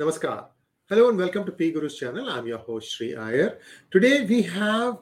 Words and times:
Namaskar. 0.00 0.46
Hello 0.88 1.10
and 1.10 1.18
welcome 1.18 1.44
to 1.44 1.52
P 1.52 1.70
Guru's 1.70 1.94
channel. 1.98 2.30
I'm 2.30 2.46
your 2.46 2.56
host 2.56 2.90
Sree 2.92 3.14
Iyer. 3.16 3.58
Today 3.90 4.24
we 4.24 4.40
have 4.40 4.96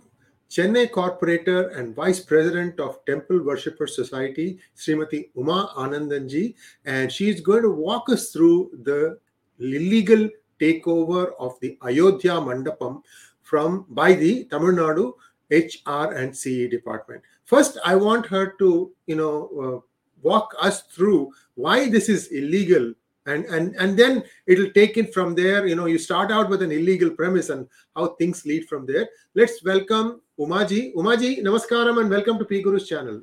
Chennai 0.50 0.90
Corporator 0.90 1.78
and 1.78 1.94
Vice 1.94 2.18
President 2.18 2.80
of 2.80 2.98
Temple 3.04 3.44
Worshipper 3.44 3.86
Society, 3.86 4.58
Srimati 4.76 5.30
Uma 5.36 5.72
Anandanji, 5.76 6.56
and 6.84 7.12
she's 7.12 7.40
going 7.40 7.62
to 7.62 7.70
walk 7.70 8.08
us 8.08 8.32
through 8.32 8.72
the 8.82 9.20
illegal 9.60 10.28
takeover 10.58 11.30
of 11.38 11.60
the 11.60 11.78
Ayodhya 11.84 12.32
Mandapam 12.32 13.00
from 13.42 13.86
by 13.90 14.14
the 14.14 14.46
Tamil 14.46 14.72
Nadu 14.72 15.12
HR 15.48 16.12
and 16.12 16.36
CE 16.36 16.68
department. 16.68 17.22
First, 17.44 17.78
I 17.84 17.94
want 17.94 18.26
her 18.26 18.56
to, 18.58 18.90
you 19.06 19.14
know, 19.14 19.36
uh, 19.62 19.80
walk 20.22 20.56
us 20.60 20.82
through 20.82 21.30
why 21.54 21.88
this 21.88 22.08
is 22.08 22.32
illegal 22.32 22.94
and 23.28 23.44
and 23.56 23.74
and 23.76 23.98
then 24.02 24.22
it'll 24.46 24.70
take 24.80 24.96
it 25.02 25.14
from 25.14 25.34
there 25.40 25.66
you 25.70 25.76
know 25.80 25.88
you 25.94 25.98
start 26.08 26.30
out 26.36 26.48
with 26.52 26.62
an 26.66 26.72
illegal 26.80 27.10
premise 27.22 27.50
and 27.54 27.66
how 27.96 28.06
things 28.20 28.44
lead 28.50 28.68
from 28.72 28.86
there 28.92 29.08
let's 29.34 29.64
welcome 29.70 30.12
umaji 30.44 30.82
umaji 31.00 31.32
namaskaram 31.48 32.00
and 32.02 32.16
welcome 32.18 32.38
to 32.44 32.46
p 32.52 32.62
guru's 32.68 32.88
channel 32.92 33.18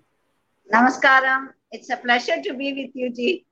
Namaskaram. 0.73 1.49
It's 1.71 1.89
a 1.89 1.97
pleasure 1.97 2.41
to 2.41 2.53
be 2.53 2.73
with 2.73 2.95
you, 2.95 3.11
Ji. 3.11 3.45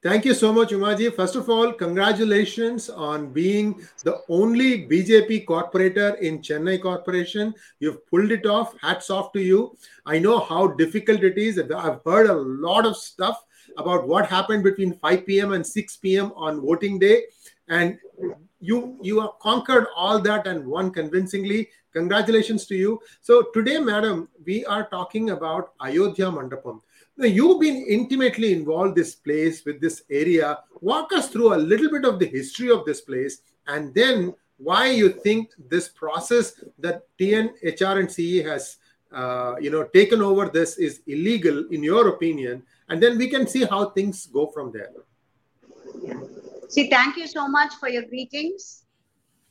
Thank 0.00 0.24
you 0.24 0.34
so 0.34 0.52
much, 0.52 0.68
Umaji. 0.70 1.12
First 1.12 1.34
of 1.34 1.50
all, 1.50 1.72
congratulations 1.72 2.88
on 2.88 3.32
being 3.32 3.84
the 4.04 4.20
only 4.28 4.86
BJP 4.86 5.44
corporator 5.44 6.16
in 6.20 6.38
Chennai 6.38 6.80
Corporation. 6.80 7.52
You've 7.80 8.06
pulled 8.06 8.30
it 8.30 8.46
off. 8.46 8.74
Hats 8.80 9.10
off 9.10 9.32
to 9.32 9.40
you. 9.40 9.76
I 10.06 10.20
know 10.20 10.38
how 10.38 10.68
difficult 10.68 11.24
it 11.24 11.36
is. 11.36 11.58
I've 11.58 12.00
heard 12.06 12.30
a 12.30 12.34
lot 12.34 12.86
of 12.86 12.96
stuff 12.96 13.42
about 13.78 14.06
what 14.06 14.26
happened 14.26 14.62
between 14.62 14.92
5 14.92 15.26
p.m. 15.26 15.52
and 15.52 15.66
6 15.66 15.96
p.m. 15.96 16.32
on 16.36 16.60
voting 16.60 16.98
day. 16.98 17.22
And 17.68 17.98
you 18.60 18.98
you 19.00 19.20
have 19.20 19.38
conquered 19.40 19.86
all 19.94 20.20
that 20.20 20.46
and 20.46 20.66
won 20.66 20.90
convincingly. 20.90 21.68
Congratulations 21.92 22.66
to 22.66 22.74
you. 22.76 23.00
So 23.20 23.46
today, 23.54 23.78
madam, 23.78 24.28
we 24.44 24.64
are 24.66 24.88
talking 24.88 25.30
about 25.30 25.72
Ayodhya 25.80 26.26
Mandapam. 26.26 26.80
Now, 27.16 27.26
you've 27.26 27.60
been 27.60 27.84
intimately 27.88 28.52
involved 28.52 28.94
this 28.94 29.14
place 29.14 29.64
with 29.64 29.80
this 29.80 30.02
area. 30.10 30.58
Walk 30.80 31.12
us 31.12 31.28
through 31.28 31.54
a 31.54 31.64
little 31.72 31.90
bit 31.90 32.04
of 32.04 32.18
the 32.18 32.26
history 32.26 32.70
of 32.70 32.84
this 32.84 33.00
place 33.00 33.42
and 33.66 33.94
then 33.94 34.34
why 34.58 34.90
you 34.90 35.08
think 35.10 35.50
this 35.68 35.88
process 35.88 36.62
that 36.78 37.02
TN, 37.18 37.50
HR, 37.62 37.98
and 38.00 38.10
CE 38.10 38.44
has 38.44 38.76
uh, 39.12 39.54
you 39.60 39.70
know 39.70 39.84
taken 39.84 40.20
over 40.20 40.48
this 40.48 40.76
is 40.76 41.00
illegal 41.06 41.66
in 41.70 41.82
your 41.82 42.08
opinion, 42.08 42.62
and 42.88 43.02
then 43.02 43.18
we 43.18 43.28
can 43.28 43.46
see 43.46 43.64
how 43.64 43.90
things 43.90 44.26
go 44.26 44.46
from 44.46 44.72
there. 44.72 44.90
See, 46.68 46.88
thank 46.90 47.16
you 47.16 47.26
so 47.26 47.48
much 47.48 47.74
for 47.80 47.88
your 47.88 48.02
greetings 48.02 48.84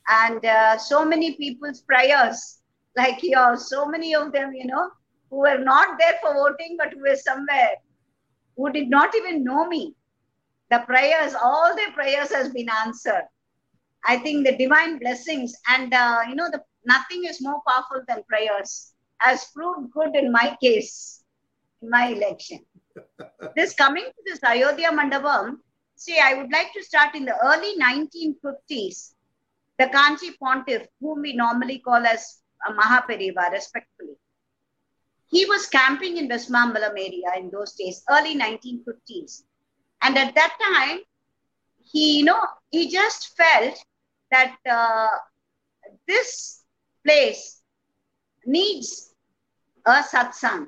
and 0.08 0.44
uh, 0.44 0.78
so 0.78 1.04
many 1.04 1.34
people's 1.36 1.80
prayers, 1.82 2.58
like 2.96 3.18
yours, 3.22 3.68
so 3.68 3.86
many 3.86 4.14
of 4.14 4.32
them, 4.32 4.52
you 4.52 4.66
know, 4.66 4.90
who 5.30 5.38
were 5.38 5.58
not 5.58 5.98
there 5.98 6.14
for 6.22 6.34
voting, 6.34 6.76
but 6.78 6.92
who 6.92 7.00
were 7.00 7.16
somewhere, 7.16 7.74
who 8.56 8.72
did 8.72 8.88
not 8.88 9.14
even 9.14 9.44
know 9.44 9.66
me. 9.66 9.94
The 10.70 10.80
prayers, 10.80 11.34
all 11.34 11.74
their 11.74 11.92
prayers 11.92 12.32
has 12.32 12.50
been 12.50 12.68
answered. 12.84 13.26
I 14.04 14.18
think 14.18 14.46
the 14.46 14.56
divine 14.56 14.98
blessings 14.98 15.54
and 15.68 15.92
uh, 15.92 16.20
you 16.28 16.34
know 16.34 16.50
the 16.50 16.62
nothing 16.84 17.24
is 17.24 17.42
more 17.42 17.60
powerful 17.66 18.02
than 18.06 18.22
prayers 18.28 18.92
has 19.18 19.46
proved 19.54 19.90
good 19.92 20.14
in 20.14 20.30
my 20.30 20.56
case, 20.62 21.24
in 21.82 21.90
my 21.90 22.08
election. 22.08 22.60
This 23.56 23.74
coming 23.74 24.04
to 24.04 24.22
this 24.26 24.42
Ayodhya 24.42 24.90
Mandapam, 24.90 25.58
see, 25.96 26.18
I 26.22 26.34
would 26.34 26.50
like 26.50 26.72
to 26.74 26.82
start 26.82 27.14
in 27.14 27.24
the 27.24 27.36
early 27.44 27.74
1950s. 27.78 29.14
The 29.78 29.86
Kanchi 29.86 30.36
Pontiff, 30.38 30.86
whom 31.00 31.22
we 31.22 31.34
normally 31.34 31.78
call 31.78 32.04
as 32.04 32.40
a 32.68 32.72
Mahaperiyava, 32.72 33.52
respectfully, 33.52 34.16
he 35.30 35.44
was 35.44 35.66
camping 35.66 36.16
in 36.16 36.28
West 36.28 36.50
Mambalam 36.50 36.92
area 36.92 37.32
in 37.36 37.50
those 37.50 37.74
days, 37.74 38.02
early 38.10 38.36
1950s. 38.36 39.42
And 40.02 40.16
at 40.16 40.34
that 40.34 40.56
time, 40.60 41.00
he, 41.84 42.18
you 42.18 42.24
know, 42.24 42.40
he 42.70 42.90
just 42.90 43.36
felt 43.36 43.78
that 44.30 44.56
uh, 44.68 45.08
this 46.06 46.62
place 47.06 47.60
needs 48.46 49.14
a 49.86 50.02
satsang. 50.02 50.66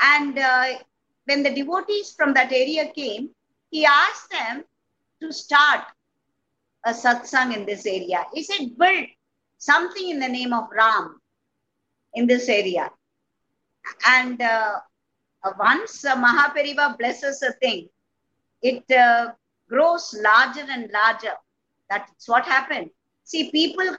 And 0.00 0.38
uh, 0.38 0.78
when 1.24 1.42
the 1.42 1.54
devotees 1.54 2.12
from 2.12 2.34
that 2.34 2.52
area 2.52 2.88
came, 2.88 3.30
he 3.70 3.86
asked 3.86 4.30
them 4.30 4.64
to 5.20 5.32
start 5.32 5.84
a 6.84 6.92
satsang 6.92 7.54
in 7.54 7.64
this 7.64 7.86
area. 7.86 8.24
He 8.34 8.42
said, 8.42 8.76
build 8.76 9.06
something 9.58 10.10
in 10.10 10.18
the 10.18 10.28
name 10.28 10.52
of 10.52 10.68
Ram 10.76 11.20
in 12.14 12.26
this 12.26 12.48
area. 12.48 12.90
And 14.06 14.40
uh, 14.42 14.80
once 15.58 16.04
uh, 16.04 16.16
Mahaperiyava 16.16 16.98
blesses 16.98 17.42
a 17.42 17.52
thing, 17.52 17.88
it 18.62 18.84
uh, 18.90 19.32
grows 19.68 20.14
larger 20.20 20.66
and 20.68 20.90
larger. 20.92 21.34
That's 21.88 22.28
what 22.28 22.44
happened. 22.44 22.90
See, 23.24 23.50
people 23.50 23.96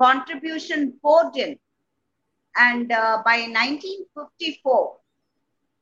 contribution 0.00 0.94
poured 1.02 1.36
in. 1.36 1.58
And 2.56 2.92
uh, 2.92 3.22
by 3.24 3.38
1954, 3.48 4.96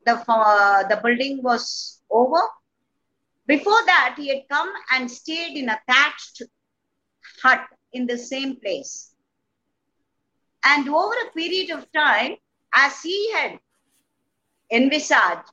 the, 0.07 0.23
uh, 0.29 0.89
the 0.89 1.01
building 1.03 1.43
was 1.43 2.01
over. 2.11 2.41
Before 3.47 3.85
that, 3.87 4.15
he 4.17 4.29
had 4.29 4.49
come 4.49 4.73
and 4.93 5.11
stayed 5.11 5.57
in 5.57 5.69
a 5.69 5.81
thatched 5.89 6.43
hut 7.43 7.61
in 7.93 8.07
the 8.07 8.17
same 8.17 8.57
place. 8.57 9.15
And 10.65 10.89
over 10.89 11.15
a 11.27 11.33
period 11.33 11.71
of 11.71 11.91
time, 11.93 12.37
as 12.75 13.01
he 13.03 13.33
had 13.33 13.59
envisaged, 14.71 15.51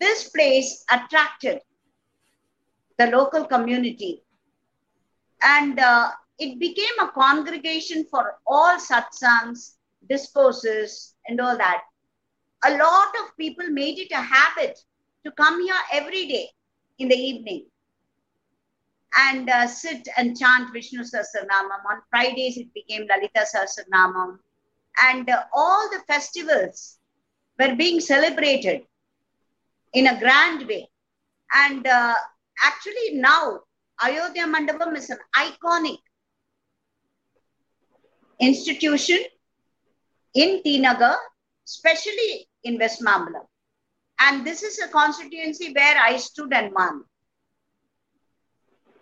this 0.00 0.28
place 0.30 0.84
attracted 0.90 1.60
the 2.98 3.06
local 3.06 3.44
community. 3.44 4.22
And 5.42 5.78
uh, 5.78 6.10
it 6.38 6.58
became 6.58 6.98
a 7.00 7.08
congregation 7.08 8.06
for 8.10 8.38
all 8.46 8.78
satsangs, 8.78 9.74
discourses, 10.08 11.14
and 11.26 11.40
all 11.40 11.56
that. 11.56 11.82
A 12.64 12.76
lot 12.76 13.14
of 13.22 13.36
people 13.36 13.68
made 13.68 13.98
it 13.98 14.10
a 14.12 14.20
habit 14.20 14.78
to 15.24 15.30
come 15.32 15.62
here 15.62 15.80
every 15.92 16.26
day 16.26 16.50
in 16.98 17.08
the 17.08 17.14
evening 17.14 17.66
and 19.16 19.48
uh, 19.48 19.66
sit 19.66 20.06
and 20.16 20.36
chant 20.36 20.72
Vishnu 20.72 21.02
Sahasranamam. 21.02 21.84
On 21.90 22.02
Fridays, 22.10 22.56
it 22.56 22.72
became 22.74 23.06
Lalita 23.08 23.46
Sahasranamam. 23.54 24.38
And 25.04 25.28
uh, 25.30 25.44
all 25.52 25.88
the 25.90 26.00
festivals 26.06 26.98
were 27.58 27.74
being 27.76 28.00
celebrated 28.00 28.82
in 29.92 30.06
a 30.08 30.18
grand 30.18 30.66
way. 30.66 30.88
And 31.54 31.86
uh, 31.86 32.14
actually, 32.64 33.14
now 33.14 33.60
Ayodhya 34.02 34.46
Mandapam 34.46 34.96
is 34.96 35.10
an 35.10 35.18
iconic 35.36 35.98
institution 38.40 39.18
in 40.34 40.62
T. 40.62 40.78
Nagar, 40.78 41.16
especially 41.66 42.47
in 42.64 42.78
West 42.78 43.02
Mambalam. 43.02 43.46
And 44.20 44.46
this 44.46 44.62
is 44.62 44.78
a 44.78 44.88
constituency 44.88 45.72
where 45.72 45.96
I 45.96 46.16
stood 46.16 46.52
and 46.52 46.72
won. 46.74 47.04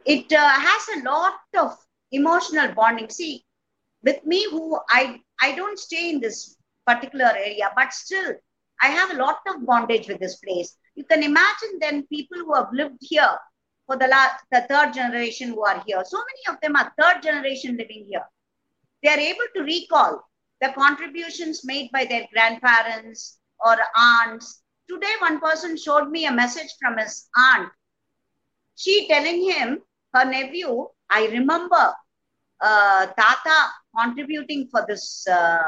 It 0.04 0.32
uh, 0.32 0.48
has 0.48 0.88
a 0.96 1.04
lot 1.04 1.34
of 1.58 1.76
emotional 2.12 2.72
bonding. 2.74 3.10
See, 3.10 3.44
with 4.02 4.24
me, 4.24 4.48
who 4.50 4.78
I 4.88 5.20
I 5.40 5.54
don't 5.54 5.78
stay 5.78 6.10
in 6.10 6.20
this 6.20 6.56
particular 6.86 7.32
area, 7.36 7.70
but 7.74 7.92
still, 7.92 8.34
I 8.80 8.88
have 8.88 9.10
a 9.10 9.16
lot 9.16 9.38
of 9.48 9.66
bondage 9.66 10.06
with 10.06 10.20
this 10.20 10.36
place. 10.36 10.76
You 10.94 11.04
can 11.04 11.22
imagine 11.22 11.78
then 11.80 12.06
people 12.06 12.38
who 12.38 12.54
have 12.54 12.72
lived 12.72 12.98
here 13.00 13.36
for 13.86 13.96
the 13.96 14.06
last, 14.06 14.44
the 14.50 14.62
third 14.68 14.92
generation 14.92 15.50
who 15.50 15.64
are 15.64 15.82
here. 15.86 16.02
So 16.04 16.18
many 16.18 16.54
of 16.54 16.60
them 16.60 16.76
are 16.76 16.92
third 17.00 17.22
generation 17.22 17.76
living 17.76 18.06
here. 18.09 18.24
They 19.02 19.10
are 19.10 19.18
able 19.18 19.47
to 19.56 19.62
recall 19.62 20.22
the 20.60 20.72
contributions 20.72 21.64
made 21.64 21.91
by 21.92 22.04
their 22.04 22.26
grandparents 22.32 23.38
or 23.64 23.76
aunts. 23.97 24.62
Today, 24.88 25.12
one 25.20 25.41
person 25.41 25.76
showed 25.76 26.10
me 26.10 26.26
a 26.26 26.32
message 26.32 26.70
from 26.80 26.98
his 26.98 27.28
aunt. 27.36 27.68
She 28.76 29.08
telling 29.08 29.50
him, 29.50 29.82
her 30.14 30.24
nephew, 30.24 30.88
I 31.10 31.26
remember 31.26 31.94
uh, 32.60 33.06
Tata 33.06 33.70
contributing 33.98 34.68
for 34.70 34.84
this 34.88 35.26
uh, 35.28 35.58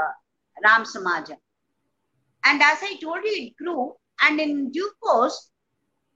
Ram 0.65 0.85
Samaja. 0.85 1.37
And 2.45 2.63
as 2.63 2.79
I 2.83 2.97
told 3.03 3.25
you, 3.25 3.47
it 3.47 3.57
grew. 3.57 3.95
And 4.23 4.41
in 4.41 4.71
due 4.71 4.91
course, 5.03 5.51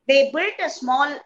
they 0.08 0.30
built 0.32 0.54
a 0.64 0.70
small 0.70 1.18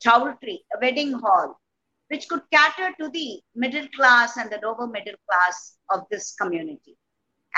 choultry, 0.00 0.64
a 0.74 0.80
wedding 0.80 1.12
hall, 1.12 1.60
which 2.08 2.28
could 2.28 2.42
cater 2.52 2.94
to 3.00 3.08
the 3.10 3.40
middle 3.54 3.86
class 3.96 4.36
and 4.36 4.50
the 4.50 4.60
lower 4.62 4.86
middle 4.86 5.14
class 5.28 5.76
of 5.90 6.02
this 6.10 6.34
community. 6.40 6.96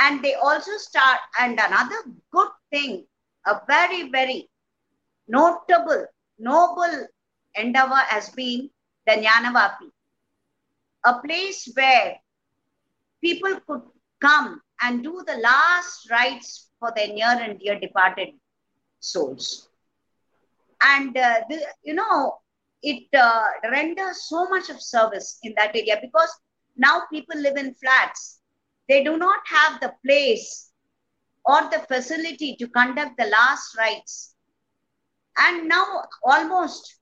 And 0.00 0.22
they 0.22 0.34
also 0.34 0.76
start, 0.76 1.20
and 1.40 1.52
another 1.52 1.96
thing, 2.76 3.05
a 3.46 3.61
very, 3.67 4.11
very 4.11 4.49
notable, 5.28 6.06
noble 6.38 7.06
endeavor 7.55 8.02
has 8.14 8.28
been 8.31 8.70
the 9.06 9.12
Jnanavapi, 9.12 9.88
a 11.05 11.14
place 11.20 11.69
where 11.75 12.17
people 13.23 13.61
could 13.67 13.82
come 14.20 14.61
and 14.82 15.02
do 15.02 15.25
the 15.26 15.38
last 15.38 16.11
rites 16.11 16.69
for 16.78 16.93
their 16.94 17.08
near 17.08 17.34
and 17.40 17.58
dear 17.58 17.78
departed 17.81 18.28
souls. 19.00 19.69
And, 20.82 21.17
uh, 21.17 21.40
the, 21.49 21.58
you 21.82 21.94
know, 21.94 22.38
it 22.82 23.08
uh, 23.19 23.44
renders 23.70 24.28
so 24.28 24.46
much 24.49 24.69
of 24.69 24.81
service 24.82 25.38
in 25.43 25.55
that 25.56 25.75
area 25.75 25.99
because 26.00 26.28
now 26.76 27.02
people 27.11 27.40
live 27.40 27.56
in 27.56 27.73
flats. 27.75 28.40
They 28.88 29.02
do 29.02 29.17
not 29.17 29.40
have 29.46 29.81
the 29.81 29.93
place 30.05 30.70
or 31.46 31.62
the 31.70 31.84
facility 31.88 32.56
to 32.56 32.69
conduct 32.69 33.16
the 33.16 33.26
last 33.26 33.76
rites. 33.78 34.34
And 35.38 35.69
now 35.69 36.02
almost 36.25 36.96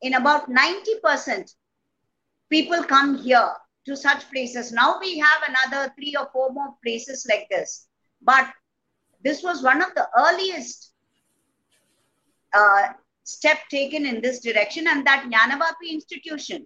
in 0.00 0.14
about 0.14 0.48
90%, 0.48 1.52
people 2.50 2.82
come 2.84 3.18
here 3.18 3.52
to 3.86 3.96
such 3.96 4.30
places. 4.30 4.72
Now 4.72 4.98
we 5.00 5.18
have 5.18 5.42
another 5.48 5.92
three 5.96 6.14
or 6.18 6.28
four 6.32 6.50
more 6.52 6.74
places 6.84 7.26
like 7.28 7.46
this. 7.50 7.88
But 8.22 8.48
this 9.22 9.42
was 9.42 9.62
one 9.62 9.82
of 9.82 9.94
the 9.94 10.08
earliest 10.16 10.92
uh, 12.54 12.88
step 13.24 13.58
taken 13.70 14.06
in 14.06 14.22
this 14.22 14.40
direction 14.40 14.86
and 14.88 15.06
that 15.06 15.28
Jnanavapi 15.30 15.90
institution 15.92 16.64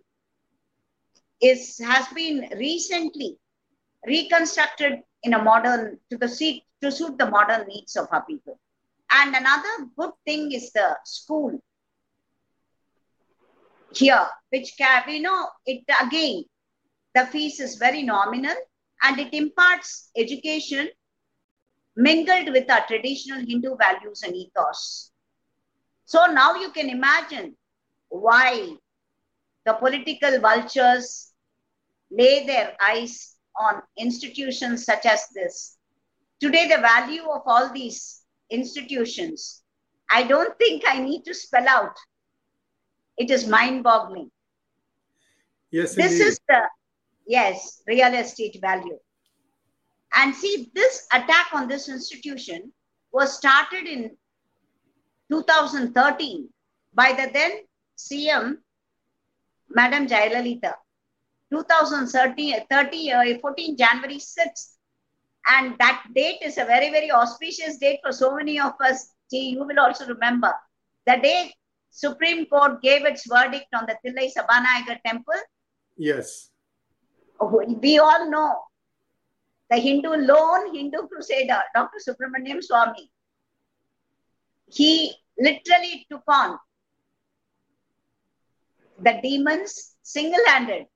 is 1.40 1.78
has 1.78 2.06
been 2.08 2.48
recently 2.56 3.36
reconstructed 4.06 5.02
in 5.22 5.34
a 5.34 5.42
modern 5.42 5.98
to 6.10 6.18
the 6.18 6.28
seat 6.28 6.64
to 6.82 6.90
suit 6.90 7.18
the 7.18 7.30
modern 7.30 7.66
needs 7.68 7.96
of 7.96 8.08
our 8.10 8.24
people. 8.24 8.58
And 9.10 9.34
another 9.34 9.88
good 9.96 10.10
thing 10.24 10.52
is 10.52 10.72
the 10.72 10.96
school 11.04 11.62
here, 13.94 14.26
which 14.50 14.74
can, 14.76 15.02
we 15.06 15.20
know 15.20 15.48
it 15.66 15.84
again, 16.00 16.44
the 17.14 17.26
fees 17.26 17.60
is 17.60 17.76
very 17.76 18.02
nominal 18.02 18.56
and 19.02 19.18
it 19.18 19.34
imparts 19.34 20.10
education 20.16 20.88
mingled 21.94 22.48
with 22.52 22.70
our 22.70 22.86
traditional 22.86 23.40
Hindu 23.40 23.76
values 23.76 24.22
and 24.22 24.34
ethos. 24.34 25.10
So 26.06 26.26
now 26.26 26.54
you 26.56 26.70
can 26.70 26.88
imagine 26.88 27.56
why 28.08 28.76
the 29.64 29.74
political 29.74 30.40
vultures 30.40 31.32
lay 32.10 32.46
their 32.46 32.76
eyes 32.80 33.31
on 33.58 33.82
institutions 33.98 34.84
such 34.84 35.06
as 35.06 35.26
this. 35.34 35.76
Today, 36.40 36.68
the 36.68 36.80
value 36.80 37.22
of 37.22 37.42
all 37.46 37.72
these 37.72 38.22
institutions, 38.50 39.62
I 40.10 40.24
don't 40.24 40.56
think 40.58 40.82
I 40.86 40.98
need 40.98 41.24
to 41.24 41.34
spell 41.34 41.68
out. 41.68 41.96
It 43.16 43.30
is 43.30 43.46
mind 43.46 43.84
boggling. 43.84 44.30
Yes, 45.70 45.94
This 45.94 46.12
indeed. 46.12 46.24
is 46.24 46.40
the, 46.48 46.60
yes, 47.26 47.82
real 47.86 48.12
estate 48.14 48.58
value. 48.60 48.98
And 50.14 50.34
see, 50.34 50.70
this 50.74 51.06
attack 51.12 51.48
on 51.54 51.68
this 51.68 51.88
institution 51.88 52.72
was 53.12 53.34
started 53.36 53.86
in 53.86 54.10
2013 55.30 56.48
by 56.94 57.12
the 57.12 57.30
then 57.32 57.52
CM, 57.96 58.56
Madam 59.70 60.06
Jayalalitha. 60.06 60.74
2013, 61.52 62.66
30, 62.70 63.12
uh, 63.12 63.38
14 63.40 63.76
January 63.76 64.16
6th. 64.18 64.76
And 65.48 65.76
that 65.78 66.04
date 66.14 66.38
is 66.42 66.56
a 66.56 66.64
very, 66.64 66.90
very 66.90 67.10
auspicious 67.10 67.76
date 67.78 68.00
for 68.02 68.12
so 68.12 68.34
many 68.34 68.58
of 68.58 68.72
us. 68.80 69.10
See, 69.30 69.50
you 69.50 69.64
will 69.64 69.78
also 69.78 70.06
remember 70.06 70.52
the 71.06 71.18
day 71.22 71.52
Supreme 71.90 72.46
Court 72.46 72.80
gave 72.80 73.04
its 73.04 73.26
verdict 73.26 73.66
on 73.74 73.86
the 73.86 73.96
Thillai 74.02 74.30
Sabanayagar 74.32 74.98
temple. 75.04 75.40
Yes. 75.96 76.50
We 77.40 77.98
all 77.98 78.30
know 78.30 78.54
the 79.68 79.76
Hindu 79.76 80.10
lone 80.10 80.74
Hindu 80.74 81.08
crusader, 81.08 81.60
Dr. 81.74 81.98
Subramanian 82.06 82.60
Swamy. 82.66 83.08
He 84.68 85.14
literally 85.38 86.06
took 86.10 86.22
on 86.28 86.58
the 88.98 89.18
demons 89.22 89.94
single-handed 90.02 90.86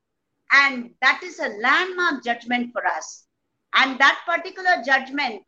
and 0.53 0.91
that 1.03 1.21
is 1.23 1.39
a 1.39 1.49
landmark 1.61 2.25
judgment 2.25 2.73
for 2.73 2.87
us 2.87 3.27
and 3.75 3.99
that 3.99 4.21
particular 4.27 4.83
judgment 4.85 5.43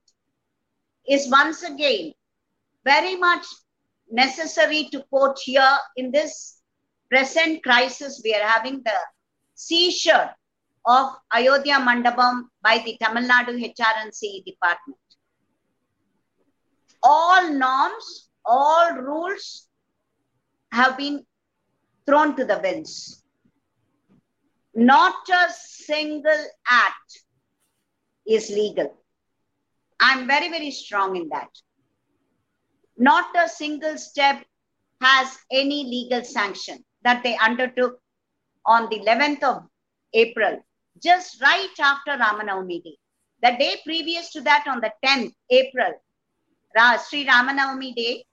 is 1.09 1.31
once 1.31 1.63
again 1.63 2.13
very 2.85 3.17
much 3.17 3.45
necessary 4.11 4.89
to 4.91 5.03
quote 5.11 5.39
here 5.43 5.77
in 5.97 6.11
this 6.11 6.61
present 7.11 7.63
crisis 7.63 8.21
we 8.25 8.35
are 8.35 8.47
having 8.47 8.83
the 8.85 8.99
seizure 9.55 10.31
of 10.87 11.11
Ayodhya 11.35 11.77
Mandapam 11.77 12.45
by 12.63 12.79
the 12.85 12.97
Tamil 13.03 13.29
Nadu 13.29 13.53
HR 13.61 13.95
and 14.03 14.15
CE 14.15 14.41
department. 14.47 14.99
All 17.03 17.53
norms, 17.53 18.29
all 18.45 18.95
rules 18.95 19.69
have 20.73 20.97
been 20.97 21.27
thrown 22.07 22.37
to 22.37 22.45
the 22.45 22.59
winds. 22.63 23.18
Not 24.75 25.15
a 25.29 25.53
single 25.53 26.45
act 26.69 27.25
is 28.27 28.51
legal. 28.51 28.95
I'm 30.01 30.27
very, 30.27 30.49
very 30.49 30.71
strong 30.71 31.17
in 31.17 31.29
that. 31.31 31.49
Not 32.97 33.27
a 33.37 33.49
single 33.49 33.97
step 33.97 34.45
has 35.01 35.39
any 35.51 35.85
legal 35.85 36.25
sanction 36.25 36.85
that 37.03 37.23
they 37.23 37.37
undertook 37.39 38.01
on 38.67 38.89
the 38.91 38.99
11th 39.01 39.43
of 39.43 39.63
April, 40.13 40.59
just 41.03 41.41
right 41.41 41.75
after 41.81 42.13
Ramanavami 42.13 42.83
Day. 42.83 42.99
The 43.43 43.57
day 43.59 43.77
previous 43.85 44.31
to 44.33 44.41
that, 44.43 44.67
on 44.67 44.81
the 44.81 44.93
10th 45.05 45.33
April, 45.51 45.93
Sri 47.09 47.25
Ramanavami 47.25 47.95
Day, 47.95 48.25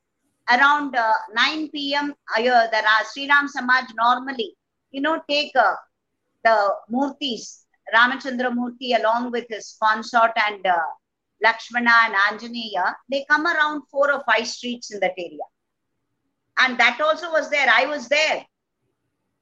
around 0.51 0.95
uh, 0.95 1.13
9 1.33 1.69
p.m., 1.69 2.13
uh, 2.37 2.41
the 2.41 2.83
Sri 3.11 3.27
Ram 3.27 3.47
Samaj 3.47 3.85
normally, 3.95 4.55
you 4.91 5.01
know, 5.01 5.21
take 5.29 5.55
uh, 5.55 5.75
the 6.45 6.75
Murtis, 6.92 7.65
Ramachandra 7.94 8.51
Murti 8.53 8.97
along 8.97 9.31
with 9.31 9.45
his 9.50 9.75
consort 9.83 10.31
and 10.47 10.65
uh, 10.65 10.77
Lakshmana 11.44 11.92
and 12.06 12.15
Anjaneya, 12.15 12.94
they 13.09 13.25
come 13.30 13.45
around 13.45 13.83
four 13.92 14.12
or 14.12 14.24
five 14.25 14.47
streets 14.47 14.94
in 14.94 15.00
that 15.01 15.13
area. 15.18 15.47
And 16.57 16.80
that 16.80 17.01
also 17.01 17.31
was 17.31 17.50
there. 17.50 17.68
I 17.69 17.86
was 17.86 18.07
there 18.07 18.45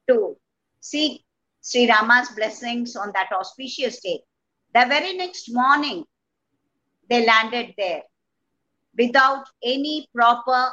to 0.09 0.35
seek 0.79 1.23
Sri 1.61 1.87
Rama's 1.87 2.29
blessings 2.29 2.95
on 2.95 3.11
that 3.13 3.29
auspicious 3.31 4.01
day. 4.01 4.21
The 4.73 4.85
very 4.87 5.15
next 5.15 5.53
morning, 5.53 6.05
they 7.09 7.25
landed 7.25 7.73
there 7.77 8.01
without 8.97 9.45
any 9.63 10.09
proper 10.15 10.71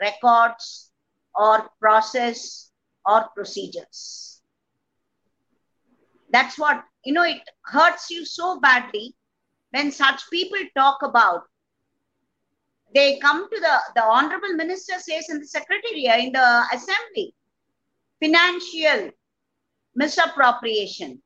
records 0.00 0.92
or 1.34 1.68
process 1.80 2.70
or 3.04 3.28
procedures. 3.34 4.29
That's 6.32 6.58
what, 6.58 6.84
you 7.04 7.12
know, 7.12 7.24
it 7.24 7.42
hurts 7.64 8.10
you 8.10 8.24
so 8.24 8.60
badly 8.60 9.14
when 9.70 9.90
such 9.90 10.22
people 10.30 10.58
talk 10.76 10.98
about 11.02 11.42
they 12.94 13.18
come 13.20 13.48
to 13.48 13.60
the 13.60 13.76
the 13.94 14.02
honorable 14.02 14.54
minister 14.54 14.94
says 14.98 15.28
in 15.28 15.38
the 15.38 15.46
secretariat 15.46 16.16
uh, 16.16 16.26
in 16.26 16.32
the 16.32 16.64
assembly 16.72 17.34
financial 18.20 19.10
misappropriation. 19.94 21.22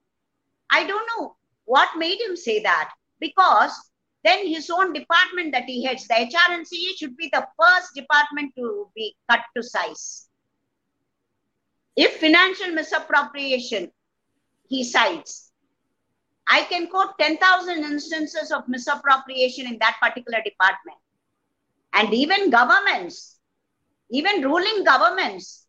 I 0.71 0.87
don't 0.87 1.09
know 1.17 1.37
what 1.65 1.97
made 1.97 2.21
him 2.21 2.37
say 2.37 2.63
that 2.63 2.93
because 3.19 3.73
then 4.25 4.47
his 4.47 4.71
own 4.71 4.93
department 4.93 5.53
that 5.53 5.65
he 5.65 5.85
heads 5.85 6.07
the 6.07 6.15
hrnca 6.15 6.99
should 6.99 7.17
be 7.17 7.31
the 7.33 7.47
first 7.59 7.95
department 7.95 8.55
to 8.57 8.91
be 8.95 9.17
cut 9.31 9.41
to 9.57 9.63
size. 9.63 10.29
If 11.97 12.19
financial 12.19 12.73
misappropriation 12.73 13.91
he 14.75 14.85
cites 14.85 15.45
I 16.47 16.65
can 16.65 16.89
quote 16.89 17.19
10,000 17.19 17.85
instances 17.85 18.53
of 18.53 18.69
misappropriation 18.69 19.67
in 19.67 19.79
that 19.81 19.97
particular 20.01 20.43
department. 20.45 20.99
And 21.95 22.13
even 22.13 22.51
governments, 22.51 23.39
even 24.11 24.43
ruling 24.43 24.85
governments, 24.85 25.67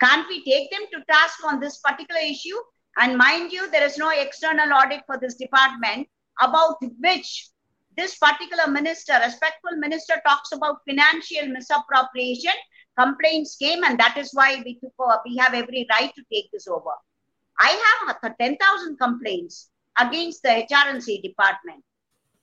can't 0.00 0.26
we 0.28 0.44
take 0.44 0.70
them 0.70 0.82
to 0.92 1.04
task 1.12 1.44
on 1.44 1.60
this 1.60 1.78
particular 1.78 2.20
issue? 2.20 2.56
And 2.96 3.18
mind 3.18 3.52
you, 3.52 3.70
there 3.70 3.84
is 3.84 3.98
no 3.98 4.10
external 4.10 4.72
audit 4.72 5.02
for 5.06 5.18
this 5.18 5.34
department 5.34 6.08
about 6.40 6.76
which 7.00 7.48
this 7.96 8.16
particular 8.18 8.70
minister, 8.70 9.14
respectful 9.22 9.76
minister, 9.76 10.14
talks 10.26 10.52
about 10.52 10.80
financial 10.88 11.48
misappropriation. 11.48 12.52
Complaints 12.98 13.56
came, 13.56 13.82
and 13.84 13.98
that 13.98 14.16
is 14.16 14.30
why 14.32 14.62
we 14.64 14.74
took 14.78 14.92
over. 14.98 15.20
We 15.26 15.36
have 15.36 15.54
every 15.54 15.86
right 15.90 16.12
to 16.14 16.22
take 16.32 16.50
this 16.52 16.68
over. 16.68 16.92
I 17.58 18.04
have 18.06 18.36
10,000 18.38 18.96
complaints 18.98 19.70
against 19.98 20.42
the 20.42 20.50
HR 20.50 20.88
and 20.88 21.02
CE 21.02 21.20
department. 21.22 21.82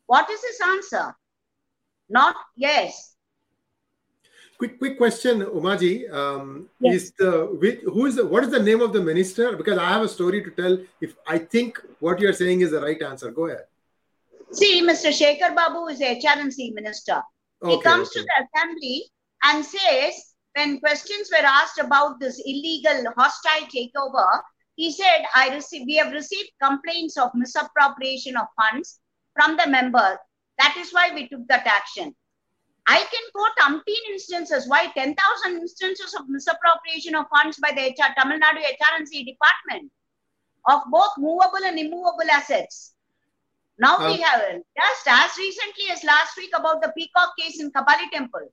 What 0.08 0.30
is 0.30 0.42
his 0.44 0.60
answer? 0.68 1.16
Not 2.10 2.36
yes. 2.58 3.16
quick 4.62 4.78
quick 4.78 4.98
question, 4.98 5.42
Umaji. 5.42 5.94
Um, 6.14 6.70
Yes. 6.80 6.96
Is 6.96 7.12
the 7.18 7.32
who 7.94 8.06
is 8.06 8.16
the 8.18 8.26
what 8.26 8.44
is 8.44 8.52
the 8.52 8.62
name 8.62 8.82
of 8.82 8.94
the 8.94 9.02
minister? 9.02 9.56
Because 9.56 9.78
I 9.78 9.90
have 9.90 10.04
a 10.04 10.10
story 10.18 10.44
to 10.44 10.52
tell. 10.52 10.78
If 11.00 11.16
I 11.26 11.38
think 11.54 11.80
what 12.00 12.20
you're 12.20 12.38
saying 12.42 12.62
is 12.62 12.72
the 12.72 12.82
right 12.82 13.02
answer, 13.02 13.32
go 13.32 13.46
ahead. 13.48 13.66
See, 14.52 14.74
Mr. 14.90 15.12
Sekar 15.20 15.56
Babu 15.56 15.88
is 15.88 16.02
HR 16.02 16.38
and 16.44 16.54
CE 16.54 16.72
minister. 16.74 17.22
he 17.66 17.82
comes 17.82 18.10
okay. 18.10 18.20
to 18.20 18.26
the 18.30 18.36
assembly 18.44 19.06
and 19.44 19.66
says, 19.66 20.31
when 20.56 20.80
questions 20.80 21.30
were 21.32 21.46
asked 21.46 21.80
about 21.80 22.20
this 22.20 22.42
illegal 22.46 23.12
hostile 23.16 23.68
takeover, 23.68 24.42
he 24.76 24.92
said, 24.92 25.26
I 25.36 25.54
received, 25.54 25.86
we 25.88 25.96
have 25.98 26.12
received 26.12 26.52
complaints 26.62 27.18
of 27.18 27.32
misappropriation 27.34 28.36
of 28.38 28.48
funds 28.56 29.00
from 29.36 29.58
the 29.58 29.68
members. 29.68 30.18
That 30.58 30.76
is 30.78 30.92
why 30.92 31.12
we 31.14 31.28
took 31.28 31.48
that 31.48 31.68
action. 31.68 32.16
I 32.88 32.98
can 32.98 33.26
quote 33.34 33.82
umpteen 33.82 34.14
instances, 34.14 34.68
why 34.68 34.88
10,000 34.88 35.16
instances 35.58 36.16
of 36.16 36.28
misappropriation 36.28 37.16
of 37.16 37.28
funds 37.30 37.58
by 37.58 37.72
the 37.72 37.90
HR, 37.90 38.14
Tamil 38.18 38.40
Nadu 38.40 38.60
HR 38.60 38.98
and 38.98 39.08
CE 39.08 39.24
department 39.24 39.92
of 40.68 40.82
both 40.90 41.12
movable 41.18 41.64
and 41.64 41.78
immovable 41.78 42.30
assets. 42.32 42.94
Now 43.78 44.06
we 44.06 44.20
have 44.22 44.42
just 44.42 45.08
as 45.08 45.38
recently 45.38 45.86
as 45.92 46.04
last 46.04 46.38
week 46.38 46.52
about 46.56 46.82
the 46.82 46.92
Peacock 46.96 47.34
case 47.40 47.60
in 47.60 47.72
Kabali 47.72 48.12
Temple. 48.12 48.52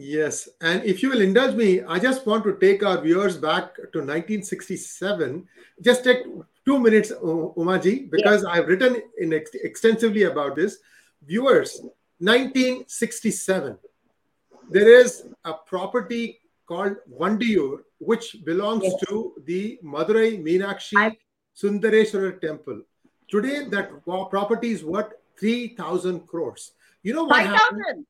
Yes, 0.00 0.48
and 0.60 0.84
if 0.84 1.02
you 1.02 1.10
will 1.10 1.20
indulge 1.20 1.56
me, 1.56 1.82
I 1.82 1.98
just 1.98 2.24
want 2.24 2.44
to 2.44 2.56
take 2.56 2.84
our 2.84 3.00
viewers 3.00 3.36
back 3.36 3.74
to 3.74 3.98
1967. 3.98 5.44
Just 5.82 6.04
take 6.04 6.18
two 6.64 6.78
minutes, 6.78 7.10
Umaji, 7.10 8.08
because 8.08 8.44
I've 8.44 8.68
written 8.68 9.02
in 9.18 9.32
ex- 9.32 9.50
extensively 9.54 10.22
about 10.22 10.54
this. 10.54 10.78
Viewers, 11.26 11.80
1967. 12.18 13.76
There 14.70 15.00
is 15.00 15.24
a 15.44 15.54
property 15.54 16.38
called 16.66 16.96
Vandiyur, 17.18 17.78
which 17.98 18.36
belongs 18.44 18.84
Yes. 18.84 19.00
to 19.08 19.34
the 19.46 19.80
Madurai 19.82 20.40
Meenakshi 20.40 20.96
I- 20.96 21.18
Sundareswara 21.56 22.40
temple. 22.40 22.82
Today, 23.28 23.64
that 23.70 23.90
property 24.30 24.70
is 24.70 24.84
worth 24.84 25.12
3,000 25.40 26.20
crores. 26.28 26.70
You 27.02 27.14
know 27.14 27.24
what 27.24 27.44
happened? 27.46 27.82
5,000. 27.82 28.06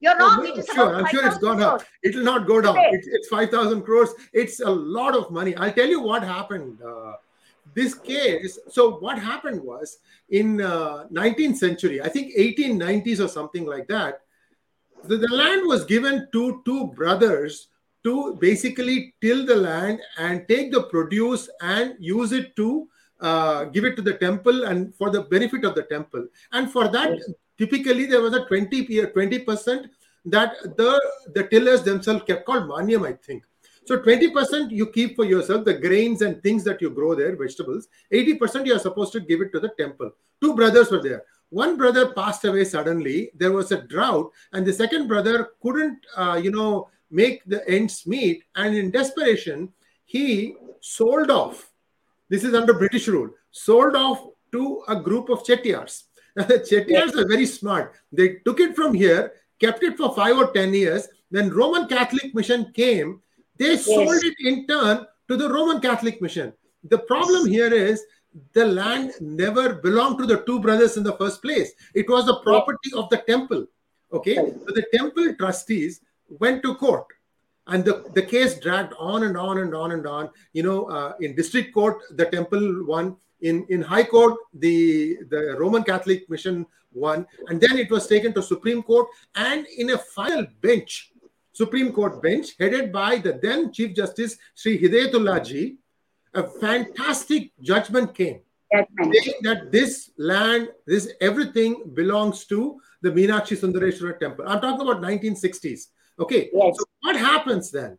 You're 0.00 0.14
Oh, 0.18 0.18
wrong. 0.18 0.44
no, 0.44 0.54
It 0.54 0.58
is 0.58 0.66
sure, 0.66 0.94
I'm 0.94 1.06
sure 1.06 1.26
it's 1.26 1.38
gone 1.38 1.62
up. 1.62 1.82
It 2.02 2.14
will 2.16 2.24
not 2.24 2.46
go 2.46 2.60
down. 2.60 2.76
It's, 2.78 3.06
it's 3.06 3.28
5,000 3.28 3.82
crores. 3.82 4.10
It's 4.32 4.60
a 4.60 4.70
lot 4.70 5.14
of 5.14 5.30
money. 5.30 5.54
I'll 5.56 5.72
tell 5.72 5.86
you 5.88 6.00
what 6.00 6.22
happened. 6.22 6.80
Uh, 6.82 7.14
this 7.74 7.94
case, 7.94 8.58
so 8.68 8.92
what 8.98 9.18
happened 9.18 9.62
was 9.62 9.98
in 10.30 10.60
uh, 10.60 11.04
19th 11.12 11.56
century, 11.56 12.02
I 12.02 12.08
think 12.08 12.34
1890s 12.36 13.20
or 13.24 13.28
something 13.28 13.64
like 13.66 13.86
that, 13.88 14.22
the, 15.04 15.16
the 15.18 15.28
land 15.28 15.66
was 15.66 15.84
given 15.84 16.28
to 16.32 16.62
two 16.64 16.88
brothers 16.88 17.68
to 18.04 18.34
basically 18.40 19.14
till 19.20 19.44
the 19.46 19.54
land 19.54 20.00
and 20.18 20.48
take 20.48 20.72
the 20.72 20.82
produce 20.84 21.48
and 21.60 21.94
use 22.00 22.32
it 22.32 22.56
to 22.56 22.88
uh, 23.20 23.64
give 23.64 23.84
it 23.84 23.94
to 23.96 24.02
the 24.02 24.14
temple 24.14 24.64
and 24.64 24.94
for 24.94 25.10
the 25.10 25.22
benefit 25.24 25.64
of 25.64 25.74
the 25.74 25.82
temple. 25.84 26.26
And 26.52 26.72
for 26.72 26.88
that, 26.88 27.18
typically 27.60 28.06
there 28.06 28.22
was 28.22 28.34
a 28.34 28.44
20 28.46 28.86
20% 28.86 29.88
that 30.24 30.52
the 30.76 30.90
the 31.34 31.44
tillers 31.52 31.82
themselves 31.82 32.24
kept 32.24 32.44
called 32.46 32.64
maniam, 32.64 33.06
I 33.06 33.12
think. 33.26 33.44
So 33.86 33.98
20% 33.98 34.70
you 34.70 34.86
keep 34.86 35.16
for 35.16 35.24
yourself, 35.24 35.64
the 35.64 35.74
grains 35.74 36.22
and 36.22 36.42
things 36.42 36.62
that 36.64 36.80
you 36.80 36.90
grow 36.90 37.14
there, 37.14 37.34
vegetables. 37.36 37.88
80% 38.12 38.66
you 38.66 38.74
are 38.76 38.78
supposed 38.78 39.12
to 39.12 39.20
give 39.20 39.40
it 39.40 39.52
to 39.52 39.60
the 39.60 39.70
temple. 39.78 40.10
Two 40.40 40.54
brothers 40.54 40.90
were 40.90 41.02
there. 41.02 41.24
One 41.48 41.76
brother 41.76 42.12
passed 42.12 42.44
away 42.44 42.64
suddenly. 42.64 43.30
There 43.34 43.52
was 43.52 43.72
a 43.72 43.82
drought, 43.82 44.30
and 44.52 44.64
the 44.64 44.72
second 44.72 45.08
brother 45.08 45.50
couldn't, 45.62 45.98
uh, 46.16 46.40
you 46.42 46.52
know, 46.52 46.88
make 47.10 47.42
the 47.46 47.68
ends 47.68 48.06
meet. 48.06 48.44
And 48.54 48.76
in 48.76 48.92
desperation, 48.92 49.72
he 50.04 50.54
sold 50.80 51.30
off. 51.30 51.72
This 52.28 52.44
is 52.44 52.54
under 52.54 52.74
British 52.74 53.08
rule. 53.08 53.30
Sold 53.50 53.96
off 53.96 54.24
to 54.52 54.82
a 54.86 54.94
group 54.94 55.30
of 55.30 55.42
chettiars. 55.44 56.04
Now, 56.36 56.44
the 56.44 56.60
chettiars 56.60 57.14
are 57.16 57.26
very 57.26 57.46
smart. 57.46 57.94
They 58.12 58.36
took 58.44 58.60
it 58.60 58.76
from 58.76 58.94
here, 58.94 59.32
kept 59.58 59.82
it 59.82 59.96
for 59.96 60.14
five 60.14 60.36
or 60.36 60.52
ten 60.52 60.72
years. 60.72 61.08
When 61.30 61.50
Roman 61.50 61.86
Catholic 61.86 62.34
mission 62.34 62.72
came, 62.72 63.20
they 63.56 63.76
sold 63.76 64.22
it 64.24 64.34
in 64.40 64.66
turn 64.66 65.06
to 65.28 65.36
the 65.36 65.48
Roman 65.48 65.80
Catholic 65.80 66.20
mission. 66.20 66.52
The 66.84 66.98
problem 66.98 67.46
here 67.46 67.72
is 67.72 68.02
the 68.52 68.64
land 68.64 69.12
never 69.20 69.74
belonged 69.74 70.18
to 70.18 70.26
the 70.26 70.42
two 70.42 70.60
brothers 70.60 70.96
in 70.96 71.02
the 71.02 71.16
first 71.16 71.42
place. 71.42 71.72
It 71.94 72.08
was 72.08 72.26
the 72.26 72.40
property 72.40 72.90
of 72.96 73.08
the 73.10 73.18
temple. 73.18 73.66
Okay, 74.12 74.34
so 74.36 74.66
the 74.74 74.86
temple 74.92 75.34
trustees 75.34 76.00
went 76.28 76.62
to 76.62 76.74
court, 76.74 77.06
and 77.66 77.84
the, 77.84 78.04
the 78.14 78.22
case 78.22 78.58
dragged 78.58 78.92
on 78.98 79.22
and 79.24 79.36
on 79.36 79.58
and 79.58 79.74
on 79.74 79.92
and 79.92 80.06
on. 80.06 80.30
You 80.52 80.62
know, 80.62 80.84
uh, 80.86 81.14
in 81.20 81.36
district 81.36 81.72
court, 81.74 82.02
the 82.10 82.26
temple 82.26 82.84
won. 82.86 83.16
In 83.42 83.66
in 83.68 83.82
high 83.82 84.04
court, 84.04 84.38
the 84.54 85.18
the 85.28 85.56
Roman 85.58 85.82
Catholic 85.82 86.28
mission 86.28 86.66
won, 86.92 87.26
and 87.48 87.60
then 87.60 87.78
it 87.78 87.90
was 87.90 88.06
taken 88.06 88.32
to 88.34 88.42
Supreme 88.42 88.82
Court, 88.82 89.08
and 89.34 89.66
in 89.78 89.90
a 89.90 89.98
final 89.98 90.46
bench, 90.60 91.12
Supreme 91.52 91.92
Court 91.92 92.22
bench 92.22 92.56
headed 92.58 92.92
by 92.92 93.16
the 93.16 93.38
then 93.42 93.72
Chief 93.72 93.94
Justice 93.94 94.36
Sri 94.54 94.78
Hidayatullah 94.78 95.44
Ji, 95.44 95.76
a 96.34 96.42
fantastic 96.42 97.52
judgment 97.60 98.14
came 98.14 98.40
saying 98.72 99.40
that 99.42 99.72
this 99.72 100.10
land, 100.16 100.68
this 100.86 101.12
everything 101.20 101.90
belongs 101.94 102.44
to 102.46 102.80
the 103.02 103.10
Meenakshi 103.10 103.56
Sundareswara 103.58 104.18
temple. 104.18 104.44
I'm 104.46 104.60
talking 104.60 104.86
about 104.86 105.02
1960s. 105.02 105.88
Okay. 106.18 106.50
Yes. 106.52 106.76
So 106.78 106.84
what 107.00 107.16
happens 107.16 107.70
then? 107.70 107.98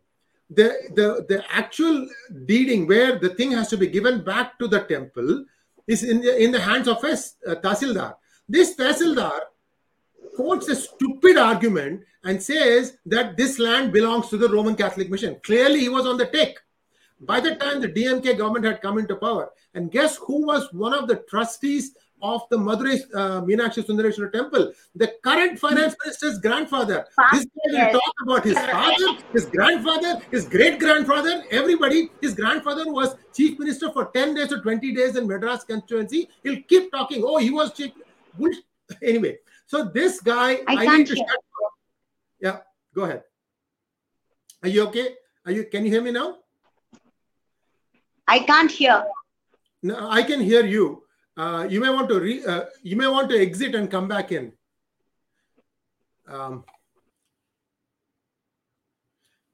The, 0.54 0.68
the 0.94 1.24
the 1.28 1.44
actual 1.50 2.08
deeding 2.46 2.86
where 2.86 3.18
the 3.18 3.30
thing 3.30 3.52
has 3.52 3.68
to 3.68 3.76
be 3.76 3.86
given 3.86 4.24
back 4.24 4.58
to 4.58 4.66
the 4.66 4.80
temple 4.80 5.44
is 5.86 6.02
in 6.02 6.20
the, 6.20 6.42
in 6.42 6.50
the 6.52 6.60
hands 6.60 6.88
of 6.88 7.02
a 7.04 7.12
a 7.52 7.56
tahsildar. 7.56 8.16
This 8.48 8.74
tahsildar 8.76 9.40
quotes 10.34 10.68
a 10.68 10.76
stupid 10.76 11.36
argument 11.36 12.02
and 12.24 12.42
says 12.42 12.98
that 13.06 13.36
this 13.36 13.58
land 13.58 13.92
belongs 13.92 14.28
to 14.28 14.36
the 14.36 14.48
Roman 14.48 14.74
Catholic 14.74 15.10
mission. 15.10 15.38
Clearly, 15.42 15.80
he 15.80 15.88
was 15.88 16.06
on 16.06 16.16
the 16.16 16.26
take. 16.26 16.58
By 17.20 17.40
the 17.40 17.54
time 17.54 17.80
the 17.80 17.88
DMK 17.88 18.36
government 18.36 18.64
had 18.64 18.82
come 18.82 18.98
into 18.98 19.16
power, 19.16 19.50
and 19.74 19.92
guess 19.92 20.16
who 20.16 20.44
was 20.46 20.72
one 20.72 20.92
of 20.92 21.06
the 21.08 21.16
trustees 21.30 21.94
of 22.22 22.42
the 22.50 22.56
Madurai 22.56 23.00
uh, 23.14 23.42
Meenakshi 23.42 23.84
Sundareswara 23.86 24.32
temple? 24.32 24.72
The 24.94 25.12
current 25.22 25.58
finance 25.58 25.94
minister's 26.04 26.38
grandfather. 26.38 27.06
This 27.32 27.44
guy 27.44 27.92
will 27.92 27.92
talk 28.00 28.14
about 28.24 28.44
his 28.44 28.58
father, 28.58 29.22
his 29.32 29.46
grandfather, 29.46 30.20
his 30.30 30.44
great 30.46 30.78
grandfather, 30.78 31.44
everybody. 31.50 32.10
His 32.20 32.34
grandfather 32.34 32.90
was 32.90 33.16
chief 33.34 33.58
minister 33.58 33.90
for 33.92 34.06
10 34.14 34.34
days 34.34 34.52
or 34.52 34.60
20 34.60 34.94
days 34.94 35.16
in 35.16 35.26
Madras 35.26 35.64
constituency. 35.64 36.28
He'll 36.42 36.62
keep 36.68 36.90
talking. 36.92 37.22
Oh, 37.24 37.38
he 37.38 37.50
was 37.50 37.72
chief. 37.72 37.92
Anyway, 39.02 39.38
so 39.66 39.84
this 39.84 40.20
guy, 40.20 40.60
I 40.66 40.74
I, 40.74 40.84
can't 40.84 40.98
need 40.98 41.06
to 41.06 41.14
hear. 41.14 41.24
shut 41.24 41.36
up. 41.36 41.72
Yeah, 42.40 42.58
go 42.94 43.04
ahead. 43.04 43.22
Are 44.62 44.68
you 44.68 44.86
okay? 44.88 45.14
Are 45.46 45.52
you? 45.52 45.64
Can 45.64 45.84
you 45.86 45.90
hear 45.90 46.02
me 46.02 46.10
now? 46.10 46.38
I 48.28 48.40
can't 48.40 48.70
hear. 48.70 49.04
No, 49.82 50.08
I 50.10 50.22
can 50.22 50.40
hear 50.40 50.64
you. 50.64 51.01
Uh, 51.36 51.66
you 51.68 51.80
may 51.80 51.88
want 51.88 52.08
to 52.08 52.20
re, 52.20 52.44
uh, 52.44 52.64
you 52.82 52.96
may 52.96 53.06
want 53.06 53.30
to 53.30 53.40
exit 53.40 53.74
and 53.74 53.90
come 53.90 54.06
back 54.06 54.32
in. 54.32 54.52
Um, 56.28 56.64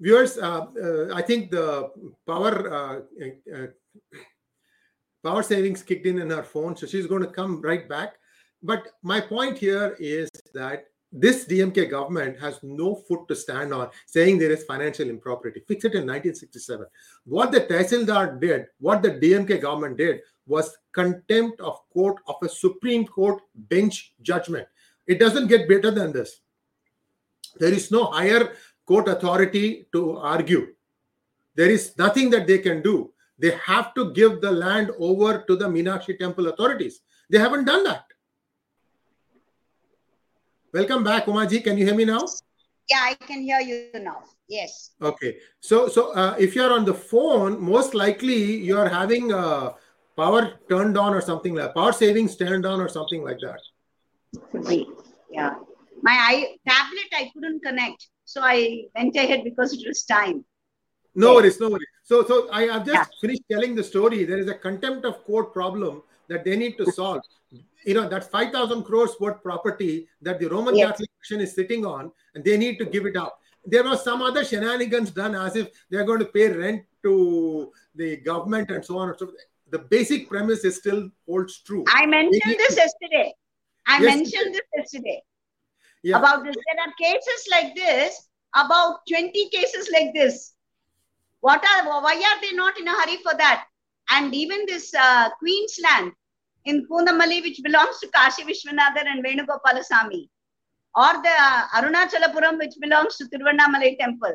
viewers, 0.00 0.38
uh, 0.38 0.66
uh, 0.82 1.14
I 1.14 1.22
think 1.22 1.50
the 1.50 1.90
power 2.26 2.72
uh, 2.74 3.66
power 5.24 5.42
savings 5.42 5.82
kicked 5.82 6.06
in 6.06 6.18
in 6.18 6.30
her 6.30 6.42
phone, 6.42 6.76
so 6.76 6.86
she's 6.86 7.06
going 7.06 7.22
to 7.22 7.30
come 7.30 7.60
right 7.62 7.88
back. 7.88 8.14
But 8.62 8.88
my 9.02 9.20
point 9.20 9.56
here 9.58 9.96
is 10.00 10.28
that 10.54 10.86
this 11.12 11.46
DMK 11.46 11.90
government 11.90 12.38
has 12.38 12.58
no 12.62 12.94
foot 12.94 13.28
to 13.28 13.36
stand 13.36 13.72
on, 13.72 13.88
saying 14.06 14.38
there 14.38 14.50
is 14.50 14.64
financial 14.64 15.08
impropriety. 15.08 15.62
Fix 15.66 15.84
it 15.84 15.94
in 15.94 16.06
1967. 16.06 16.86
What 17.24 17.50
the 17.50 17.62
Tehsildar 17.62 18.40
did, 18.40 18.66
what 18.78 19.02
the 19.02 19.12
DMK 19.12 19.62
government 19.62 19.96
did, 19.96 20.20
was 20.48 20.76
contempt 20.92 21.60
of 21.60 21.78
court 21.92 22.16
of 22.26 22.36
a 22.42 22.48
Supreme 22.48 23.06
Court 23.06 23.40
bench 23.54 24.14
judgment. 24.22 24.66
It 25.06 25.20
doesn't 25.20 25.46
get 25.46 25.68
better 25.68 25.90
than 25.90 26.12
this. 26.12 26.40
There 27.58 27.72
is 27.72 27.90
no 27.90 28.04
higher 28.06 28.52
court 28.86 29.08
authority 29.08 29.86
to 29.92 30.18
argue. 30.18 30.74
There 31.54 31.70
is 31.70 31.96
nothing 31.98 32.30
that 32.30 32.46
they 32.46 32.58
can 32.58 32.82
do. 32.82 33.12
They 33.38 33.52
have 33.64 33.94
to 33.94 34.12
give 34.12 34.40
the 34.40 34.50
land 34.50 34.90
over 34.98 35.44
to 35.46 35.56
the 35.56 35.66
Meenakshi 35.66 36.18
temple 36.18 36.48
authorities. 36.48 37.00
They 37.30 37.38
haven't 37.38 37.66
done 37.66 37.84
that. 37.84 38.04
Welcome 40.72 41.04
back, 41.04 41.26
Umaji. 41.26 41.62
Can 41.62 41.78
you 41.78 41.84
hear 41.84 41.94
me 41.94 42.04
now? 42.04 42.20
Yeah, 42.90 43.00
I 43.02 43.14
can 43.14 43.42
hear 43.42 43.60
you 43.60 43.90
now. 44.00 44.22
Yes. 44.48 44.90
Okay. 45.00 45.36
So, 45.60 45.88
so 45.88 46.12
uh, 46.14 46.36
if 46.38 46.54
you're 46.54 46.72
on 46.72 46.84
the 46.84 46.94
phone, 46.94 47.60
most 47.60 47.94
likely 47.94 48.56
you're 48.56 48.88
having 48.88 49.32
uh, 49.32 49.72
power 50.18 50.42
turned 50.68 50.98
on 50.98 51.14
or 51.14 51.22
something 51.30 51.54
like 51.54 51.74
power 51.74 51.92
savings 51.92 52.36
turned 52.36 52.66
on 52.66 52.80
or 52.80 52.88
something 52.88 53.22
like 53.22 53.38
that. 53.46 53.60
Could 54.50 54.66
be. 54.66 54.86
Yeah. 55.30 55.54
My 56.02 56.16
I, 56.30 56.34
tablet 56.68 57.08
I 57.20 57.30
couldn't 57.32 57.62
connect. 57.62 58.08
So 58.24 58.40
I 58.42 58.84
went 58.94 59.16
ahead 59.16 59.44
because 59.44 59.72
it 59.72 59.86
was 59.86 60.02
time. 60.02 60.44
No 61.14 61.34
worries, 61.34 61.58
no 61.60 61.70
worries. 61.70 61.94
So, 62.02 62.24
so 62.26 62.48
I 62.52 62.62
have 62.72 62.84
just 62.84 62.94
yeah. 62.94 63.20
finished 63.20 63.42
telling 63.50 63.74
the 63.74 63.84
story. 63.84 64.24
There 64.24 64.38
is 64.38 64.48
a 64.48 64.54
contempt 64.54 65.04
of 65.04 65.24
court 65.24 65.52
problem 65.52 66.02
that 66.28 66.44
they 66.44 66.56
need 66.56 66.76
to 66.78 66.90
solve. 66.92 67.22
you 67.84 67.94
know, 67.94 68.08
that 68.08 68.30
5,000 68.30 68.82
crores 68.82 69.14
worth 69.20 69.42
property 69.42 70.08
that 70.20 70.38
the 70.40 70.48
Roman 70.48 70.76
yes. 70.76 70.90
Catholic 70.90 71.10
Commission 71.14 71.40
is 71.46 71.54
sitting 71.54 71.86
on, 71.86 72.12
and 72.34 72.44
they 72.44 72.56
need 72.56 72.76
to 72.78 72.84
give 72.84 73.06
it 73.06 73.16
up. 73.16 73.40
There 73.64 73.84
was 73.84 74.04
some 74.04 74.20
other 74.20 74.44
shenanigans 74.44 75.10
done 75.10 75.34
as 75.34 75.56
if 75.56 75.68
they're 75.90 76.04
going 76.04 76.18
to 76.20 76.26
pay 76.26 76.48
rent 76.48 76.84
to 77.04 77.72
the 77.94 78.16
government 78.18 78.70
and 78.70 78.84
so 78.84 78.98
on 78.98 79.08
and 79.10 79.18
so 79.18 79.26
forth. 79.26 79.38
The 79.70 79.78
basic 79.78 80.28
premise 80.28 80.64
is 80.64 80.76
still 80.76 81.10
holds 81.26 81.60
true. 81.62 81.84
I 81.88 82.06
mentioned 82.06 82.56
this 82.58 82.76
yesterday. 82.76 83.34
I 83.86 84.00
yes, 84.00 84.16
mentioned 84.16 84.54
this 84.54 84.62
yesterday. 84.76 85.22
Yeah. 86.02 86.18
About 86.18 86.44
this. 86.44 86.54
There 86.54 86.84
are 86.84 86.92
cases 87.00 87.48
like 87.50 87.74
this, 87.74 88.28
about 88.54 89.00
20 89.08 89.50
cases 89.50 89.90
like 89.92 90.14
this. 90.14 90.54
What 91.40 91.64
are 91.64 92.02
why 92.02 92.14
are 92.14 92.40
they 92.40 92.54
not 92.54 92.78
in 92.78 92.88
a 92.88 92.92
hurry 92.92 93.18
for 93.18 93.34
that? 93.36 93.66
And 94.10 94.34
even 94.34 94.64
this 94.66 94.94
uh, 94.94 95.28
Queensland 95.38 96.12
in 96.64 96.86
Poonamallee, 96.86 97.42
which 97.42 97.60
belongs 97.62 97.98
to 98.00 98.08
Kashi 98.08 98.42
Vishwanathan 98.42 99.06
and 99.06 99.24
Venugopalasamy, 99.24 100.28
or 100.96 101.12
the 101.22 101.34
uh, 101.40 101.66
Arunachalapuram, 101.76 102.58
which 102.58 102.74
belongs 102.80 103.16
to 103.16 103.24
Tiruvannamalai 103.26 103.98
temple. 103.98 104.34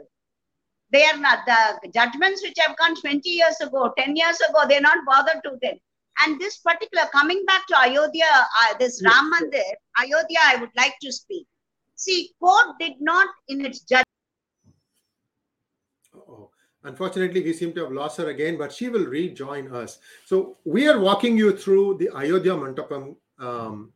They 0.93 1.03
are 1.05 1.17
not 1.17 1.39
the 1.47 1.89
judgments 1.89 2.43
which 2.43 2.57
have 2.59 2.77
come 2.77 2.95
20 2.95 3.27
years 3.27 3.59
ago, 3.61 3.91
10 3.97 4.15
years 4.15 4.39
ago, 4.47 4.59
they're 4.69 4.79
not 4.79 4.99
bothered 5.07 5.41
to 5.43 5.57
them. 5.61 5.79
And 6.23 6.39
this 6.39 6.57
particular, 6.57 7.07
coming 7.11 7.43
back 7.45 7.65
to 7.69 7.79
Ayodhya, 7.79 8.31
uh, 8.61 8.77
this 8.79 9.01
Ram 9.03 9.31
Mandir, 9.33 9.73
Ayodhya, 9.99 10.37
I 10.43 10.57
would 10.57 10.69
like 10.77 10.93
to 11.01 11.11
speak. 11.11 11.47
See, 11.95 12.29
court 12.39 12.75
did 12.79 12.93
not 12.99 13.27
in 13.47 13.65
its 13.65 13.79
judgment. 13.79 14.05
Oh, 16.15 16.51
unfortunately, 16.83 17.41
we 17.41 17.53
seem 17.53 17.73
to 17.73 17.85
have 17.85 17.91
lost 17.91 18.17
her 18.17 18.29
again, 18.29 18.59
but 18.59 18.71
she 18.71 18.89
will 18.89 19.05
rejoin 19.05 19.73
us. 19.73 19.97
So 20.25 20.57
we 20.63 20.87
are 20.87 20.99
walking 20.99 21.35
you 21.35 21.57
through 21.57 21.97
the 21.97 22.11
Ayodhya 22.15 22.53
Mantapam 22.53 23.15
um, 23.39 23.91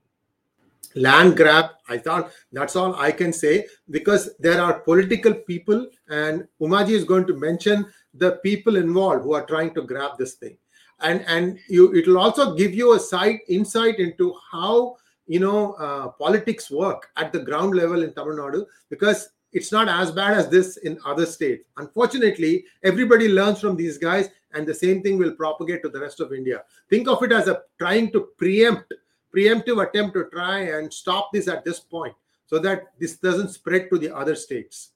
land 0.96 1.38
grab. 1.38 1.72
I 1.90 1.98
thought 1.98 2.32
that's 2.52 2.76
all 2.76 2.96
I 2.96 3.12
can 3.12 3.34
say 3.34 3.66
because 3.90 4.30
there 4.40 4.62
are 4.62 4.80
political 4.80 5.34
people, 5.34 5.88
and 6.10 6.48
Umaji 6.62 6.92
is 6.92 7.04
going 7.04 7.28
to 7.28 7.36
mention 7.36 7.86
the 8.14 8.34
people 8.44 8.76
involved 8.76 9.24
who 9.24 9.34
are 9.34 9.46
trying 9.46 9.74
to 9.76 9.82
grab 9.82 10.18
this 10.18 10.36
thing. 10.36 10.58
And 11.00 11.24
and 11.28 11.60
you 11.70 11.94
it 11.94 12.08
will 12.08 12.18
also 12.18 12.56
give 12.56 12.74
you 12.74 12.94
a 12.94 13.00
side 13.00 13.40
insight 13.48 14.00
into 14.00 14.34
how 14.52 14.98
you 15.28 15.40
know 15.40 15.74
uh, 15.74 16.08
politics 16.10 16.72
work 16.72 17.10
at 17.18 17.32
the 17.32 17.40
ground 17.40 17.76
level 17.76 18.04
in 18.04 18.14
Tamil 18.14 18.38
Nadu 18.38 18.66
because 18.90 19.30
it's 19.54 19.72
not 19.72 19.88
as 19.88 20.12
bad 20.12 20.38
as 20.38 20.50
this 20.50 20.78
in 20.78 21.00
other 21.06 21.26
states. 21.26 21.64
Unfortunately, 21.78 22.66
everybody 22.84 23.30
learns 23.30 23.60
from 23.60 23.76
these 23.76 23.98
guys, 23.98 24.30
and 24.54 24.68
the 24.68 24.74
same 24.74 25.02
thing 25.02 25.18
will 25.18 25.34
propagate 25.34 25.82
to 25.84 25.90
the 25.90 26.00
rest 26.00 26.20
of 26.20 26.34
India. 26.34 26.64
Think 26.90 27.08
of 27.08 27.24
it 27.24 27.32
as 27.32 27.48
a 27.48 27.62
trying 27.80 28.12
to 28.12 28.28
preempt, 28.38 28.94
preemptive 29.38 29.88
attempt 29.88 30.16
to 30.16 30.26
try 30.34 30.60
and 30.62 30.92
stop 30.92 31.30
this 31.32 31.48
at 31.48 31.64
this 31.64 31.80
point 31.80 32.16
so 32.48 32.58
that 32.58 32.94
this 33.00 33.18
doesn't 33.18 33.50
spread 33.50 33.90
to 33.92 34.00
the 34.00 34.16
other 34.16 34.36
states. 34.36 34.94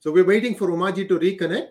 So 0.00 0.10
we're 0.10 0.26
waiting 0.26 0.54
for 0.54 0.68
Umaji 0.68 1.06
to 1.08 1.18
reconnect. 1.18 1.68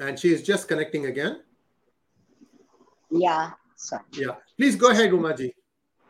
And 0.00 0.18
she 0.18 0.32
is 0.32 0.42
just 0.42 0.68
connecting 0.68 1.06
again. 1.06 1.40
Yeah. 3.10 3.52
Sorry. 3.76 4.02
Yeah. 4.12 4.34
Please 4.56 4.76
go 4.76 4.90
ahead, 4.90 5.10
Umaji. 5.10 5.52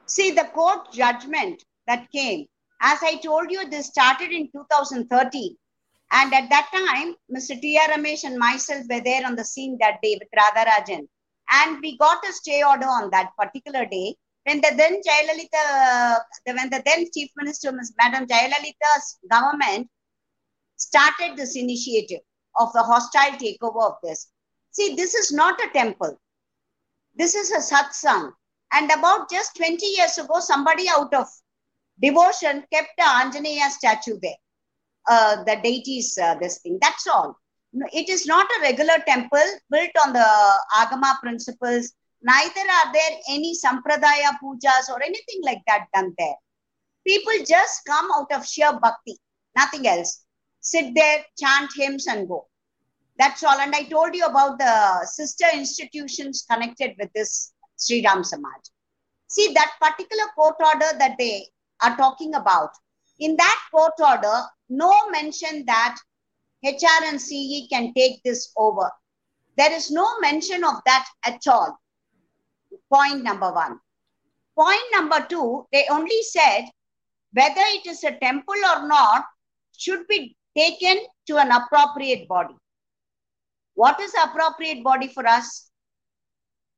See, 0.06 0.32
the 0.32 0.44
court 0.54 0.92
judgment 0.92 1.64
that 1.86 2.10
came, 2.10 2.46
as 2.80 2.98
I 3.02 3.16
told 3.16 3.50
you, 3.50 3.68
this 3.70 3.86
started 3.86 4.30
in 4.30 4.50
2013. 4.50 5.56
And 6.10 6.32
at 6.32 6.48
that 6.48 6.70
time, 6.72 7.14
Mr. 7.34 7.60
T.R. 7.60 7.88
Ramesh 7.88 8.24
and 8.24 8.38
myself 8.38 8.84
were 8.90 9.00
there 9.00 9.26
on 9.26 9.36
the 9.36 9.44
scene 9.44 9.76
that 9.80 10.00
day 10.02 10.18
with 10.18 10.28
Radharajan. 10.36 11.06
And 11.50 11.78
we 11.82 11.96
got 11.98 12.26
a 12.28 12.32
stay 12.32 12.62
order 12.62 12.86
on 12.86 13.10
that 13.10 13.30
particular 13.38 13.84
day 13.86 14.14
when 14.44 14.60
the 14.62 14.72
then 14.76 15.00
Jayalalitha, 15.02 16.20
when 16.46 16.70
the 16.70 16.82
then 16.84 17.06
Chief 17.12 17.30
Minister, 17.36 17.72
Ms. 17.72 17.92
Madam 18.00 18.26
Jayalalitha's 18.26 19.18
government 19.30 19.88
started 20.76 21.36
this 21.36 21.56
initiative 21.56 22.20
of 22.58 22.72
the 22.72 22.82
hostile 22.82 23.32
takeover 23.32 23.90
of 23.90 23.96
this. 24.02 24.28
See, 24.70 24.94
this 24.94 25.14
is 25.14 25.32
not 25.32 25.60
a 25.60 25.70
temple. 25.72 26.18
This 27.14 27.34
is 27.34 27.50
a 27.50 27.58
satsang. 27.58 28.32
And 28.72 28.90
about 28.90 29.30
just 29.30 29.56
20 29.56 29.84
years 29.84 30.18
ago, 30.18 30.40
somebody 30.40 30.88
out 30.88 31.12
of 31.12 31.26
devotion 32.00 32.64
kept 32.72 32.98
a 32.98 33.02
Anjaneya 33.02 33.70
statue 33.70 34.18
there. 34.22 34.36
Uh, 35.08 35.42
the 35.44 35.56
deities, 35.62 36.18
uh, 36.22 36.34
this 36.40 36.58
thing. 36.58 36.78
That's 36.82 37.06
all. 37.06 37.38
It 37.92 38.08
is 38.08 38.26
not 38.26 38.46
a 38.56 38.62
regular 38.62 38.98
temple 39.06 39.48
built 39.70 39.90
on 40.04 40.12
the 40.12 40.28
Agama 40.76 41.18
principles. 41.22 41.92
Neither 42.22 42.60
are 42.60 42.92
there 42.92 43.18
any 43.30 43.54
Sampradaya 43.54 44.32
pujas 44.42 44.90
or 44.90 45.02
anything 45.02 45.40
like 45.42 45.62
that 45.66 45.86
done 45.94 46.14
there. 46.18 46.34
People 47.06 47.32
just 47.46 47.84
come 47.86 48.08
out 48.16 48.30
of 48.32 48.46
sheer 48.46 48.72
bhakti, 48.82 49.16
nothing 49.56 49.86
else. 49.86 50.24
Sit 50.60 50.94
there, 50.94 51.24
chant 51.38 51.70
hymns, 51.76 52.06
and 52.06 52.28
go. 52.28 52.46
That's 53.18 53.42
all. 53.44 53.58
And 53.58 53.74
I 53.74 53.84
told 53.84 54.14
you 54.14 54.26
about 54.26 54.58
the 54.58 55.06
sister 55.06 55.46
institutions 55.54 56.44
connected 56.50 56.96
with 56.98 57.10
this 57.14 57.52
Sri 57.78 58.04
Ram 58.04 58.24
Samaj. 58.24 58.62
See, 59.28 59.52
that 59.54 59.72
particular 59.80 60.24
court 60.34 60.56
order 60.60 60.98
that 60.98 61.16
they 61.18 61.46
are 61.82 61.96
talking 61.96 62.34
about, 62.34 62.70
in 63.18 63.36
that 63.36 63.58
court 63.72 63.94
order, 63.98 64.42
no 64.68 65.08
mention 65.10 65.64
that 65.66 65.96
HR 66.64 67.04
and 67.04 67.20
CE 67.20 67.68
can 67.70 67.92
take 67.94 68.22
this 68.24 68.52
over. 68.56 68.90
There 69.56 69.72
is 69.72 69.90
no 69.90 70.18
mention 70.20 70.64
of 70.64 70.76
that 70.86 71.08
at 71.24 71.40
all. 71.46 71.78
Point 72.92 73.22
number 73.22 73.52
one. 73.52 73.80
Point 74.56 74.82
number 74.92 75.24
two, 75.28 75.66
they 75.72 75.86
only 75.90 76.22
said 76.22 76.64
whether 77.32 77.54
it 77.56 77.86
is 77.86 78.02
a 78.04 78.18
temple 78.18 78.54
or 78.54 78.88
not 78.88 79.24
should 79.76 80.06
be 80.08 80.36
taken 80.56 81.04
to 81.26 81.36
an 81.36 81.52
appropriate 81.52 82.26
body. 82.28 82.54
What 83.74 84.00
is 84.00 84.12
appropriate 84.14 84.82
body 84.82 85.08
for 85.08 85.26
us? 85.26 85.68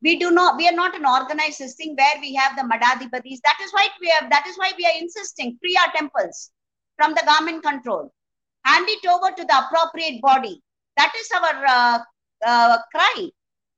we 0.02 0.18
do 0.18 0.30
not 0.30 0.56
we 0.56 0.66
are 0.68 0.72
not 0.72 0.96
an 0.96 1.06
organized 1.06 1.56
system 1.56 1.94
where 1.96 2.20
we 2.20 2.34
have 2.34 2.56
the 2.56 2.62
madadhipatis 2.62 3.40
that 3.44 3.58
is 3.62 3.72
why 3.72 3.86
we 4.00 4.08
have 4.08 4.30
that 4.30 4.46
is 4.46 4.56
why 4.56 4.72
we 4.78 4.84
are 4.86 4.98
insisting 4.98 5.58
our 5.80 5.92
temples 5.92 6.50
from 7.00 7.14
the 7.14 7.22
government 7.24 7.62
control. 7.62 8.12
Hand 8.66 8.84
it 8.88 9.06
over 9.06 9.30
to 9.34 9.44
the 9.44 9.64
appropriate 9.64 10.20
body. 10.20 10.62
That 10.98 11.12
is 11.18 11.30
our 11.34 11.66
uh, 11.66 11.98
uh, 12.46 12.78
cry. 12.94 13.28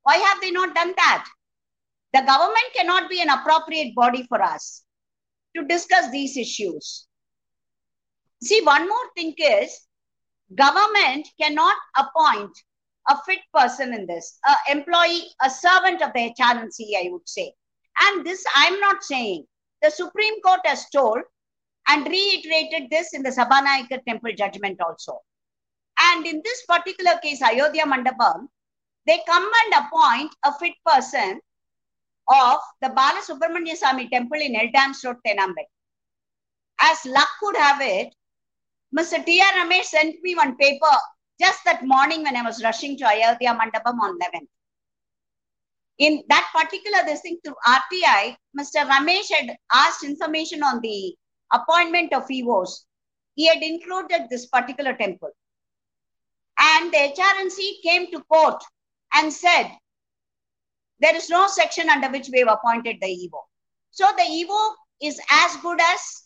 Why 0.03 0.17
have 0.17 0.41
they 0.41 0.51
not 0.51 0.75
done 0.75 0.93
that? 0.97 1.29
The 2.15 2.23
government 2.23 2.75
cannot 2.75 3.09
be 3.09 3.23
an 3.23 3.29
appropriate 3.29 3.95
body 3.95 4.27
for 4.29 4.43
us 4.43 4.83
to 5.57 5.65
discuss 5.65 6.11
these 6.11 6.37
issues. 6.37 7.07
See 8.43 8.61
one 8.63 8.89
more 8.89 9.09
thing 9.17 9.35
is 9.39 9.87
government 10.57 11.29
cannot 11.41 11.77
appoint 11.97 12.51
a 13.09 13.17
fit 13.25 13.39
person 13.55 13.95
in 13.95 14.05
this, 14.07 14.39
a 14.47 14.73
employee, 14.73 15.29
a 15.45 15.49
servant 15.49 16.03
of 16.03 16.13
the 16.13 16.27
HR 16.27 16.59
and 16.59 16.75
CE, 16.75 16.95
I 16.99 17.09
would 17.11 17.29
say. 17.29 17.55
And 18.01 18.27
this 18.27 18.45
I'm 18.57 18.81
not 18.81 19.05
saying. 19.05 19.47
The 19.81 19.91
Supreme 19.91 20.41
Court 20.43 20.61
has 20.65 20.87
told 20.91 21.23
and 21.89 22.07
reiterated 22.07 22.91
this 22.91 23.15
in 23.15 23.23
the 23.23 23.31
Sabhanayaka 23.31 24.05
temple 24.07 24.33
judgment 24.37 24.81
also. 24.81 25.21
And 26.01 26.27
in 26.27 26.41
this 26.45 26.65
particular 26.67 27.19
case, 27.23 27.43
Ayodhya 27.43 27.85
Mandapam, 27.85 28.49
they 29.07 29.21
come 29.27 29.49
and 29.65 29.85
appoint 29.85 30.35
a 30.45 30.53
fit 30.59 30.75
person 30.87 31.41
of 32.29 32.61
the 32.81 32.89
Bala 32.91 33.21
Subramanya 33.21 34.11
temple 34.11 34.41
in 34.41 34.55
Eldams 34.55 35.05
Road, 35.05 35.17
Teynampet. 35.27 35.67
As 36.81 37.05
luck 37.05 37.29
would 37.43 37.57
have 37.57 37.81
it, 37.81 38.15
Mr. 38.97 39.25
T.R. 39.25 39.53
Ramesh 39.53 39.85
sent 39.85 40.17
me 40.23 40.35
one 40.35 40.57
paper 40.57 40.97
just 41.41 41.65
that 41.65 41.85
morning 41.85 42.23
when 42.23 42.37
I 42.37 42.43
was 42.43 42.63
rushing 42.63 42.97
to 42.99 43.07
Ayodhya 43.07 43.59
Mandapam 43.59 43.99
on 44.01 44.19
11th. 44.19 44.49
In 45.99 46.23
that 46.29 46.51
particular 46.55 46.99
this 47.05 47.21
thing 47.21 47.39
through 47.45 47.55
RTI, 47.67 48.37
Mr. 48.59 48.89
Ramesh 48.89 49.31
had 49.31 49.57
asked 49.73 50.05
information 50.05 50.63
on 50.63 50.81
the 50.81 51.15
appointment 51.53 52.13
of 52.13 52.27
EVOs. 52.29 52.85
He 53.35 53.47
had 53.47 53.63
included 53.63 54.29
this 54.29 54.47
particular 54.47 54.95
temple. 54.95 55.31
And 56.59 56.93
the 56.93 56.99
HR 56.99 57.41
and 57.41 57.51
CE 57.51 57.81
came 57.83 58.11
to 58.13 58.23
court 58.25 58.63
and 59.15 59.33
said, 59.33 59.71
there 61.01 61.17
is 61.17 61.29
no 61.29 61.47
section 61.49 61.89
under 61.89 62.11
which 62.11 62.29
we 62.33 62.41
have 62.41 62.49
appointed 62.49 62.97
the 63.01 63.09
EVO. 63.09 63.41
So 63.91 64.07
the 64.17 64.23
EVO 64.23 64.75
is 65.01 65.21
as 65.31 65.57
good 65.57 65.81
as, 65.81 66.23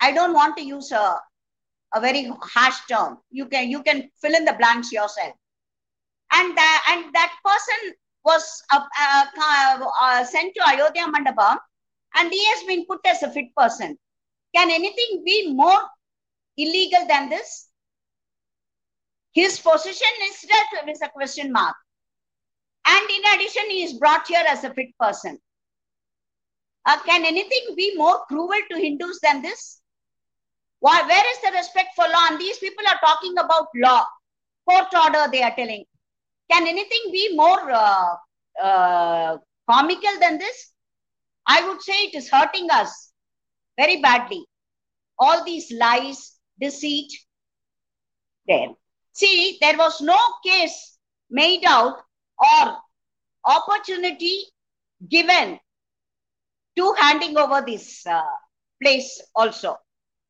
I 0.00 0.12
don't 0.12 0.32
want 0.32 0.56
to 0.56 0.64
use 0.64 0.90
a 0.90 1.16
a 1.94 2.00
very 2.00 2.30
harsh 2.40 2.78
term. 2.88 3.18
You 3.30 3.46
can 3.46 3.70
you 3.70 3.82
can 3.82 4.10
fill 4.20 4.34
in 4.34 4.44
the 4.44 4.54
blanks 4.54 4.92
yourself. 4.92 5.34
And 6.32 6.56
that 6.56 6.84
and 6.90 7.14
that 7.14 7.32
person 7.44 7.94
was 8.24 8.62
uh, 8.72 8.84
uh, 9.00 9.86
uh, 10.02 10.24
sent 10.24 10.54
to 10.54 10.68
Ayodhya 10.68 11.06
Mandapam 11.06 11.58
and 12.16 12.30
he 12.30 12.44
has 12.46 12.64
been 12.64 12.84
put 12.86 13.00
as 13.06 13.22
a 13.22 13.30
fit 13.30 13.46
person. 13.56 13.98
Can 14.54 14.70
anything 14.70 15.22
be 15.24 15.52
more 15.52 15.80
illegal 16.56 17.06
than 17.06 17.28
this? 17.28 17.68
His 19.32 19.60
position 19.60 20.08
itself 20.20 20.88
is 20.88 21.02
a 21.02 21.08
question 21.08 21.52
mark. 21.52 21.76
And 22.86 23.10
in 23.10 23.34
addition, 23.34 23.70
he 23.70 23.84
is 23.84 23.92
brought 23.94 24.26
here 24.26 24.44
as 24.48 24.64
a 24.64 24.74
fit 24.74 24.88
person. 24.98 25.38
Uh, 26.86 26.98
can 27.04 27.24
anything 27.24 27.74
be 27.76 27.94
more 27.96 28.24
cruel 28.26 28.60
to 28.70 28.76
Hindus 28.76 29.20
than 29.22 29.42
this? 29.42 29.80
Why, 30.80 31.02
where 31.02 31.30
is 31.30 31.40
the 31.42 31.56
respect 31.56 31.90
for 31.94 32.04
law? 32.04 32.28
And 32.30 32.40
these 32.40 32.58
people 32.58 32.84
are 32.88 32.98
talking 33.06 33.34
about 33.38 33.68
law, 33.76 34.04
court 34.68 34.86
order, 34.94 35.30
they 35.30 35.42
are 35.42 35.54
telling. 35.54 35.84
Can 36.50 36.66
anything 36.66 37.12
be 37.12 37.36
more 37.36 37.70
uh, 37.70 38.16
uh, 38.60 39.38
comical 39.70 40.18
than 40.20 40.38
this? 40.38 40.72
I 41.46 41.68
would 41.68 41.82
say 41.82 41.92
it 41.92 42.14
is 42.14 42.30
hurting 42.30 42.68
us 42.70 43.09
very 43.80 44.00
badly. 44.00 44.44
All 45.18 45.44
these 45.44 45.72
lies, 45.72 46.36
deceit, 46.60 47.10
there. 48.46 48.68
See, 49.12 49.58
there 49.60 49.78
was 49.78 50.00
no 50.00 50.18
case 50.44 50.98
made 51.30 51.64
out 51.66 51.96
or 52.38 52.76
opportunity 53.44 54.44
given 55.08 55.58
to 56.76 56.94
handing 56.98 57.36
over 57.38 57.62
this 57.66 58.06
uh, 58.06 58.22
place 58.82 59.20
also. 59.34 59.76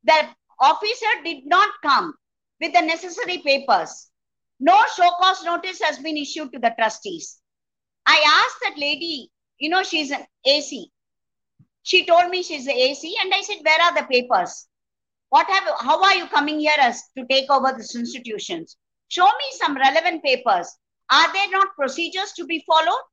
The 0.03 0.27
officer 0.59 1.13
did 1.23 1.45
not 1.45 1.69
come 1.83 2.13
with 2.61 2.73
the 2.73 2.81
necessary 2.81 3.39
papers. 3.39 4.09
No 4.59 4.77
show 4.95 5.09
cause 5.19 5.43
notice 5.43 5.81
has 5.81 5.97
been 5.99 6.17
issued 6.17 6.53
to 6.53 6.59
the 6.59 6.73
trustees. 6.77 7.39
I 8.05 8.21
asked 8.25 8.59
that 8.63 8.79
lady, 8.79 9.31
you 9.57 9.69
know, 9.69 9.83
she's 9.83 10.11
an 10.11 10.25
AC. 10.45 10.91
She 11.83 12.05
told 12.05 12.29
me 12.29 12.43
she's 12.43 12.65
the 12.65 12.73
AC, 12.73 13.15
and 13.21 13.33
I 13.33 13.41
said, 13.41 13.57
Where 13.63 13.81
are 13.81 13.95
the 13.95 14.07
papers? 14.07 14.67
What 15.29 15.47
have 15.47 15.63
how 15.79 16.03
are 16.03 16.15
you 16.15 16.27
coming 16.27 16.59
here 16.59 16.75
as 16.77 17.01
to 17.17 17.25
take 17.25 17.49
over 17.49 17.73
these 17.73 17.95
institutions? 17.95 18.77
Show 19.07 19.25
me 19.25 19.45
some 19.51 19.75
relevant 19.75 20.23
papers. 20.23 20.77
Are 21.09 21.33
there 21.33 21.49
not 21.49 21.75
procedures 21.75 22.33
to 22.33 22.45
be 22.45 22.63
followed? 22.67 23.03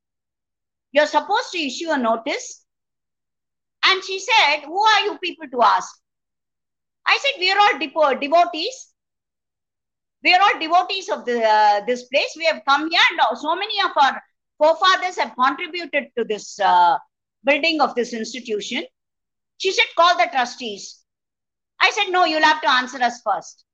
You're 0.92 1.06
supposed 1.06 1.50
to 1.52 1.58
issue 1.58 1.90
a 1.90 1.98
notice. 1.98 2.64
And 3.84 4.02
she 4.04 4.18
said, 4.18 4.62
Who 4.64 4.80
are 4.80 5.00
you 5.02 5.18
people 5.18 5.48
to 5.48 5.62
ask? 5.62 6.00
I 7.06 7.18
said, 7.22 7.40
We 7.40 7.50
are 7.50 7.58
all 7.58 7.80
depo- 7.80 8.20
devotees. 8.20 8.92
We 10.22 10.34
are 10.34 10.40
all 10.42 10.60
devotees 10.60 11.08
of 11.08 11.24
the, 11.24 11.42
uh, 11.42 11.84
this 11.86 12.04
place. 12.04 12.34
We 12.36 12.44
have 12.46 12.62
come 12.68 12.90
here, 12.90 13.00
and 13.10 13.38
so 13.38 13.54
many 13.54 13.80
of 13.84 13.92
our 13.96 14.22
forefathers 14.58 15.16
have 15.18 15.34
contributed 15.36 16.08
to 16.18 16.24
this 16.24 16.58
uh, 16.58 16.98
building 17.44 17.80
of 17.80 17.94
this 17.94 18.12
institution. 18.12 18.84
She 19.58 19.72
said, 19.72 19.86
Call 19.96 20.16
the 20.16 20.28
trustees. 20.30 21.02
I 21.80 21.90
said, 21.90 22.10
No, 22.10 22.24
you'll 22.24 22.42
have 22.42 22.62
to 22.62 22.70
answer 22.70 23.02
us 23.02 23.20
first. 23.24 23.64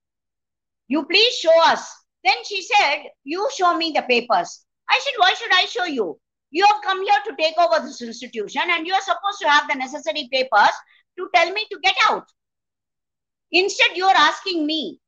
You 0.88 1.04
please 1.04 1.34
show 1.34 1.62
us. 1.66 1.90
Then 2.24 2.36
she 2.44 2.62
said, 2.62 3.04
You 3.22 3.48
show 3.56 3.76
me 3.76 3.92
the 3.92 4.02
papers. 4.02 4.64
I 4.88 5.00
said, 5.02 5.14
Why 5.18 5.34
should 5.34 5.52
I 5.52 5.66
show 5.66 5.84
you? 5.84 6.18
You 6.50 6.64
have 6.66 6.82
come 6.82 7.02
here 7.02 7.20
to 7.26 7.36
take 7.36 7.58
over 7.58 7.84
this 7.84 8.00
institution 8.00 8.62
and 8.70 8.86
you 8.86 8.94
are 8.94 9.00
supposed 9.00 9.40
to 9.40 9.48
have 9.48 9.68
the 9.68 9.74
necessary 9.74 10.28
papers 10.32 10.74
to 11.18 11.28
tell 11.34 11.50
me 11.52 11.66
to 11.70 11.78
get 11.82 11.96
out. 12.08 12.26
Instead, 13.50 13.96
you 13.96 14.04
are 14.04 14.16
asking 14.16 14.66
me. 14.66 15.00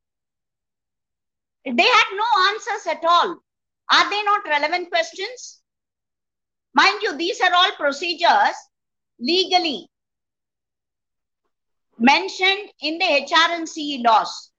They 1.65 1.83
had 1.83 2.05
no 2.15 2.25
answers 2.51 2.87
at 2.89 3.05
all. 3.05 3.39
Are 3.93 4.11
they 4.11 4.23
not 4.23 4.45
relevant 4.45 4.91
questions? 4.91 5.61
Mind 6.77 7.01
you, 7.01 7.17
these 7.17 7.41
are 7.41 7.55
all 7.55 7.73
procedures 7.79 8.55
legally 9.19 9.89
mentioned 11.99 12.71
in 12.83 12.99
the 12.99 13.07
HR 13.07 13.53
and 13.53 13.67
CE 13.67 14.03
laws, 14.05 14.51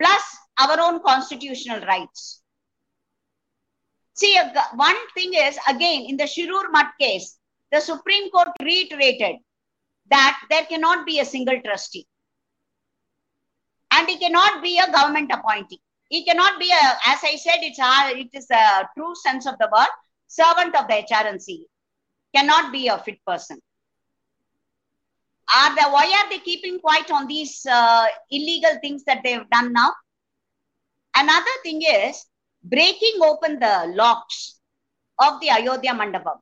plus 0.00 0.22
our 0.60 0.78
own 0.80 1.02
constitutional 1.02 1.80
rights. 1.80 2.40
See, 4.14 4.38
uh, 4.38 4.62
one 4.76 4.94
thing 5.14 5.34
is, 5.34 5.58
again, 5.68 6.02
in 6.08 6.16
the 6.16 6.22
Shirur 6.22 6.70
Mutt 6.70 6.92
case, 7.00 7.36
the 7.72 7.80
Supreme 7.80 8.30
Court 8.30 8.50
reiterated 8.62 9.38
that 10.10 10.40
there 10.50 10.66
cannot 10.66 11.04
be 11.04 11.18
a 11.18 11.24
single 11.24 11.60
trustee. 11.64 12.06
And 13.90 14.08
he 14.08 14.18
cannot 14.18 14.62
be 14.62 14.78
a 14.78 14.92
government 14.92 15.32
appointee. 15.34 15.80
He 16.10 16.24
cannot 16.24 16.60
be 16.60 16.70
a, 16.70 17.10
as 17.10 17.18
I 17.24 17.34
said, 17.34 17.58
it's 17.62 17.80
a, 17.80 18.16
it 18.16 18.28
is 18.32 18.48
a 18.52 18.88
true 18.96 19.16
sense 19.16 19.46
of 19.46 19.58
the 19.58 19.68
word, 19.72 19.88
servant 20.28 20.76
of 20.76 20.86
the 20.86 20.94
HR 20.94 21.26
and 21.26 21.42
CE. 21.42 21.66
Cannot 22.34 22.72
be 22.72 22.88
a 22.88 22.98
fit 22.98 23.18
person. 23.26 23.58
Are 25.54 25.74
the, 25.74 25.88
why 25.90 26.04
are 26.04 26.30
they 26.30 26.40
keeping 26.40 26.78
quiet 26.78 27.10
on 27.10 27.26
these 27.26 27.64
uh, 27.66 28.06
illegal 28.30 28.78
things 28.82 29.02
that 29.04 29.22
they've 29.24 29.48
done 29.50 29.72
now? 29.72 29.92
Another 31.16 31.56
thing 31.62 31.82
is 31.82 32.26
breaking 32.62 33.20
open 33.22 33.58
the 33.58 33.92
locks 33.94 34.60
of 35.18 35.40
the 35.40 35.50
Ayodhya 35.50 35.92
Mandapam. 35.92 36.38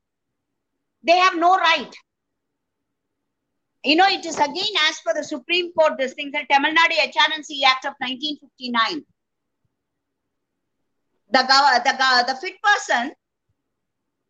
They 1.04 1.16
have 1.16 1.36
no 1.36 1.56
right. 1.56 1.94
You 3.84 3.94
know, 3.94 4.06
it 4.08 4.26
is 4.26 4.36
again 4.36 4.74
as 4.88 5.00
per 5.06 5.14
the 5.14 5.22
Supreme 5.22 5.72
Court, 5.72 5.92
this 5.96 6.14
thing, 6.14 6.32
the 6.32 6.40
Tamil 6.50 6.72
Nadu 6.72 6.96
HR 6.96 7.32
and 7.34 7.46
CE 7.46 7.62
Act 7.64 7.84
of 7.84 7.94
1959. 8.00 9.04
The, 11.30 11.42
the, 11.84 12.32
the 12.32 12.38
fit 12.40 12.54
person 12.60 13.12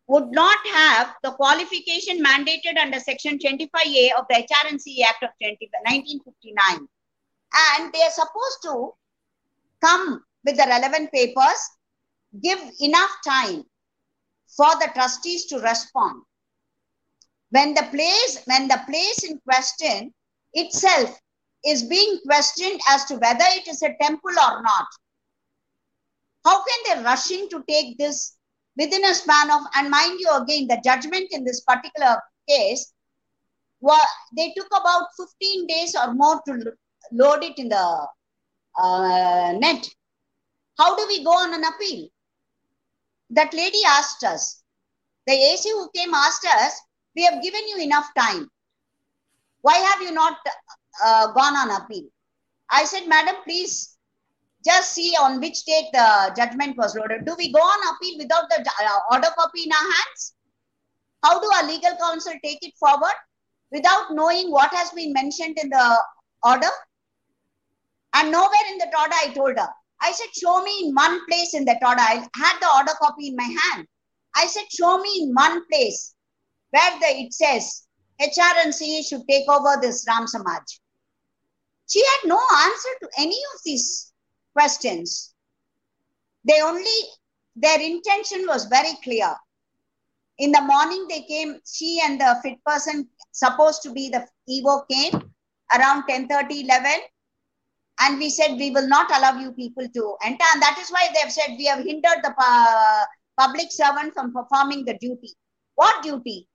would 0.09 0.31
not 0.31 0.59
have 0.73 1.14
the 1.23 1.33
qualification 1.33 2.23
mandated 2.23 2.79
under 2.81 3.01
Section 3.01 3.38
25A 3.38 4.11
of 4.19 4.25
the 4.29 4.37
HR 4.37 4.69
and 4.69 4.81
CE 4.81 5.03
Act 5.07 5.25
of 5.25 5.31
20, 5.42 5.59
1959. 5.85 6.88
And 7.55 7.92
they 7.92 8.03
are 8.03 8.11
supposed 8.11 8.62
to 8.62 8.92
come 9.85 10.25
with 10.45 10.57
the 10.57 10.66
relevant 10.66 11.11
papers, 11.12 11.71
give 12.42 12.61
enough 12.81 13.11
time 13.27 13.64
for 14.57 14.71
the 14.81 14.90
trustees 14.95 15.47
to 15.47 15.59
respond. 15.59 16.23
When 17.51 17.75
the 17.75 17.88
place, 17.90 18.42
when 18.45 18.69
the 18.69 18.81
place 18.87 19.25
in 19.25 19.40
question 19.40 20.12
itself 20.53 21.19
is 21.64 21.83
being 21.83 22.21
questioned 22.25 22.81
as 22.88 23.05
to 23.07 23.14
whether 23.14 23.45
it 23.49 23.66
is 23.66 23.83
a 23.83 23.97
temple 24.01 24.31
or 24.31 24.62
not, 24.62 24.87
how 26.45 26.62
can 26.64 26.97
they 26.97 27.03
rushing 27.03 27.49
to 27.49 27.64
take 27.69 27.99
this 27.99 28.36
within 28.77 29.05
a 29.05 29.15
span 29.15 29.51
of, 29.51 29.62
and 29.75 29.91
mind 29.91 30.19
you 30.21 30.31
again, 30.35 30.67
the 30.69 30.81
judgment 30.85 31.29
in 31.31 31.45
this 31.45 31.61
particular 31.62 32.21
case, 32.49 32.93
well, 33.81 34.07
they 34.37 34.53
took 34.57 34.67
about 34.69 35.07
15 35.19 35.67
days 35.67 35.95
or 35.95 36.15
more 36.15 36.41
to 36.47 36.73
load 37.12 37.45
it 37.45 37.59
in 37.59 37.69
the 37.69 38.07
uh, 38.79 39.53
net. 39.59 39.89
How 40.79 40.97
do 40.97 41.07
we 41.09 41.25
go 41.25 41.31
on 41.31 41.55
an 41.55 41.65
appeal? 41.65 42.09
That 43.31 43.53
lady 43.55 43.81
asked 43.87 44.25
us, 44.25 44.62
the 45.27 45.33
AC 45.33 45.69
who 45.71 45.91
came 45.95 46.15
asked 46.15 46.47
us, 46.47 46.81
we 47.17 47.25
have 47.25 47.43
given 47.43 47.67
you 47.69 47.79
enough 47.81 48.07
time. 48.17 48.49
Why 49.62 49.75
have 49.79 50.03
you 50.03 50.12
not 50.12 50.37
uh, 51.05 51.33
gone 51.33 51.57
on 51.57 51.83
appeal? 51.83 52.05
I 52.71 52.85
said, 52.85 53.09
madam, 53.09 53.37
please 53.45 53.96
just 54.66 54.92
see 54.92 55.14
on 55.20 55.40
which 55.40 55.64
date 55.64 55.87
the 55.92 56.35
judgment 56.37 56.76
was 56.76 56.96
loaded. 56.96 57.24
Do 57.24 57.35
we 57.38 57.52
go 57.52 57.61
on 57.61 57.94
appeal 57.94 58.18
without 58.18 58.50
the 58.50 58.59
uh, 58.61 58.98
order 59.12 59.29
copy 59.38 59.62
in 59.62 59.72
our 59.72 59.92
hands? 59.92 60.35
How 61.22 61.40
do 61.40 61.48
our 61.57 61.66
legal 61.66 61.96
counsel 61.96 62.35
take 62.44 62.59
it 62.62 62.74
forward 62.79 63.16
without 63.70 64.11
knowing 64.11 64.50
what 64.50 64.74
has 64.74 64.90
been 64.90 65.12
mentioned 65.12 65.59
in 65.62 65.70
the 65.70 65.98
order? 66.42 66.70
And 68.14 68.33
nowhere 68.33 68.66
in 68.70 68.79
the 68.79 68.87
order 68.87 69.14
I 69.14 69.33
told 69.35 69.57
her. 69.57 69.68
I 70.00 70.12
said, 70.12 70.29
show 70.37 70.62
me 70.62 70.85
in 70.85 70.94
one 70.94 71.24
place 71.26 71.55
in 71.55 71.64
that 71.66 71.83
order. 71.87 72.00
I 72.00 72.26
had 72.35 72.59
the 72.61 72.70
order 72.76 72.92
copy 73.00 73.29
in 73.29 73.37
my 73.37 73.57
hand. 73.62 73.87
I 74.35 74.46
said, 74.46 74.64
show 74.70 74.98
me 74.98 75.22
in 75.22 75.33
one 75.33 75.62
place 75.70 76.14
where 76.70 76.90
the, 77.00 77.07
it 77.07 77.33
says 77.33 77.87
HR 78.20 78.59
and 78.64 78.74
CE 78.74 79.07
should 79.07 79.26
take 79.29 79.48
over 79.48 79.79
this 79.81 80.05
Ram 80.09 80.26
Samaj. 80.26 80.62
She 81.88 82.05
had 82.05 82.29
no 82.29 82.40
answer 82.64 82.88
to 83.00 83.09
any 83.18 83.38
of 83.55 83.61
these 83.64 84.12
questions. 84.57 85.35
They 86.49 86.61
only, 86.62 86.99
their 87.57 87.81
intention 87.81 88.47
was 88.47 88.64
very 88.66 88.95
clear. 89.05 89.35
In 90.38 90.53
the 90.53 90.62
morning, 90.62 91.07
they 91.09 91.23
came, 91.23 91.61
she 91.66 92.01
and 92.05 92.21
the 92.21 92.38
fit 92.42 92.59
person 92.64 93.09
supposed 93.33 93.83
to 93.83 93.92
be 93.92 94.09
the 94.09 94.27
EVO 94.49 94.88
came 94.88 95.14
around 95.77 96.05
10 96.09 96.29
30, 96.29 96.61
11. 96.64 96.90
And 98.01 98.19
we 98.19 98.29
said, 98.29 98.57
we 98.59 98.71
will 98.71 98.88
not 98.88 99.11
allow 99.16 99.38
you 99.38 99.53
people 99.53 99.87
to 99.88 100.16
enter. 100.23 100.45
And 100.53 100.62
that 100.62 100.79
is 100.81 100.90
why 100.90 101.09
they 101.12 101.21
have 101.21 101.33
said, 101.33 101.57
we 101.59 101.66
have 101.66 101.79
hindered 101.79 102.21
the 102.23 102.35
uh, 102.38 103.05
public 103.38 103.71
servant 103.71 104.14
from 104.14 104.33
performing 104.33 104.85
the 104.85 104.99
duty. 105.01 105.35
What 105.75 106.03
duty? 106.03 106.49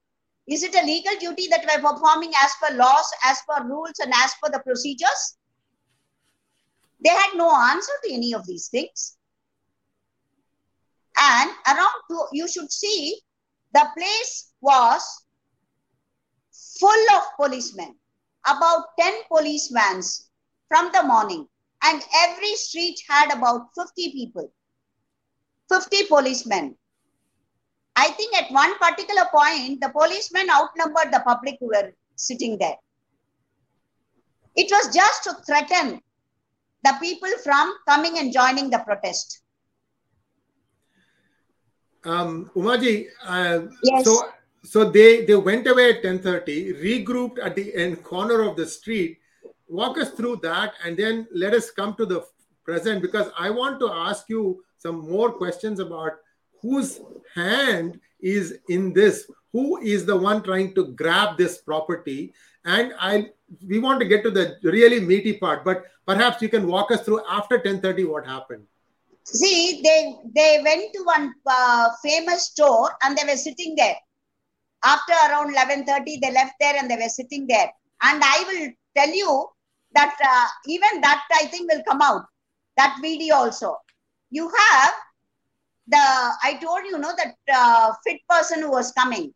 Is 0.48 0.62
it 0.62 0.74
a 0.74 0.86
legal 0.86 1.16
duty 1.20 1.48
that 1.48 1.64
we're 1.66 1.92
performing 1.92 2.32
as 2.42 2.52
per 2.60 2.76
laws, 2.76 3.08
as 3.24 3.38
per 3.48 3.64
rules, 3.64 3.98
and 4.00 4.12
as 4.14 4.32
per 4.42 4.50
the 4.50 4.60
procedures? 4.60 5.36
They 7.02 7.10
had 7.10 7.34
no 7.34 7.54
answer 7.54 7.92
to 8.04 8.12
any 8.12 8.32
of 8.32 8.46
these 8.46 8.68
things. 8.68 9.16
And 11.18 11.50
around, 11.66 12.02
two, 12.08 12.24
you 12.32 12.48
should 12.48 12.70
see, 12.70 13.20
the 13.74 13.86
place 13.96 14.52
was 14.60 15.24
full 16.78 17.16
of 17.16 17.22
policemen, 17.36 17.96
about 18.46 18.96
10 18.98 19.12
police 19.28 19.68
vans 19.68 20.30
from 20.68 20.90
the 20.92 21.02
morning. 21.02 21.46
And 21.84 22.02
every 22.14 22.54
street 22.54 23.00
had 23.08 23.36
about 23.36 23.68
50 23.74 24.12
people, 24.12 24.52
50 25.68 26.06
policemen. 26.06 26.76
I 27.96 28.10
think 28.10 28.34
at 28.36 28.50
one 28.52 28.78
particular 28.78 29.24
point, 29.34 29.80
the 29.80 29.90
policemen 29.90 30.48
outnumbered 30.48 31.12
the 31.12 31.22
public 31.26 31.56
who 31.60 31.66
were 31.66 31.92
sitting 32.14 32.58
there. 32.58 32.76
It 34.54 34.70
was 34.70 34.94
just 34.94 35.24
to 35.24 35.34
threaten 35.44 36.00
the 36.84 36.94
people 37.00 37.30
from 37.42 37.74
coming 37.88 38.18
and 38.18 38.32
joining 38.32 38.70
the 38.70 38.78
protest. 38.78 39.40
Um, 42.04 42.50
Umaji, 42.56 43.06
uh, 43.24 43.60
Yes. 43.82 44.04
so 44.04 44.28
so 44.64 44.90
they 44.90 45.24
they 45.24 45.36
went 45.36 45.66
away 45.66 45.90
at 45.94 46.02
10:30, 46.02 46.74
regrouped 46.82 47.38
at 47.42 47.54
the 47.54 47.74
end 47.74 48.02
corner 48.02 48.42
of 48.42 48.56
the 48.56 48.66
street. 48.66 49.18
Walk 49.68 49.98
us 49.98 50.10
through 50.10 50.36
that, 50.42 50.74
and 50.84 50.96
then 50.96 51.26
let 51.32 51.54
us 51.54 51.70
come 51.70 51.94
to 51.96 52.06
the 52.06 52.24
present 52.64 53.02
because 53.02 53.30
I 53.38 53.50
want 53.50 53.80
to 53.80 53.88
ask 53.90 54.28
you 54.28 54.64
some 54.78 55.08
more 55.08 55.32
questions 55.32 55.78
about 55.80 56.12
whose 56.60 57.00
hand 57.34 58.00
is 58.20 58.58
in 58.68 58.92
this. 58.92 59.30
Who 59.52 59.78
is 59.78 60.06
the 60.06 60.16
one 60.16 60.42
trying 60.42 60.74
to 60.74 60.86
grab 60.88 61.36
this 61.36 61.58
property? 61.58 62.34
And 62.64 62.94
I 62.98 63.30
we 63.66 63.78
want 63.78 64.00
to 64.00 64.06
get 64.06 64.22
to 64.24 64.30
the 64.30 64.58
really 64.62 65.00
meaty 65.00 65.34
part, 65.34 65.64
but 65.64 65.84
perhaps 66.06 66.42
you 66.42 66.48
can 66.48 66.66
walk 66.66 66.90
us 66.90 67.02
through 67.02 67.20
after 67.28 67.58
10:30 67.58 68.04
what 68.04 68.26
happened. 68.26 68.66
See, 69.24 69.80
they 69.82 70.16
they 70.34 70.60
went 70.62 70.92
to 70.94 71.02
one 71.04 71.32
uh, 71.46 71.90
famous 72.02 72.46
store 72.46 72.90
and 73.02 73.16
they 73.16 73.24
were 73.24 73.36
sitting 73.36 73.74
there. 73.76 73.96
After 74.84 75.12
around 75.28 75.52
eleven 75.52 75.84
thirty, 75.86 76.18
they 76.20 76.32
left 76.32 76.54
there 76.60 76.76
and 76.76 76.90
they 76.90 76.96
were 76.96 77.08
sitting 77.08 77.46
there. 77.46 77.70
And 78.02 78.22
I 78.24 78.44
will 78.48 78.70
tell 78.96 79.14
you 79.14 79.48
that 79.94 80.16
uh, 80.24 80.46
even 80.66 81.00
that 81.02 81.22
I 81.34 81.46
think 81.46 81.70
will 81.72 81.82
come 81.88 82.02
out. 82.02 82.24
That 82.76 82.98
video 83.00 83.36
also. 83.36 83.76
You 84.30 84.48
have 84.48 84.92
the 85.86 85.98
I 85.98 86.58
told 86.60 86.84
you 86.86 86.98
know 86.98 87.12
that 87.16 87.36
uh, 87.52 87.92
fit 88.04 88.20
person 88.28 88.62
who 88.62 88.70
was 88.70 88.92
coming, 88.92 89.32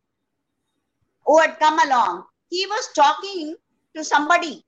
who 1.26 1.38
had 1.38 1.58
come 1.58 1.78
along. 1.78 2.24
He 2.50 2.66
was 2.66 2.88
talking 2.94 3.56
to 3.96 4.04
somebody 4.04 4.64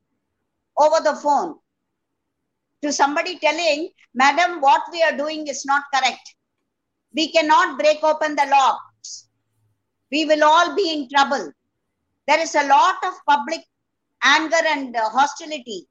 over 0.79 1.01
the 1.03 1.15
phone 1.17 1.57
to 2.83 2.93
somebody 2.93 3.39
telling, 3.39 3.91
Madam, 4.15 4.61
what 4.61 4.83
we 4.93 5.03
are 5.03 5.17
doing 5.17 5.47
is 5.47 5.65
not 5.65 5.83
correct. 5.93 6.35
We 7.15 7.33
cannot 7.33 7.79
break 7.79 8.03
open 8.03 8.37
the 8.37 8.47
locks. 8.51 9.29
We 10.11 10.25
will 10.25 10.45
all 10.45 10.75
be 10.77 10.93
in 10.93 11.09
trouble. 11.09 11.53
There 12.27 12.41
is 12.41 12.55
a 12.55 12.67
lot 12.67 12.97
of 13.05 13.15
public 13.29 13.61
anger 14.23 14.63
and 14.67 14.95
uh, 14.95 15.09
hostility. 15.11 15.87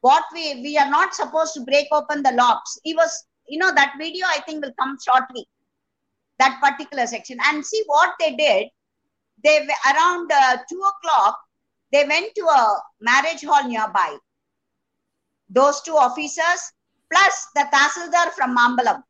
What 0.00 0.24
we 0.32 0.60
we 0.62 0.76
are 0.78 0.90
not 0.90 1.14
supposed 1.14 1.54
to 1.54 1.60
break 1.60 1.86
open 1.92 2.22
the 2.22 2.32
locks. 2.32 2.78
He 2.82 2.94
was, 2.94 3.26
you 3.46 3.58
know, 3.58 3.72
that 3.72 3.94
video 3.98 4.26
I 4.26 4.40
think 4.40 4.64
will 4.64 4.74
come 4.78 4.96
shortly. 5.06 5.46
That 6.38 6.60
particular 6.60 7.06
section. 7.06 7.38
And 7.46 7.64
see 7.64 7.82
what 7.86 8.14
they 8.18 8.34
did. 8.34 8.68
They 9.44 9.60
were 9.60 9.92
around 9.92 10.30
uh, 10.32 10.56
two 10.68 10.80
o'clock. 10.80 11.38
They 11.92 12.04
went 12.04 12.34
to 12.34 12.42
a 12.42 12.82
marriage 13.00 13.44
hall 13.44 13.68
nearby 13.68 14.16
those 15.52 15.82
two 15.82 15.96
officers 15.96 16.60
plus 17.12 17.46
the 17.54 17.66
Tahsildar 17.72 18.32
from 18.32 18.56
Mambalam. 18.56 19.02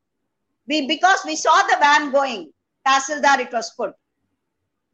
We 0.69 0.87
because 0.87 1.21
we 1.25 1.37
saw 1.37 1.55
the 1.63 1.77
van 1.81 2.11
going, 2.11 2.53
Tahsildar 2.87 3.41
it 3.41 3.53
was 3.53 3.73
put. 3.77 3.93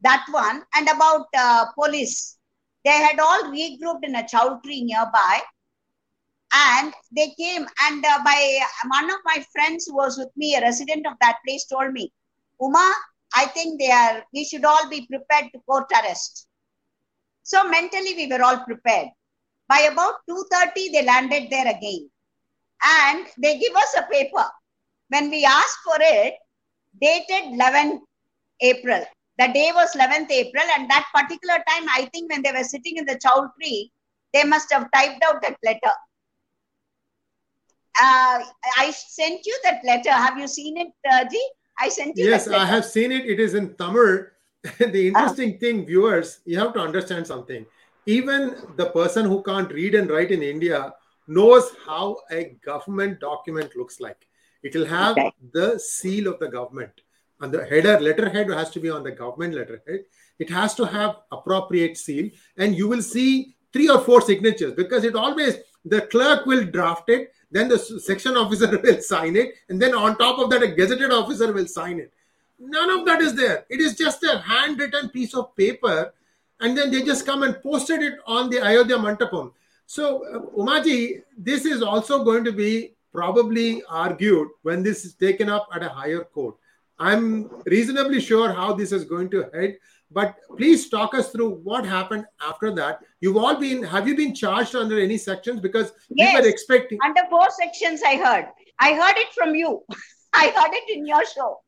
That 0.01 0.25
one 0.29 0.63
and 0.75 0.87
about 0.87 1.27
uh, 1.37 1.65
police. 1.75 2.37
They 2.85 2.91
had 2.91 3.19
all 3.19 3.43
regrouped 3.51 4.03
in 4.03 4.15
a 4.15 4.25
choultry 4.25 4.81
nearby, 4.81 5.41
and 6.53 6.93
they 7.15 7.33
came. 7.37 7.67
And 7.83 8.05
uh, 8.05 8.19
by 8.23 8.59
one 8.87 9.11
of 9.11 9.19
my 9.25 9.45
friends 9.51 9.85
who 9.85 9.95
was 9.95 10.17
with 10.17 10.29
me, 10.37 10.55
a 10.55 10.61
resident 10.61 11.05
of 11.05 11.13
that 11.19 11.39
place, 11.45 11.65
told 11.65 11.91
me, 11.91 12.13
"Uma, 12.61 12.93
I 13.35 13.47
think 13.47 13.81
they 13.81 13.91
are. 13.91 14.23
We 14.33 14.45
should 14.45 14.63
all 14.63 14.89
be 14.89 15.07
prepared 15.07 15.51
to 15.53 15.59
court 15.67 15.91
arrest." 15.91 16.47
So 17.43 17.67
mentally, 17.67 18.13
we 18.15 18.27
were 18.27 18.43
all 18.43 18.59
prepared. 18.59 19.09
By 19.67 19.81
about 19.91 20.15
2.30 20.29 20.91
they 20.91 21.05
landed 21.05 21.49
there 21.49 21.67
again. 21.67 22.09
And 22.83 23.25
they 23.37 23.59
give 23.59 23.75
us 23.75 23.95
a 23.97 24.03
paper. 24.11 24.45
When 25.09 25.29
we 25.29 25.45
asked 25.45 25.79
for 25.83 25.97
it 25.99 26.35
dated 27.01 27.53
11 27.53 28.01
april. 28.61 29.03
The 29.37 29.47
day 29.47 29.71
was 29.73 29.95
11th 29.95 30.31
april 30.31 30.63
and 30.75 30.89
that 30.89 31.05
particular 31.13 31.55
time 31.69 31.87
i 31.95 32.09
think 32.11 32.31
when 32.31 32.41
they 32.41 32.51
were 32.51 32.63
sitting 32.63 32.97
in 32.97 33.05
the 33.05 33.17
chow 33.21 33.49
tree 33.59 33.91
they 34.33 34.43
must 34.43 34.71
have 34.71 34.89
typed 34.91 35.23
out 35.23 35.41
that 35.41 35.57
letter. 35.63 35.95
Uh, 38.01 38.43
i 38.77 38.91
sent 38.91 39.45
you 39.45 39.59
that 39.63 39.83
letter. 39.83 40.11
Have 40.11 40.37
you 40.37 40.47
seen 40.47 40.77
it 40.77 40.91
uh, 41.11 41.25
Ji? 41.25 41.41
i 41.79 41.89
sent 41.89 42.17
you 42.17 42.29
Yes, 42.29 42.47
I 42.47 42.65
have 42.65 42.85
seen 42.85 43.11
it. 43.11 43.25
It 43.25 43.39
is 43.39 43.55
in 43.55 43.75
Tamil. 43.75 44.25
the 44.79 45.11
ah. 45.15 45.19
interesting 45.19 45.57
thing, 45.57 45.85
viewers, 45.85 46.39
you 46.45 46.57
have 46.59 46.73
to 46.73 46.79
understand 46.79 47.25
something. 47.25 47.65
Even 48.05 48.55
the 48.75 48.87
person 48.87 49.25
who 49.25 49.43
can't 49.43 49.71
read 49.71 49.95
and 49.95 50.09
write 50.09 50.31
in 50.31 50.41
India 50.41 50.93
knows 51.27 51.71
how 51.85 52.17
a 52.31 52.57
government 52.65 53.19
document 53.19 53.75
looks 53.75 53.99
like. 53.99 54.27
It 54.63 54.75
will 54.75 54.85
have 54.85 55.17
Okay. 55.17 55.31
the 55.53 55.79
seal 55.79 56.27
of 56.27 56.39
the 56.39 56.47
government. 56.47 57.01
And 57.41 57.53
the 57.53 57.65
header, 57.65 57.99
letterhead 57.99 58.49
has 58.49 58.69
to 58.71 58.79
be 58.81 58.89
on 58.89 59.03
the 59.03 59.11
government 59.11 59.53
letterhead. 59.53 60.03
It 60.39 60.49
has 60.49 60.75
to 60.75 60.85
have 60.85 61.17
appropriate 61.31 61.97
seal. 61.97 62.29
And 62.57 62.75
you 62.75 62.87
will 62.89 63.01
see 63.01 63.55
three 63.71 63.89
or 63.89 63.99
four 63.99 64.21
signatures 64.21 64.73
because 64.73 65.03
it 65.03 65.15
always, 65.15 65.57
the 65.85 66.01
clerk 66.01 66.45
will 66.45 66.65
draft 66.65 67.09
it, 67.09 67.31
then 67.51 67.67
the 67.67 67.79
section 67.79 68.35
officer 68.35 68.77
will 68.83 69.01
sign 69.01 69.35
it, 69.35 69.53
and 69.69 69.81
then 69.81 69.95
on 69.95 70.17
top 70.17 70.39
of 70.39 70.49
that, 70.49 70.63
a 70.63 70.67
gazetted 70.67 71.11
officer 71.11 71.51
will 71.53 71.67
sign 71.67 71.99
it. 71.99 72.13
None 72.59 72.89
of 72.89 73.05
that 73.05 73.21
is 73.21 73.35
there. 73.35 73.65
It 73.69 73.79
is 73.79 73.95
just 73.95 74.23
a 74.23 74.39
handwritten 74.39 75.09
piece 75.09 75.33
of 75.33 75.55
paper, 75.55 76.13
and 76.59 76.77
then 76.77 76.91
they 76.91 77.01
just 77.03 77.25
come 77.25 77.43
and 77.43 77.61
posted 77.63 78.01
it 78.01 78.15
on 78.27 78.49
the 78.49 78.61
Ayodhya 78.61 78.97
Mantapam. 78.97 79.53
So, 79.85 80.25
uh, 80.25 80.39
Umaji, 80.57 81.21
this 81.37 81.65
is 81.65 81.81
also 81.81 82.23
going 82.23 82.43
to 82.43 82.51
be 82.51 82.93
probably 83.13 83.81
argued 83.89 84.49
when 84.61 84.83
this 84.83 85.05
is 85.05 85.15
taken 85.15 85.49
up 85.49 85.67
at 85.73 85.83
a 85.83 85.89
higher 85.89 86.23
court. 86.23 86.55
I'm 86.99 87.49
reasonably 87.65 88.19
sure 88.19 88.51
how 88.51 88.73
this 88.73 88.91
is 88.91 89.05
going 89.05 89.29
to 89.31 89.49
head, 89.53 89.77
but 90.11 90.35
please 90.57 90.89
talk 90.89 91.15
us 91.15 91.31
through 91.31 91.51
what 91.63 91.85
happened 91.85 92.25
after 92.45 92.71
that. 92.75 92.99
You've 93.21 93.37
all 93.37 93.55
been, 93.55 93.81
have 93.83 94.07
you 94.07 94.15
been 94.17 94.35
charged 94.35 94.75
under 94.75 94.99
any 94.99 95.17
sections? 95.17 95.61
Because 95.61 95.93
we 96.09 96.25
were 96.33 96.47
expecting. 96.47 96.99
under 97.05 97.21
four 97.29 97.47
sections 97.51 98.01
i 98.05 98.15
heard 98.17 98.45
i 98.79 98.93
heard 98.93 99.17
it 99.17 99.31
from 99.33 99.55
you 99.55 99.81
i 100.33 100.47
heard 100.55 100.73
it 100.73 100.97
in 100.97 101.05
your 101.05 101.23
show 101.25 101.59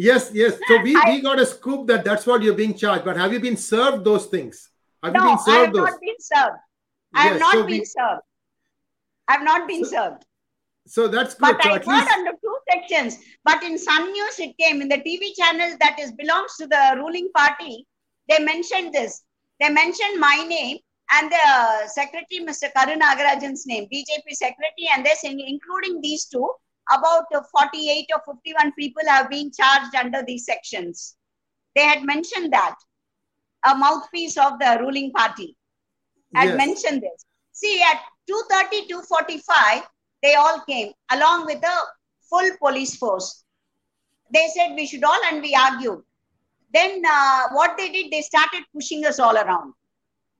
Yes, 0.00 0.30
yes. 0.32 0.56
So 0.68 0.80
we, 0.80 0.94
I- 0.94 1.10
we 1.10 1.20
got 1.20 1.40
a 1.40 1.44
scoop 1.46 1.88
that 1.88 2.04
that's 2.04 2.24
what 2.24 2.40
you're 2.42 2.54
being 2.54 2.74
charged. 2.74 3.04
But 3.04 3.16
have 3.16 3.32
you 3.32 3.40
been 3.40 3.56
served 3.56 4.04
those 4.04 4.26
things? 4.26 4.70
Have 5.02 5.12
you 5.14 5.20
no, 5.20 5.26
been 5.26 5.28
I 5.28 5.32
have 5.32 5.40
served 5.40 5.74
those? 5.74 5.90
not 5.90 6.00
been 6.00 6.20
served. 6.20 6.56
I 7.14 7.22
have 7.22 7.40
not 7.40 7.52
so 7.54 7.62
been 7.64 7.78
we- 7.80 7.84
served. 7.84 8.22
I 9.26 9.32
have 9.32 9.42
not 9.42 9.66
been 9.68 9.84
served. 9.84 10.24
So 10.86 11.08
that's 11.08 11.34
good. 11.34 11.56
But 11.58 11.62
so 11.64 11.70
I 11.70 11.72
heard 11.78 11.86
least, 11.86 12.10
under 12.16 12.30
two 12.30 12.56
sections. 12.72 13.18
But 13.44 13.62
in 13.64 13.76
Sun 13.76 14.12
News, 14.12 14.38
it 14.38 14.56
came 14.56 14.80
in 14.80 14.88
the 14.88 14.98
TV 14.98 15.34
channel 15.36 15.76
that 15.80 15.98
is 15.98 16.12
belongs 16.12 16.54
to 16.60 16.66
the 16.68 16.94
ruling 16.96 17.28
party. 17.36 17.84
They 18.28 18.38
mentioned 18.42 18.94
this. 18.94 19.22
They 19.60 19.68
mentioned 19.68 20.20
my 20.20 20.44
name 20.48 20.78
and 21.12 21.30
the 21.32 21.88
secretary, 21.88 22.40
Mr. 22.48 22.70
Karu 22.76 22.96
Nagarajan's 22.98 23.66
name, 23.66 23.88
BJP 23.92 24.32
secretary, 24.32 24.88
and 24.94 25.04
they're 25.04 25.16
saying 25.16 25.40
including 25.40 26.00
these 26.00 26.24
two, 26.26 26.48
about 26.96 27.24
uh, 27.34 27.42
48 27.50 28.06
or 28.14 28.34
51 28.34 28.72
people 28.72 29.02
have 29.06 29.28
been 29.30 29.50
charged 29.52 29.94
under 29.94 30.22
these 30.26 30.44
sections. 30.44 31.16
They 31.74 31.82
had 31.82 32.02
mentioned 32.04 32.52
that 32.52 32.76
a 33.66 33.74
mouthpiece 33.74 34.36
of 34.36 34.58
the 34.58 34.78
ruling 34.80 35.12
party 35.12 35.56
had 36.34 36.54
Yes. 36.54 36.56
mentioned 36.56 37.02
this. 37.02 37.24
See, 37.52 37.82
at 37.82 38.00
2.30, 38.28 38.88
2.45, 38.88 39.82
they 40.22 40.34
all 40.34 40.62
came 40.68 40.92
along 41.12 41.46
with 41.46 41.60
the 41.60 41.76
full 42.28 42.50
police 42.58 42.96
force. 42.96 43.44
They 44.32 44.46
said 44.54 44.74
we 44.74 44.86
should 44.86 45.04
all, 45.04 45.20
and 45.30 45.42
we 45.42 45.54
argued. 45.54 46.02
Then 46.72 47.02
uh, 47.06 47.48
what 47.52 47.76
they 47.76 47.90
did, 47.90 48.10
they 48.12 48.22
started 48.22 48.64
pushing 48.74 49.04
us 49.06 49.18
all 49.18 49.36
around 49.36 49.74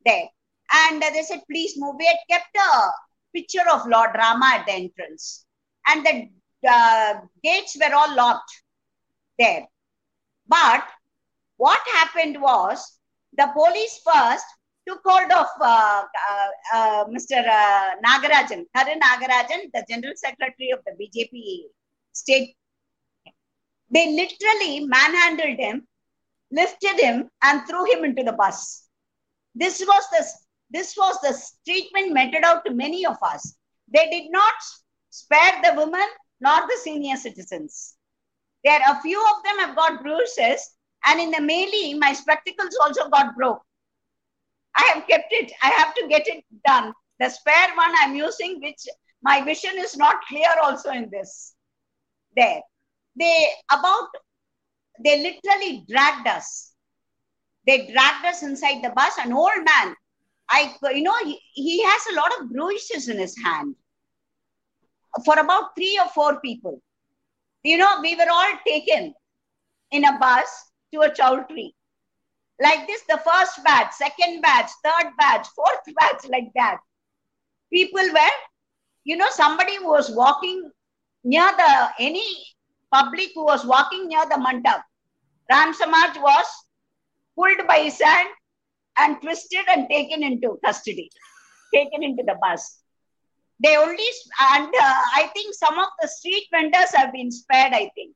there. 0.05 0.29
And 0.73 1.03
uh, 1.03 1.11
they 1.11 1.23
said, 1.23 1.43
please 1.51 1.75
move. 1.77 1.97
We 1.99 2.07
had 2.07 2.19
kept 2.31 2.57
a 2.57 2.91
picture 3.35 3.69
of 3.73 3.87
Lord 3.87 4.11
Rama 4.17 4.51
at 4.55 4.67
the 4.67 4.73
entrance. 4.73 5.47
And 5.87 6.05
the 6.05 6.29
uh, 6.67 7.21
gates 7.43 7.77
were 7.81 7.95
all 7.95 8.15
locked 8.15 8.63
there. 9.39 9.67
But 10.47 10.85
what 11.57 11.81
happened 11.93 12.41
was 12.41 12.99
the 13.37 13.49
police 13.55 14.01
first 14.05 14.45
took 14.87 15.01
hold 15.05 15.31
of 15.31 15.47
uh, 15.61 16.03
uh, 16.31 16.49
uh, 16.75 17.05
Mr. 17.07 17.39
Uh, 17.47 17.91
Nagarajan, 18.05 18.65
Karu 18.75 18.99
Nagarajan, 18.99 19.71
the 19.75 19.85
General 19.89 20.15
Secretary 20.17 20.71
of 20.71 20.81
the 20.87 20.93
BJP 20.93 21.65
state. 22.13 22.55
They 23.91 24.13
literally 24.13 24.87
manhandled 24.87 25.59
him, 25.59 25.87
lifted 26.51 26.99
him, 26.99 27.31
and 27.43 27.67
threw 27.67 27.85
him 27.85 28.05
into 28.05 28.23
the 28.23 28.33
bus. 28.33 28.87
This 29.55 29.81
was 29.81 30.05
the 30.11 30.27
this 30.71 30.95
was 30.97 31.19
the 31.23 31.35
treatment 31.67 32.13
meted 32.13 32.45
out 32.45 32.65
to 32.67 32.73
many 32.73 33.07
of 33.07 33.17
us. 33.23 33.57
They 33.93 34.09
did 34.11 34.31
not 34.31 34.53
spare 35.09 35.63
the 35.63 35.75
women 35.75 36.07
nor 36.41 36.61
the 36.67 36.79
senior 36.83 37.17
citizens. 37.17 37.97
There 38.65 38.81
are 38.81 38.97
a 38.97 39.03
few 39.03 39.21
of 39.21 39.43
them 39.45 39.59
have 39.59 39.77
got 39.77 40.03
bruises, 40.03 40.75
and 41.07 41.21
in 41.21 41.31
the 41.31 41.41
melee, 41.41 41.95
my 41.95 42.13
spectacles 42.13 42.77
also 42.83 43.09
got 43.09 43.37
broke. 43.37 43.63
I 44.77 44.93
have 44.95 45.07
kept 45.07 45.33
it. 45.33 45.53
I 45.63 45.69
have 45.71 45.95
to 45.95 46.07
get 46.09 46.27
it 46.27 46.45
done. 46.67 46.93
The 47.21 47.29
spare 47.29 47.75
one 47.77 47.93
I'm 48.01 48.15
using, 48.15 48.61
which 48.61 48.87
my 49.23 49.43
vision 49.43 49.73
is 49.77 49.97
not 49.97 50.23
clear 50.29 50.49
also 50.63 50.91
in 50.91 51.11
this. 51.11 51.55
There. 52.37 52.61
They 53.19 53.49
about 53.71 54.09
they 55.03 55.23
literally 55.23 55.85
dragged 55.89 56.29
us. 56.29 56.73
They 57.67 57.91
dragged 57.91 58.25
us 58.25 58.43
inside 58.43 58.83
the 58.83 58.91
bus. 58.91 59.15
An 59.19 59.33
old 59.33 59.57
man, 59.57 59.95
I 60.51 60.75
you 60.95 61.03
know, 61.03 61.17
he, 61.25 61.39
he 61.53 61.83
has 61.85 62.07
a 62.07 62.17
lot 62.17 62.33
of 62.41 62.51
bruises 62.51 63.09
in 63.09 63.19
his 63.19 63.37
hand. 63.45 63.75
For 65.25 65.39
about 65.39 65.75
three 65.77 65.99
or 66.03 66.09
four 66.09 66.41
people. 66.41 66.83
You 67.63 67.77
know, 67.79 68.01
we 68.03 68.15
were 68.15 68.31
all 68.31 68.53
taken 68.67 69.15
in 69.91 70.05
a 70.05 70.19
bus 70.19 70.71
to 70.93 71.01
a 71.01 71.15
choultry. 71.15 71.75
Like 72.61 72.87
this, 72.87 73.03
the 73.09 73.19
first 73.19 73.63
batch, 73.65 73.93
second 73.93 74.41
batch, 74.43 74.71
third 74.85 75.13
batch, 75.19 75.47
fourth 75.55 75.81
batch, 76.01 76.29
like 76.29 76.51
that. 76.55 76.79
People 77.73 78.03
were, 78.13 78.37
you 79.05 79.17
know, 79.17 79.29
somebody 79.31 79.77
who 79.77 79.89
was 79.89 80.11
walking 80.11 80.71
near 81.25 81.51
the 81.57 81.89
any 81.99 82.25
public 82.93 83.31
who 83.35 83.45
was 83.45 83.65
walking 83.65 84.09
near 84.09 84.25
the 84.27 84.37
mandap. 84.37 84.83
Ram 85.51 85.73
Samaj 85.75 86.17
was 86.19 86.47
pulled 87.37 87.67
by 87.67 87.79
his 87.81 88.01
hand 88.01 88.29
and 88.99 89.21
twisted 89.21 89.65
and 89.69 89.89
taken 89.89 90.23
into 90.23 90.59
custody, 90.65 91.11
taken 91.75 92.03
into 92.03 92.23
the 92.27 92.37
bus. 92.41 92.83
They 93.61 93.77
only, 93.77 94.05
and 94.53 94.69
uh, 94.69 95.01
I 95.17 95.31
think 95.35 95.55
some 95.55 95.79
of 95.79 95.89
the 96.01 96.09
street 96.09 96.47
vendors 96.53 96.95
have 96.95 97.13
been 97.13 97.31
spared, 97.31 97.73
I 97.73 97.91
think. 97.95 98.15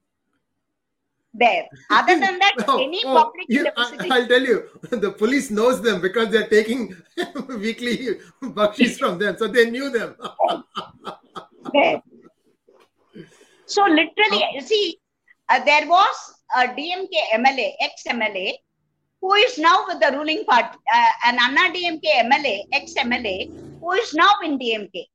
There. 1.34 1.66
Other 1.90 2.20
than 2.20 2.38
that, 2.38 2.54
Oh, 2.68 2.82
any 2.82 3.02
oh, 3.04 3.14
public 3.14 3.46
you- 3.48 3.66
I, 3.76 4.08
i'll 4.10 4.28
tell 4.28 4.42
you, 4.42 4.68
the 4.90 5.10
police 5.12 5.50
knows 5.50 5.80
them 5.82 6.00
because 6.00 6.28
they're 6.28 6.48
taking 6.48 6.94
weekly 7.48 8.18
baksheesh 8.42 8.98
from 8.98 9.18
them, 9.18 9.36
so 9.38 9.48
they 9.48 9.70
knew 9.70 9.90
them. 9.90 10.14
there. 11.72 12.02
So 13.66 13.82
literally, 13.84 14.44
you 14.52 14.60
see, 14.60 14.98
uh, 15.48 15.64
there 15.64 15.88
was 15.88 16.34
a 16.54 16.68
DMK 16.68 17.14
MLA, 17.34 17.72
ex-MLA, 17.80 18.52
who 19.22 19.32
is 19.34 19.56
now 19.56 19.86
with 19.88 20.00
the 20.00 20.12
ruling 20.12 20.44
party, 20.44 20.78
uh, 20.94 21.10
an 21.26 21.38
Anna 21.40 21.72
DMK 21.74 22.04
MLA, 22.30 22.64
ex-MLA, 22.72 23.80
who 23.80 23.92
is 23.92 24.12
now 24.12 24.30
in 24.44 24.58
DMK 24.58 25.06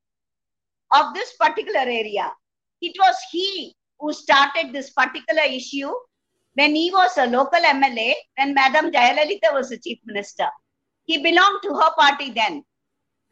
of 0.94 1.14
this 1.14 1.34
particular 1.40 1.82
area. 1.82 2.32
It 2.82 2.96
was 3.00 3.16
he 3.32 3.76
who 4.00 4.14
started 4.14 4.74
this 4.74 4.92
particular 4.92 5.44
issue 5.44 5.92
when 6.54 6.76
he 6.76 6.92
was 6.92 7.18
a 7.18 7.28
local 7.28 7.60
MLA, 7.60 8.14
when 8.38 8.54
Madam 8.54 8.92
Jayalalitha 8.92 9.54
was 9.54 9.70
the 9.70 9.80
chief 9.80 10.00
minister. 10.06 10.48
He 11.06 11.22
belonged 11.22 11.62
to 11.64 11.74
her 11.74 11.92
party 11.98 12.32
then, 12.32 12.64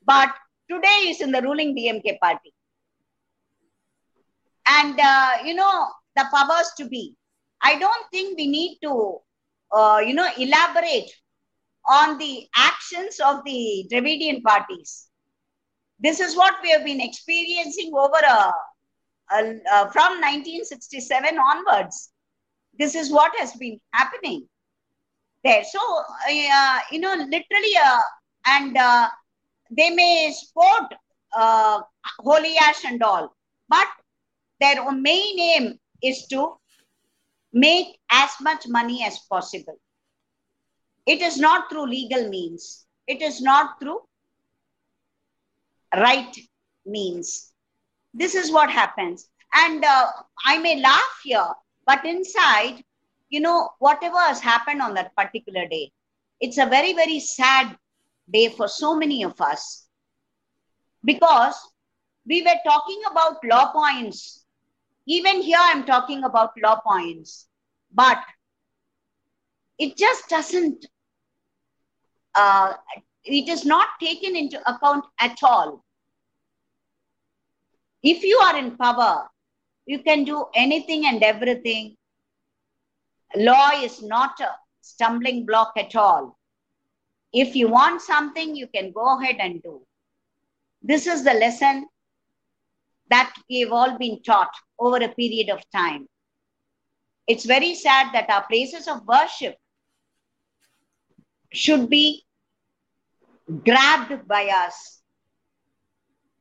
but 0.05 0.29
today 0.69 1.07
is 1.07 1.21
in 1.21 1.31
the 1.31 1.41
ruling 1.41 1.75
DMK 1.75 2.19
party 2.19 2.53
and 4.67 4.99
uh, 4.99 5.31
you 5.43 5.53
know 5.53 5.87
the 6.15 6.25
powers 6.33 6.71
to 6.77 6.87
be 6.87 7.15
i 7.61 7.77
don't 7.77 8.05
think 8.11 8.37
we 8.37 8.47
need 8.47 8.77
to 8.81 9.17
uh, 9.71 9.99
you 10.05 10.13
know 10.13 10.29
elaborate 10.37 11.11
on 11.89 12.17
the 12.17 12.47
actions 12.55 13.19
of 13.19 13.43
the 13.45 13.85
dravidian 13.89 14.41
parties 14.41 15.07
this 15.99 16.19
is 16.19 16.35
what 16.35 16.55
we 16.63 16.71
have 16.71 16.85
been 16.85 17.01
experiencing 17.01 17.91
over 17.95 18.19
a, 18.29 18.53
a- 19.35 19.61
uh, 19.73 19.89
from 19.91 20.19
1967 20.21 21.37
onwards. 21.37 22.11
This 22.77 22.95
is 22.95 23.11
what 23.11 23.31
has 23.39 23.53
been 23.53 23.79
happening. 23.93 24.47
There 25.43 25.63
so 25.63 25.79
uh, 26.29 26.79
you 26.91 26.99
know 26.99 27.13
literally 27.15 27.75
uh, 27.83 27.99
and 28.47 28.75
uh, 28.77 29.09
they 29.71 29.89
may 29.91 30.31
sport 30.33 30.93
uh, 31.35 31.81
holy 32.19 32.55
ash 32.57 32.83
and 32.85 33.01
all 33.03 33.35
but 33.69 33.87
their 34.59 34.91
main 34.91 35.39
aim 35.39 35.79
is 36.01 36.27
to 36.27 36.57
make 37.53 37.99
as 38.11 38.31
much 38.41 38.67
money 38.67 39.03
as 39.05 39.19
possible. 39.29 39.77
It 41.05 41.21
is 41.21 41.37
not 41.39 41.69
through 41.69 41.87
legal 41.87 42.29
means, 42.29 42.85
it 43.07 43.21
is 43.21 43.41
not 43.41 43.79
through 43.79 44.07
right 45.95 46.35
means. 46.85 47.51
This 48.13 48.35
is 48.35 48.51
what 48.51 48.69
happens. 48.69 49.29
And 49.53 49.83
uh, 49.83 50.07
I 50.45 50.57
may 50.59 50.79
laugh 50.81 51.19
here, 51.23 51.47
but 51.85 52.05
inside, 52.05 52.83
you 53.29 53.39
know, 53.41 53.69
whatever 53.79 54.17
has 54.19 54.39
happened 54.41 54.81
on 54.81 54.93
that 54.95 55.15
particular 55.15 55.67
day, 55.67 55.91
it's 56.39 56.57
a 56.57 56.65
very, 56.65 56.93
very 56.93 57.19
sad 57.19 57.77
day 58.31 58.49
for 58.49 58.67
so 58.67 58.95
many 58.95 59.23
of 59.23 59.39
us 59.41 59.87
because 61.03 61.55
we 62.25 62.41
were 62.41 62.59
talking 62.65 63.01
about 63.09 63.43
law 63.43 63.71
points 63.71 64.45
even 65.05 65.41
here 65.41 65.59
i'm 65.61 65.83
talking 65.85 66.23
about 66.23 66.51
law 66.61 66.79
points 66.85 67.47
but 67.93 68.17
it 69.77 69.95
just 69.97 70.27
doesn't 70.29 70.85
uh, 72.35 72.73
it 73.25 73.49
is 73.49 73.65
not 73.65 73.87
taken 73.99 74.35
into 74.35 74.59
account 74.69 75.05
at 75.19 75.37
all. 75.43 75.83
If 78.03 78.23
you 78.23 78.37
are 78.37 78.57
in 78.57 78.77
power 78.77 79.29
you 79.85 79.99
can 79.99 80.23
do 80.23 80.45
anything 80.55 81.05
and 81.05 81.21
everything. 81.23 81.95
Law 83.35 83.71
is 83.81 84.01
not 84.01 84.39
a 84.39 84.49
stumbling 84.81 85.45
block 85.45 85.73
at 85.77 85.95
all. 85.95 86.37
If 87.33 87.55
you 87.55 87.67
want 87.67 88.01
something 88.01 88.55
you 88.55 88.67
can 88.67 88.91
go 88.91 89.19
ahead 89.19 89.37
and 89.39 89.61
do. 89.61 89.81
This 90.81 91.07
is 91.07 91.23
the 91.23 91.33
lesson 91.33 91.87
that 93.09 93.33
we've 93.49 93.71
all 93.71 93.97
been 93.97 94.21
taught 94.23 94.53
over 94.79 94.97
a 94.97 95.09
period 95.09 95.49
of 95.49 95.63
time. 95.71 96.07
It's 97.27 97.45
very 97.45 97.75
sad 97.75 98.13
that 98.13 98.29
our 98.29 98.45
places 98.47 98.87
of 98.87 99.05
worship 99.07 99.57
should 101.51 101.89
be 101.89 102.23
grabbed 103.63 104.27
by 104.27 104.47
us. 104.47 105.01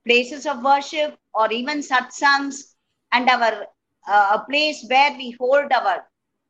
Places 0.07 0.47
of 0.47 0.63
worship 0.63 1.17
or 1.33 1.51
even 1.53 1.81
satsangs 1.81 2.75
and 3.13 3.29
our 3.29 3.67
uh, 4.07 4.39
a 4.39 4.45
place 4.51 4.85
where 4.89 5.13
we 5.17 5.35
hold 5.41 5.73
our 5.73 6.05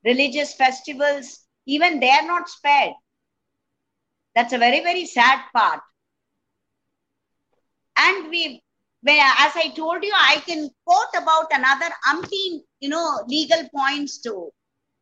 religious 0.04 0.54
festivals, 0.54 1.40
even 1.66 2.00
they 2.00 2.10
are 2.10 2.26
not 2.26 2.48
spared. 2.48 2.94
That's 4.34 4.52
a 4.52 4.58
very, 4.58 4.80
very 4.80 5.06
sad 5.06 5.40
part. 5.54 5.80
And 7.96 8.28
we 8.28 8.60
as 9.06 9.52
I 9.54 9.72
told 9.76 10.02
you, 10.02 10.12
I 10.14 10.42
can 10.46 10.70
quote 10.86 11.22
about 11.22 11.46
another 11.52 11.92
umpteen, 12.08 12.62
you 12.80 12.88
know, 12.88 13.22
legal 13.28 13.68
points 13.74 14.18
to 14.22 14.50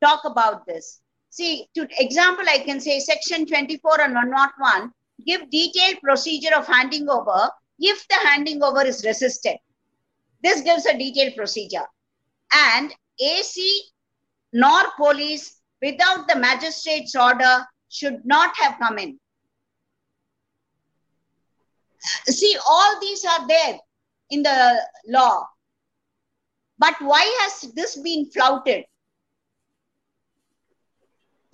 talk 0.03 0.23
about 0.25 0.67
this. 0.67 1.01
See, 1.31 1.67
to 1.75 1.87
example, 1.99 2.45
I 2.49 2.59
can 2.59 2.81
say 2.81 2.99
section 2.99 3.47
24 3.47 4.01
and 4.01 4.15
101 4.15 4.93
give 5.27 5.51
detailed 5.51 6.01
procedure 6.03 6.55
of 6.55 6.67
handing 6.67 7.09
over 7.09 7.51
if 7.79 8.07
the 8.09 8.17
handing 8.25 8.63
over 8.63 8.85
is 8.85 9.05
resisted. 9.05 9.57
This 10.43 10.61
gives 10.63 10.87
a 10.87 10.97
detailed 10.97 11.37
procedure. 11.37 11.87
And 12.53 12.93
AC 13.21 13.85
nor 14.53 14.83
police 14.97 15.61
without 15.81 16.29
the 16.29 16.37
magistrate's 16.37 17.15
order 17.15 17.65
should 17.89 18.25
not 18.25 18.55
have 18.57 18.79
come 18.79 18.99
in. 18.99 19.19
See, 22.27 22.57
all 22.67 23.01
these 23.01 23.25
are 23.25 23.47
there 23.47 23.79
in 24.31 24.43
the 24.43 24.81
law. 25.09 25.47
But 26.79 26.95
why 27.01 27.23
has 27.43 27.73
this 27.73 27.97
been 27.97 28.31
flouted? 28.31 28.85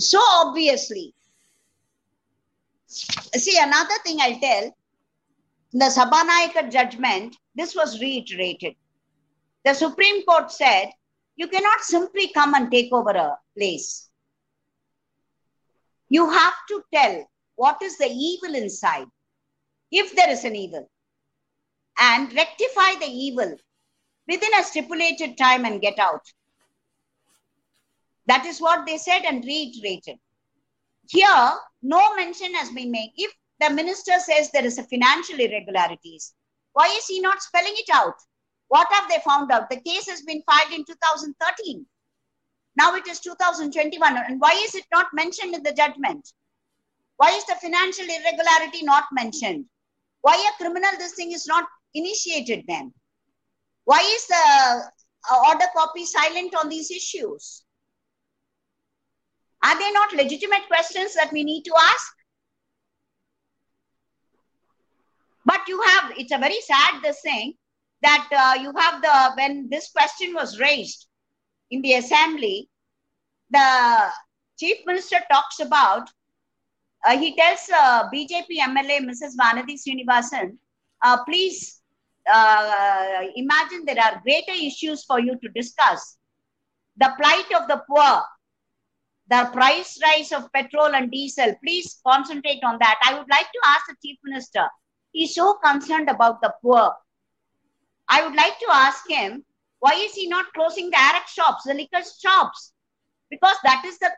So 0.01 0.19
obviously, 0.21 1.15
see, 3.37 3.59
another 3.59 3.95
thing 4.05 4.19
I'll 4.21 4.41
tell 4.41 4.77
the 5.73 5.85
Sabhanayaka 5.87 6.73
judgment, 6.73 7.37
this 7.55 7.75
was 7.75 8.01
reiterated. 8.01 8.75
The 9.65 9.75
Supreme 9.75 10.25
Court 10.25 10.51
said, 10.51 10.91
you 11.37 11.47
cannot 11.49 11.81
simply 11.81 12.29
come 12.29 12.55
and 12.55 12.71
take 12.71 12.93
over 12.93 13.11
a 13.11 13.39
place. 13.57 14.09
You 16.09 16.29
have 16.31 16.55
to 16.69 16.83
tell 16.93 17.29
what 17.57 17.83
is 17.83 17.99
the 17.99 18.07
evil 18.07 18.55
inside, 18.55 19.07
if 19.91 20.15
there 20.17 20.31
is 20.31 20.45
an 20.45 20.57
evil 20.57 20.89
and 22.01 22.33
rectify 22.33 22.95
the 22.99 23.11
evil 23.11 23.57
within 24.27 24.55
a 24.55 24.63
stipulated 24.63 25.37
time 25.37 25.65
and 25.65 25.81
get 25.81 25.99
out. 25.99 26.23
That 28.27 28.47
is 28.47 28.61
what 28.61 28.87
they 28.87 28.99
said 28.99 29.23
and 29.27 29.45
reiterated. 29.45 30.19
Here, 31.09 31.53
no 31.83 32.15
mention 32.17 32.55
has 32.55 32.71
been 32.71 32.91
made. 32.91 33.13
If 33.17 33.33
the 33.61 33.71
minister 33.71 34.19
says 34.21 34.51
there 34.51 34.65
is 34.65 34.79
a 34.79 34.85
financial 34.85 35.41
irregularities. 35.41 36.35
Why 36.73 36.87
is 36.97 37.07
he 37.07 37.21
not 37.21 37.43
spelling 37.43 37.75
it 37.75 37.89
out? 37.93 38.15
What 38.69 38.87
have 38.93 39.09
they 39.09 39.19
found 39.25 39.51
out? 39.51 39.71
The 39.71 39.81
case 39.81 40.09
has 40.09 40.23
been 40.23 40.43
filed 40.43 40.73
in 40.73 40.85
2013. 40.85 41.87
Now 42.77 42.95
it 42.95 43.09
is 43.09 43.21
2021. 43.21 44.17
And 44.17 44.41
why 44.41 44.53
is 44.65 44.75
it 44.75 44.85
not 44.93 45.07
mentioned 45.13 45.55
in 45.55 45.63
the 45.63 45.73
judgment? 45.73 46.33
Why 47.17 47.31
is 47.31 47.45
the 47.47 47.57
financial 47.57 48.05
irregularity 48.05 48.85
not 48.85 49.05
mentioned? 49.13 49.65
Why 50.21 50.35
a 50.35 50.63
criminal 50.63 50.91
this 50.99 51.15
thing 51.15 51.33
is 51.33 51.47
not 51.47 51.65
initiated 51.95 52.65
then? 52.69 52.93
Why 53.85 53.99
is 53.99 54.27
the 54.27 54.83
uh, 55.33 55.43
order 55.49 55.65
copy 55.75 56.05
silent 56.05 56.55
on 56.55 56.69
these 56.69 56.91
issues? 56.91 57.65
Are 59.65 59.79
they 59.79 59.91
not 59.91 60.13
legitimate 60.13 60.67
questions 60.69 61.15
that 61.15 61.33
we 61.33 61.45
need 61.45 61.63
to 61.65 61.75
ask? 61.77 62.13
But 65.45 65.61
you 65.67 65.81
have, 65.83 66.13
it's 66.17 66.33
a 66.33 66.39
very 66.39 66.61
sad 66.61 67.03
thing 67.23 67.55
that 68.03 68.29
uh, 68.31 68.61
you 68.61 68.73
have 68.77 69.03
the, 69.03 69.33
when 69.37 69.69
this 69.71 69.91
question 69.91 70.35
was 70.35 70.61
raised 70.61 71.07
in 71.71 71.83
the 71.83 71.95
assembly, 71.95 72.69
the 73.51 74.09
chief 74.59 74.79
minister 74.87 75.17
talks 75.31 75.61
about, 75.61 76.09
uh, 77.07 77.17
he 77.17 77.35
tells 77.37 77.69
uh, 77.75 78.09
BJP 78.11 78.59
MLA 78.61 79.01
Mrs. 79.01 79.37
Vanathi 79.41 79.77
Srinivasan, 79.79 80.57
uh, 81.03 81.25
please 81.25 81.81
uh, 82.31 83.23
imagine 83.37 83.85
there 83.85 84.03
are 84.03 84.21
greater 84.23 84.53
issues 84.53 85.05
for 85.05 85.21
you 85.21 85.39
to 85.43 85.49
discuss. 85.51 86.19
The 86.99 87.13
plight 87.17 87.47
of 87.61 87.69
the 87.69 87.83
poor, 87.89 88.23
the 89.31 89.51
price 89.53 89.99
rise 90.03 90.33
of 90.33 90.51
petrol 90.53 90.95
and 90.95 91.11
diesel. 91.11 91.55
Please 91.63 92.01
concentrate 92.07 92.63
on 92.65 92.79
that. 92.81 92.99
I 93.03 93.19
would 93.19 93.29
like 93.31 93.47
to 93.47 93.61
ask 93.67 93.87
the 93.89 93.97
chief 94.03 94.19
minister. 94.25 94.67
He's 95.13 95.35
so 95.35 95.55
concerned 95.65 96.09
about 96.09 96.41
the 96.41 96.55
poor. 96.63 96.93
I 98.09 98.25
would 98.25 98.35
like 98.35 98.59
to 98.59 98.69
ask 98.73 99.09
him, 99.09 99.45
why 99.81 99.93
is 99.95 100.15
he 100.15 100.29
not 100.29 100.53
closing 100.55 100.91
the 100.91 100.97
arrack 100.97 101.29
shops, 101.29 101.65
the 101.65 101.75
liquor 101.75 102.03
shops? 102.21 102.73
Because 103.31 103.57
that 103.65 103.85
is 103.85 103.99
the 103.99 104.11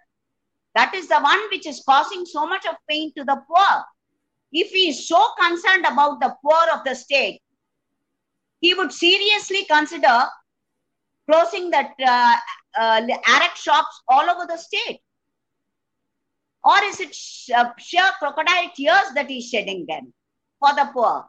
that 0.77 0.95
is 0.95 1.09
the 1.09 1.21
one 1.21 1.41
which 1.51 1.67
is 1.67 1.83
causing 1.85 2.25
so 2.25 2.47
much 2.47 2.65
of 2.65 2.77
pain 2.89 3.13
to 3.17 3.25
the 3.25 3.43
poor. 3.49 3.85
If 4.53 4.71
he 4.71 4.91
is 4.91 5.09
so 5.09 5.33
concerned 5.39 5.85
about 5.85 6.21
the 6.21 6.37
poor 6.43 6.63
of 6.73 6.85
the 6.85 6.95
state, 6.95 7.43
he 8.61 8.75
would 8.75 8.93
seriously 8.93 9.65
consider 9.65 10.29
closing 11.31 11.71
that 11.71 11.93
uh, 12.07 12.37
uh, 12.79 13.49
shops 13.55 14.03
all 14.09 14.29
over 14.29 14.47
the 14.47 14.57
state. 14.57 15.01
Or 16.65 16.77
is 16.85 17.01
it 17.01 17.15
sh- 17.15 17.51
uh, 17.51 17.71
sheer 17.79 18.09
crocodile 18.19 18.71
tears 18.75 19.13
that 19.15 19.29
he's 19.29 19.49
shedding 19.49 19.87
then 19.89 20.13
for 20.59 20.75
the 20.75 20.91
poor? 20.93 21.29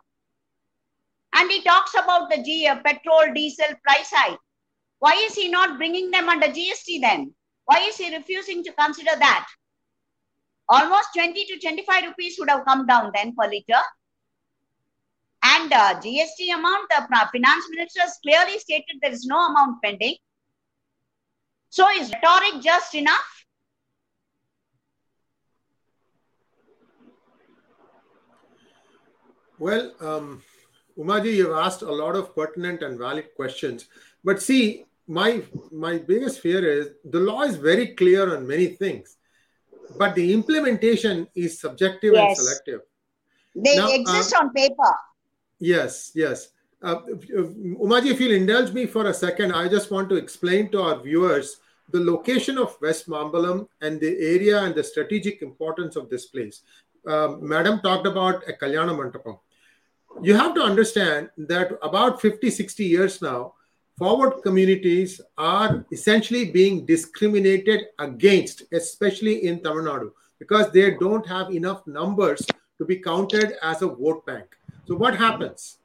And 1.34 1.50
he 1.50 1.62
talks 1.62 1.94
about 1.94 2.30
the 2.30 2.44
G- 2.44 2.68
uh, 2.68 2.76
petrol, 2.84 3.34
diesel 3.34 3.76
price 3.84 4.12
hike. 4.12 4.40
Why 5.00 5.14
is 5.26 5.36
he 5.36 5.48
not 5.50 5.78
bringing 5.78 6.12
them 6.12 6.30
under 6.30 6.48
GST 6.48 7.00
then? 7.02 7.34
Why 7.66 7.80
is 7.88 7.98
he 7.98 8.16
refusing 8.16 8.64
to 8.64 8.74
consider 8.74 9.12
that? 9.18 9.48
Almost 10.70 11.10
20 11.16 11.46
to 11.46 11.60
25 11.60 12.06
rupees 12.06 12.36
would 12.40 12.50
have 12.50 12.66
come 12.66 12.86
down 12.86 13.12
then 13.14 13.34
per 13.36 13.48
liter. 13.48 13.82
And 15.44 15.74
uh, 15.74 16.00
GST 16.00 16.54
amount, 16.54 16.90
the 16.90 17.08
finance 17.10 17.66
minister 17.72 18.02
has 18.02 18.18
clearly 18.24 18.60
stated 18.60 19.00
there 19.02 19.12
is 19.12 19.26
no 19.26 19.40
amount 19.48 19.82
pending. 19.84 20.16
So 21.70 21.88
is 21.90 22.12
rhetoric 22.12 22.62
just 22.62 22.94
enough? 22.96 23.46
Well, 29.58 29.94
um, 30.00 30.42
Umaji, 30.98 31.36
you've 31.36 31.52
asked 31.56 31.82
a 31.82 31.92
lot 31.92 32.16
of 32.16 32.36
pertinent 32.36 32.82
and 32.82 32.98
valid 32.98 33.30
questions. 33.36 33.88
But 34.24 34.42
see, 34.42 34.86
my 35.08 35.44
my 35.72 35.98
biggest 36.00 36.40
fear 36.42 36.66
is 36.68 36.90
the 37.04 37.20
law 37.20 37.42
is 37.44 37.56
very 37.56 37.96
clear 37.96 38.36
on 38.36 38.48
many 38.48 38.68
things, 38.68 39.18
but 39.98 40.16
the 40.16 40.34
implementation 40.34 41.28
is 41.36 41.60
subjective 41.60 42.14
Yes. 42.14 42.28
and 42.28 42.38
selective. 42.38 42.82
They 43.56 43.76
Now, 43.78 43.92
exist 43.92 44.36
on 44.36 44.52
paper. 44.54 44.94
Yes, 45.62 46.12
yes. 46.16 46.50
Uh, 46.82 47.02
if- 47.08 47.30
Umaji, 47.86 48.08
if 48.12 48.20
you'll 48.20 48.34
indulge 48.34 48.74
me 48.74 48.88
for 48.88 49.06
a 49.06 49.14
second, 49.14 49.54
I 49.54 49.68
just 49.68 49.92
want 49.92 50.10
to 50.10 50.16
explain 50.16 50.70
to 50.72 50.82
our 50.82 51.00
viewers 51.00 51.58
the 51.92 52.00
location 52.00 52.58
of 52.58 52.76
West 52.82 53.08
Mambalam 53.08 53.68
and 53.82 54.00
the 54.00 54.18
area 54.36 54.60
and 54.64 54.74
the 54.74 54.84
strategic 54.84 55.42
importance 55.44 55.96
of 55.96 56.10
this 56.10 56.26
place. 56.26 56.64
Um, 57.06 57.48
Madam 57.48 57.80
talked 57.82 58.08
about 58.08 58.48
a 58.50 58.54
Kalyana 58.54 58.96
Mandapam. 59.00 59.40
You 60.22 60.34
have 60.36 60.56
to 60.56 60.62
understand 60.62 61.30
that 61.38 61.72
about 61.84 62.20
50, 62.20 62.50
60 62.50 62.84
years 62.84 63.22
now, 63.22 63.54
forward 63.98 64.42
communities 64.42 65.22
are 65.38 65.86
essentially 65.92 66.46
being 66.52 66.86
discriminated 66.86 67.82
against, 68.00 68.64
especially 68.72 69.46
in 69.46 69.62
Tamil 69.62 69.84
Nadu, 69.84 70.12
because 70.40 70.72
they 70.72 70.92
don't 70.98 71.26
have 71.28 71.52
enough 71.52 71.86
numbers 71.86 72.42
to 72.80 72.86
be 72.86 72.98
counted 72.98 73.54
as 73.62 73.84
a 73.84 73.88
vote 73.88 74.26
bank. 74.26 74.56
So, 74.92 74.98
what 74.98 75.16
happens? 75.16 75.78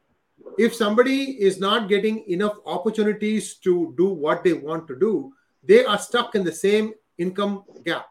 If 0.59 0.75
somebody 0.75 1.41
is 1.41 1.61
not 1.61 1.89
getting 1.89 2.29
enough 2.29 2.57
opportunities 2.67 3.55
to 3.59 3.95
do 3.97 4.09
what 4.09 4.43
they 4.43 4.53
want 4.53 4.89
to 4.89 4.99
do, 4.99 5.33
they 5.63 5.85
are 5.85 5.97
stuck 5.97 6.35
in 6.35 6.43
the 6.43 6.51
same 6.51 6.93
income 7.17 7.63
gap. 7.85 8.09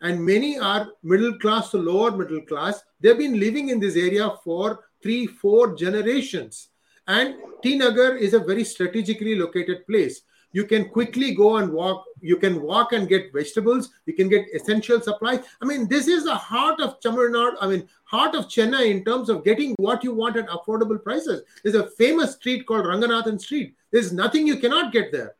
And 0.00 0.24
many 0.24 0.58
are 0.58 0.88
middle 1.02 1.38
class 1.38 1.70
to 1.72 1.76
lower 1.76 2.16
middle 2.16 2.40
class. 2.40 2.82
They've 2.98 3.18
been 3.18 3.38
living 3.38 3.68
in 3.68 3.78
this 3.78 3.94
area 3.94 4.30
for 4.42 4.86
three, 5.02 5.26
four 5.26 5.76
generations. 5.76 6.70
And 7.06 7.34
T 7.62 7.76
Nagar 7.76 8.16
is 8.16 8.32
a 8.32 8.40
very 8.40 8.64
strategically 8.64 9.34
located 9.34 9.86
place. 9.86 10.22
You 10.52 10.64
can 10.64 10.88
quickly 10.88 11.34
go 11.34 11.56
and 11.58 11.72
walk. 11.72 12.04
You 12.20 12.36
can 12.36 12.62
walk 12.62 12.92
and 12.92 13.08
get 13.08 13.32
vegetables. 13.32 13.90
You 14.06 14.14
can 14.14 14.28
get 14.28 14.46
essential 14.54 15.00
supplies. 15.00 15.40
I 15.60 15.66
mean, 15.66 15.88
this 15.88 16.08
is 16.08 16.24
the 16.24 16.34
heart 16.34 16.80
of 16.80 16.98
Tamil 17.00 17.28
Nadu. 17.30 17.56
I 17.60 17.66
mean, 17.68 17.88
heart 18.04 18.34
of 18.34 18.46
Chennai 18.46 18.90
in 18.90 19.04
terms 19.04 19.28
of 19.28 19.44
getting 19.44 19.74
what 19.78 20.02
you 20.02 20.14
want 20.14 20.36
at 20.36 20.48
affordable 20.48 21.02
prices. 21.02 21.42
There's 21.62 21.74
a 21.74 21.90
famous 21.90 22.34
street 22.36 22.66
called 22.66 22.86
Ranganathan 22.86 23.40
Street. 23.40 23.74
There's 23.90 24.12
nothing 24.12 24.46
you 24.46 24.56
cannot 24.56 24.92
get 24.92 25.12
there. 25.12 25.34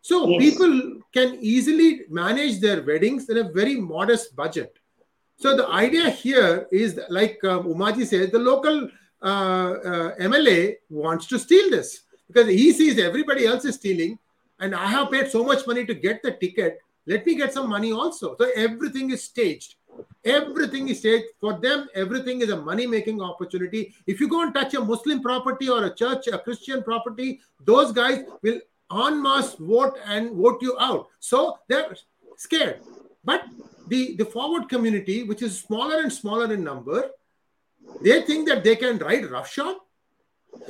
So 0.00 0.28
Yes. 0.28 0.40
people 0.40 1.00
can 1.12 1.38
easily 1.40 2.02
manage 2.08 2.60
their 2.60 2.82
weddings 2.82 3.28
in 3.28 3.38
a 3.38 3.44
very 3.52 3.76
modest 3.76 4.34
budget. 4.36 4.76
So 5.36 5.56
the 5.56 5.68
idea 5.68 6.08
here 6.10 6.68
is 6.70 7.00
like 7.08 7.42
um, 7.44 7.64
Umaji 7.64 8.06
says, 8.06 8.30
the 8.30 8.38
local 8.38 8.88
uh, 9.22 9.26
uh, 9.26 10.14
MLA 10.16 10.76
wants 10.88 11.26
to 11.28 11.38
steal 11.38 11.70
this 11.70 12.02
because 12.28 12.48
he 12.48 12.72
sees 12.72 12.98
everybody 12.98 13.46
else 13.46 13.64
is 13.64 13.76
stealing, 13.76 14.18
and 14.62 14.74
I 14.74 14.86
have 14.86 15.10
paid 15.10 15.28
so 15.30 15.44
much 15.44 15.66
money 15.66 15.84
to 15.84 15.94
get 15.94 16.22
the 16.22 16.32
ticket. 16.32 16.80
Let 17.06 17.26
me 17.26 17.34
get 17.34 17.52
some 17.52 17.68
money 17.68 17.92
also. 17.92 18.36
So 18.38 18.48
everything 18.54 19.10
is 19.10 19.24
staged. 19.24 19.74
Everything 20.24 20.88
is 20.88 21.00
staged 21.00 21.30
for 21.40 21.54
them. 21.58 21.88
Everything 21.94 22.42
is 22.42 22.50
a 22.50 22.56
money-making 22.56 23.20
opportunity. 23.20 23.92
If 24.06 24.20
you 24.20 24.28
go 24.28 24.42
and 24.44 24.54
touch 24.54 24.74
a 24.74 24.80
Muslim 24.80 25.20
property 25.20 25.68
or 25.68 25.84
a 25.84 25.94
church, 25.94 26.28
a 26.28 26.38
Christian 26.38 26.84
property, 26.84 27.40
those 27.64 27.90
guys 27.90 28.24
will 28.42 28.60
en 29.06 29.20
masse 29.20 29.54
vote 29.54 29.98
and 30.06 30.36
vote 30.36 30.62
you 30.62 30.76
out. 30.78 31.08
So 31.18 31.58
they're 31.68 31.96
scared. 32.36 32.80
But 33.24 33.44
the, 33.88 34.14
the 34.16 34.24
forward 34.24 34.68
community, 34.68 35.24
which 35.24 35.42
is 35.42 35.58
smaller 35.58 36.00
and 36.02 36.12
smaller 36.12 36.52
in 36.52 36.62
number, 36.62 37.10
they 38.00 38.22
think 38.22 38.48
that 38.48 38.62
they 38.62 38.76
can 38.76 38.98
ride 38.98 39.26
roughshod. 39.28 39.76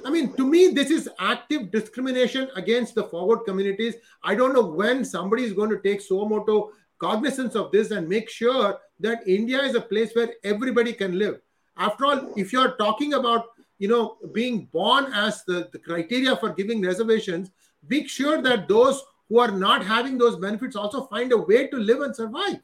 I 0.04 0.10
mean, 0.10 0.32
to 0.34 0.46
me, 0.46 0.68
this 0.68 0.90
is 0.90 1.08
active 1.18 1.70
discrimination 1.70 2.48
against 2.56 2.94
the 2.94 3.04
forward 3.04 3.40
communities. 3.44 3.94
I 4.22 4.34
don't 4.34 4.54
know 4.54 4.66
when 4.66 5.04
somebody 5.04 5.44
is 5.44 5.52
going 5.52 5.70
to 5.70 5.78
take 5.78 6.00
suo 6.00 6.24
motu 6.24 6.70
cognizance 6.98 7.56
of 7.56 7.72
this 7.72 7.90
and 7.90 8.08
make 8.08 8.28
sure 8.28 8.78
that 9.00 9.26
India 9.26 9.60
is 9.60 9.74
a 9.74 9.80
place 9.80 10.12
where 10.14 10.30
everybody 10.44 10.92
can 10.92 11.18
live. 11.18 11.40
After 11.76 12.06
all, 12.06 12.32
if 12.36 12.52
you're 12.52 12.76
talking 12.76 13.14
about 13.14 13.46
you 13.78 13.88
know 13.88 14.18
being 14.32 14.66
born 14.66 15.12
as 15.12 15.44
the, 15.44 15.68
the 15.72 15.78
criteria 15.78 16.36
for 16.36 16.50
giving 16.50 16.82
reservations, 16.82 17.50
make 17.88 18.08
sure 18.08 18.40
that 18.42 18.68
those 18.68 19.02
who 19.28 19.38
are 19.38 19.50
not 19.50 19.84
having 19.84 20.18
those 20.18 20.36
benefits 20.36 20.76
also 20.76 21.06
find 21.06 21.32
a 21.32 21.36
way 21.36 21.66
to 21.66 21.76
live 21.76 22.02
and 22.02 22.14
survive. 22.14 22.60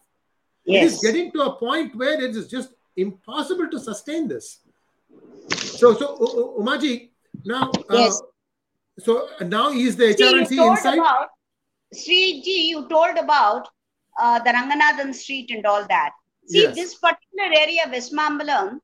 It 0.67 0.83
is 0.83 1.01
getting 1.01 1.33
to 1.33 1.43
a 1.45 1.57
point 1.57 1.97
where 1.97 2.23
it 2.23 2.37
is 2.37 2.47
just 2.49 2.75
impossible 2.97 3.71
to 3.71 3.81
sustain 3.81 4.29
this. 4.29 4.59
So, 5.79 5.95
so 5.95 6.07
Umaji, 6.59 7.11
now, 7.45 7.71
uh, 7.89 7.97
Yes. 7.97 8.21
so 8.99 9.29
now 9.43 9.71
is 9.71 9.97
the 9.97 10.07
HR 10.09 10.39
and 10.39 10.49
CE 10.49 10.59
inside? 10.59 10.99
about 10.99 11.29
Sriji, 11.95 12.57
you 12.73 12.89
told 12.89 13.17
about 13.17 13.69
uh, 14.21 14.39
the 14.41 14.51
Ranganathan 14.51 15.15
Street 15.15 15.51
and 15.51 15.65
all 15.65 15.87
that. 15.89 16.11
See, 16.49 16.63
Yes. 16.63 16.75
this 16.75 16.95
particular 16.97 17.49
area, 17.63 17.83
West 17.93 18.13
Mambalam, 18.13 18.81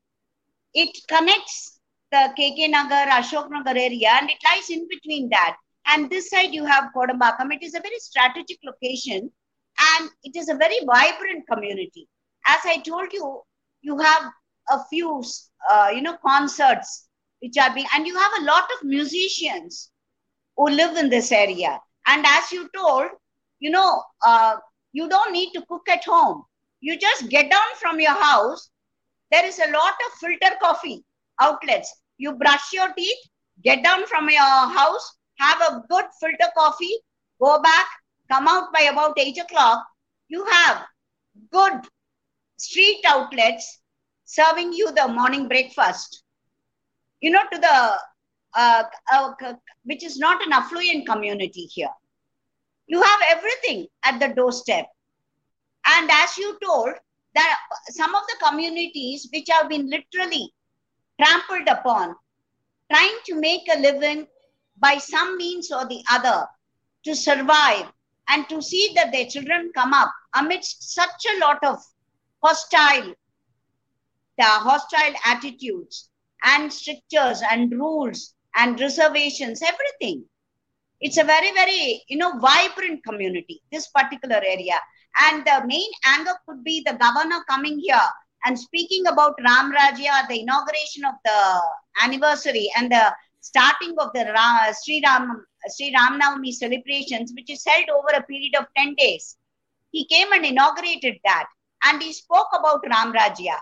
it 0.73 0.97
connects 1.09 1.81
the 2.13 2.33
KK 2.39 2.71
Nagar, 2.71 3.07
Ashok 3.09 3.51
Nagar 3.51 3.77
area, 3.77 4.11
and 4.21 4.31
it 4.31 4.39
lies 4.45 4.71
in 4.71 4.87
between 4.89 5.29
that. 5.31 5.57
And 5.87 6.09
this 6.09 6.31
side 6.31 6.55
you 6.55 6.65
have 6.65 6.91
Kodambakkam. 6.97 7.53
It 7.53 7.63
is 7.63 7.75
a 7.75 7.81
very 7.81 7.99
strategic 7.99 8.59
location, 8.65 9.31
and 9.97 10.11
it 10.23 10.37
is 10.37 10.49
a 10.49 10.55
very 10.55 10.79
vibrant 10.87 11.45
community. 11.51 12.09
As 12.47 12.61
I 12.65 12.77
told 12.79 13.13
you, 13.13 13.41
you 13.83 13.99
have 13.99 14.31
a 14.71 14.85
few, 14.91 15.23
uh, 15.71 15.89
you 15.95 16.03
know, 16.03 16.17
concerts 16.25 17.09
which 17.41 17.57
are 17.59 17.75
being, 17.75 17.87
and 17.95 18.07
you 18.07 18.17
have 18.17 18.33
a 18.41 18.45
lot 18.45 18.65
of 18.79 18.85
musicians 18.85 19.91
who 20.57 20.69
live 20.69 20.97
in 20.97 21.09
this 21.11 21.33
area. 21.33 21.81
And 22.07 22.25
as 22.27 22.53
you 22.53 22.69
told, 22.75 23.09
you 23.59 23.71
know, 23.71 24.03
uh, 24.25 24.57
you 24.93 25.09
don't 25.09 25.33
need 25.33 25.53
to 25.53 25.65
cook 25.69 25.89
at 25.89 26.05
home. 26.05 26.45
You 26.81 26.99
just 26.99 27.29
get 27.29 27.51
down 27.51 27.71
from 27.81 28.01
your 28.01 28.15
house. 28.15 28.71
There 29.31 29.45
is 29.45 29.59
a 29.59 29.71
lot 29.71 29.95
of 30.07 30.13
filter 30.21 30.57
coffee 30.61 31.05
outlets. 31.41 31.93
You 32.19 32.33
brush 32.33 32.73
your 32.73 32.93
teeth, 32.95 33.19
get 33.63 33.83
down 33.83 34.07
from 34.07 34.29
your 34.31 34.41
house, 34.43 35.17
have 35.39 35.61
a 35.63 35.83
good 35.89 36.05
filter 36.21 36.51
coffee, 36.57 36.97
go 37.41 37.61
back, 37.63 37.87
come 38.31 38.47
out 38.47 38.73
by 38.73 38.83
about 38.83 39.19
8 39.19 39.37
o'clock. 39.39 39.85
You 40.29 40.45
have 40.45 40.85
good 41.51 41.73
street 42.57 43.03
outlets 43.07 43.81
serving 44.35 44.73
you 44.73 44.93
the 44.93 45.09
morning 45.09 45.49
breakfast. 45.49 46.23
You 47.21 47.31
know, 47.31 47.43
to 47.53 47.59
the 47.59 47.99
uh, 48.57 48.83
uh, 49.13 49.55
which 49.85 50.05
is 50.05 50.19
not 50.19 50.45
an 50.45 50.53
affluent 50.53 51.07
community 51.07 51.63
here. 51.63 51.95
You 52.87 53.03
have 53.03 53.21
everything 53.31 53.87
at 54.05 54.21
the 54.21 54.35
doorstep. 54.35 54.87
And 55.87 56.11
as 56.11 56.37
you 56.39 56.59
told, 56.63 56.95
that 57.35 57.59
some 57.89 58.15
of 58.15 58.23
the 58.29 58.47
communities 58.47 59.29
which 59.33 59.49
have 59.51 59.69
been 59.69 59.91
literally 59.91 60.53
trampled 61.21 61.69
upon, 61.69 62.15
trying 62.93 63.19
to 63.27 63.41
make 63.41 63.63
a 63.75 63.81
living 63.81 64.27
by 64.79 64.99
some 64.99 65.37
means 65.37 65.73
or 65.73 65.87
the 65.87 66.03
other 66.11 66.47
to 67.05 67.15
survive 67.15 67.87
and 68.29 68.49
to 68.49 68.63
see 68.63 68.93
that 68.95 69.13
their 69.13 69.27
children 69.27 69.71
come 69.75 69.93
up 69.93 70.13
amidst 70.35 70.95
such 70.95 71.27
a 71.35 71.39
lot 71.41 71.59
of 71.65 71.83
hostile 72.43 73.15
the 74.39 74.45
hostile 74.45 75.15
attitudes 75.25 76.11
and 76.43 76.73
strictures 76.73 77.43
and 77.51 77.73
rules 77.73 78.35
and 78.57 78.81
reservations 78.81 79.63
everything 79.63 80.25
it's 81.01 81.19
a 81.19 81.25
very 81.25 81.53
very 81.53 82.03
you 82.09 82.17
know 82.17 82.39
vibrant 82.39 83.03
community 83.05 83.63
this 83.73 83.89
particular 83.89 84.41
area 84.55 84.79
and 85.27 85.45
the 85.47 85.59
main 85.67 85.91
anger 86.07 86.37
could 86.47 86.63
be 86.65 86.83
the 86.87 86.99
governor 87.05 87.41
coming 87.49 87.79
here 87.79 88.09
and 88.45 88.59
speaking 88.59 89.07
about 89.07 89.35
ram 89.47 89.73
rajya 89.73 90.27
the 90.29 90.41
inauguration 90.41 91.05
of 91.05 91.15
the 91.25 91.41
anniversary 92.03 92.69
and 92.77 92.91
the 92.91 93.05
starting 93.41 93.95
of 93.99 94.11
the 94.15 94.25
Ra- 94.35 94.73
Sri 94.73 95.03
Ram 95.05 95.45
Sri 95.69 95.93
Ram 95.95 96.19
Navami 96.21 96.53
celebrations, 96.53 97.33
which 97.37 97.51
is 97.51 97.65
held 97.67 97.89
over 97.91 98.17
a 98.17 98.23
period 98.23 98.55
of 98.59 98.67
10 98.77 98.95
days. 98.97 99.37
He 99.93 100.07
came 100.07 100.33
and 100.33 100.45
inaugurated 100.45 101.17
that 101.25 101.47
and 101.85 102.03
he 102.03 102.13
spoke 102.13 102.49
about 102.59 102.85
Ram 102.89 103.13
Rajya. 103.13 103.57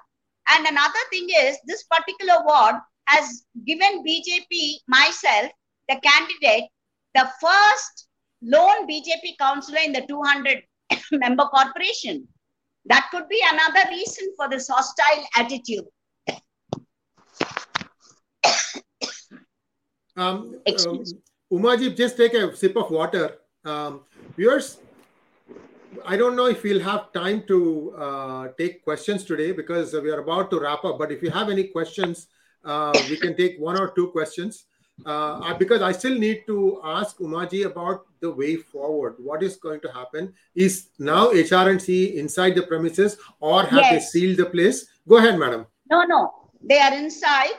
And 0.49 0.67
another 0.67 0.99
thing 1.11 1.29
is, 1.29 1.59
this 1.67 1.85
particular 1.85 2.43
ward 2.45 2.77
has 3.07 3.45
given 3.67 4.05
BJP, 4.05 4.77
myself, 4.89 5.51
the 5.89 6.01
candidate, 6.03 6.69
the 7.15 7.29
first 7.41 8.09
lone 8.43 8.87
BJP 8.89 9.39
councillor 9.39 9.81
in 9.85 9.93
the 9.93 10.05
200 10.09 10.63
member 11.13 11.45
corporation. 11.45 12.27
That 12.87 13.09
could 13.11 13.29
be 13.29 13.41
another 13.53 13.89
reason 13.91 14.33
for 14.37 14.49
this 14.49 14.69
hostile 14.69 15.25
attitude. 15.37 15.85
Um, 20.15 20.61
um, 20.67 21.05
Umaji, 21.51 21.97
just 21.97 22.19
take 22.19 22.35
a 22.35 22.55
sip 22.55 22.77
of 22.77 22.91
water. 22.91 23.39
Um, 23.65 24.03
viewers, 24.37 24.77
I 26.05 26.17
don't 26.17 26.37
know 26.37 26.47
if 26.47 26.63
we'll 26.63 26.81
have 26.81 27.13
time 27.13 27.45
to 27.49 27.95
uh, 27.97 28.49
take 28.59 28.83
questions 28.85 29.25
today 29.25 29.53
because 29.53 29.93
we 29.93 30.11
are 30.11 30.21
about 30.21 30.51
to 30.51 30.61
wrap 30.61 30.85
up. 30.85 30.99
But 30.99 31.13
if 31.13 31.23
you 31.23 31.31
have 31.31 31.49
any 31.51 31.65
questions, 31.65 32.29
uh, 32.65 32.93
we 33.09 33.17
can 33.17 33.37
take 33.37 33.59
one 33.59 33.79
or 33.79 33.91
two 33.91 34.09
questions. 34.09 34.65
Uh, 35.07 35.55
because 35.55 35.83
I 35.83 35.91
still 35.91 36.17
need 36.17 36.45
to 36.47 36.81
ask 36.85 37.17
Umaji 37.17 37.65
about 37.65 38.07
the 38.21 38.31
way 38.31 38.57
forward. 38.57 39.17
What 39.19 39.43
is 39.43 39.57
going 39.57 39.81
to 39.81 39.91
happen? 39.93 40.33
Is 40.55 40.89
now 40.99 41.31
HR 41.31 41.71
and 41.71 41.81
CE 41.83 42.15
inside 42.15 42.55
the 42.55 42.63
premises 42.63 43.17
or 43.41 43.63
have 43.65 43.81
Yes. 43.81 43.91
they 44.13 44.21
sealed 44.21 44.37
the 44.37 44.47
place? 44.47 44.87
Go 45.09 45.17
ahead, 45.17 45.39
madam. 45.39 45.67
No, 45.91 46.05
no, 46.05 46.31
they 46.63 46.79
are 46.79 46.95
inside. 46.95 47.57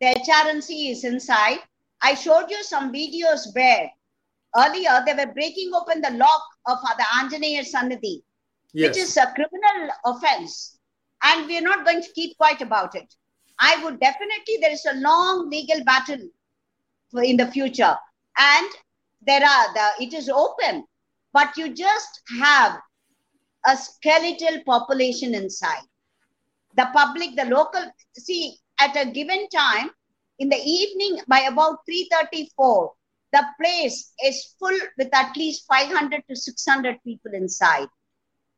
The 0.00 0.08
HR 0.08 0.48
and 0.50 0.62
CE 0.62 0.90
is 0.90 1.04
inside. 1.04 1.60
I 2.02 2.14
showed 2.14 2.50
you 2.50 2.62
some 2.62 2.92
videos 2.92 3.54
where 3.54 3.90
earlier 4.56 5.02
they 5.06 5.14
were 5.14 5.32
breaking 5.32 5.70
open 5.74 6.00
the 6.00 6.10
lock 6.10 6.42
of 6.66 6.78
the 6.96 7.04
Anjaneya 7.18 7.64
Sannidhi, 7.64 8.22
Yes. 8.72 8.88
which 8.88 8.96
is 9.02 9.16
a 9.16 9.32
criminal 9.34 9.90
offense. 10.04 10.78
And 11.22 11.46
we 11.46 11.58
are 11.58 11.62
not 11.62 11.84
going 11.84 12.02
to 12.02 12.12
keep 12.14 12.36
quiet 12.36 12.60
about 12.60 12.94
it. 12.94 13.14
I 13.58 13.82
would 13.84 14.00
definitely, 14.00 14.58
there 14.60 14.72
is 14.72 14.84
a 14.84 14.96
long 14.96 15.48
legal 15.48 15.82
battle 15.84 16.28
for 17.10 17.22
in 17.22 17.36
the 17.36 17.46
future. 17.50 17.96
And 18.36 18.70
there 19.26 19.42
are 19.44 19.74
the 19.74 20.04
it 20.04 20.12
is 20.12 20.28
open, 20.28 20.84
but 21.32 21.56
you 21.56 21.72
just 21.74 22.20
have 22.40 22.80
a 23.66 23.76
skeletal 23.76 24.62
population 24.66 25.34
inside. 25.34 25.82
The 26.76 26.88
public, 26.92 27.36
the 27.36 27.44
local, 27.46 27.84
see, 28.16 28.56
at 28.78 28.96
a 28.96 29.10
given 29.10 29.48
time, 29.48 29.90
in 30.38 30.48
the 30.48 30.56
evening 30.56 31.20
by 31.28 31.40
about 31.40 31.78
3.34, 31.88 32.90
the 33.34 33.44
place 33.60 34.12
is 34.24 34.54
full 34.58 34.78
with 34.96 35.12
at 35.12 35.36
least 35.36 35.66
500 35.66 36.22
to 36.28 36.36
600 36.36 37.02
people 37.02 37.32
inside. 37.34 37.88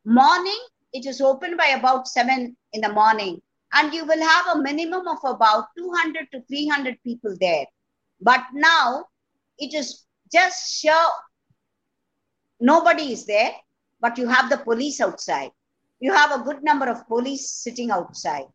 Morning, 0.05 0.59
it 0.93 1.05
is 1.05 1.19
open 1.19 1.57
by 1.57 1.69
about 1.69 2.07
7 2.07 2.55
in 2.73 2.81
the 2.81 2.93
morning, 2.93 3.41
and 3.73 3.93
you 3.93 4.05
will 4.05 4.21
have 4.21 4.55
a 4.55 4.61
minimum 4.61 5.07
of 5.07 5.17
about 5.23 5.65
200 5.77 6.27
to 6.31 6.41
300 6.43 7.01
people 7.03 7.35
there. 7.41 7.65
But 8.21 8.43
now, 8.53 9.05
it 9.57 9.73
is 9.73 10.05
just 10.31 10.79
sure 10.79 11.09
nobody 12.59 13.11
is 13.13 13.25
there, 13.25 13.53
but 13.99 14.17
you 14.17 14.27
have 14.27 14.49
the 14.49 14.57
police 14.57 15.01
outside. 15.01 15.51
You 15.99 16.13
have 16.13 16.31
a 16.31 16.43
good 16.43 16.63
number 16.63 16.87
of 16.87 17.07
police 17.07 17.49
sitting 17.49 17.89
outside, 17.89 18.45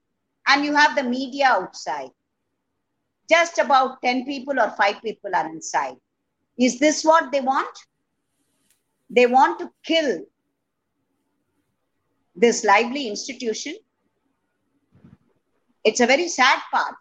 and 0.46 0.64
you 0.64 0.74
have 0.74 0.94
the 0.94 1.02
media 1.02 1.48
outside. 1.48 2.10
Just 3.28 3.58
about 3.58 4.00
10 4.02 4.24
people 4.24 4.60
or 4.60 4.70
5 4.70 5.02
people 5.02 5.34
are 5.34 5.48
inside. 5.48 5.96
Is 6.62 6.78
this 6.78 7.04
what 7.04 7.32
they 7.32 7.40
want? 7.40 7.76
They 9.10 9.26
want 9.26 9.58
to 9.58 9.70
kill 9.84 10.20
this 12.36 12.62
lively 12.64 13.08
institution. 13.08 13.74
It's 15.82 15.98
a 15.98 16.06
very 16.06 16.28
sad 16.28 16.60
part. 16.70 16.94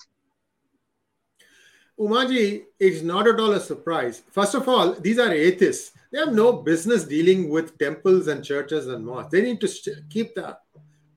Umaji, 1.99 2.63
it's 2.79 3.03
not 3.03 3.27
at 3.27 3.39
all 3.39 3.51
a 3.51 3.59
surprise. 3.59 4.23
First 4.31 4.55
of 4.55 4.67
all, 4.67 4.93
these 4.93 5.19
are 5.19 5.31
atheists. 5.31 5.91
They 6.11 6.17
have 6.17 6.33
no 6.33 6.53
business 6.53 7.03
dealing 7.03 7.49
with 7.49 7.77
temples 7.77 8.27
and 8.29 8.43
churches 8.43 8.87
and 8.87 9.05
mosques. 9.05 9.31
They 9.31 9.43
need 9.43 9.61
to 9.61 9.69
keep 10.09 10.33
the, 10.33 10.57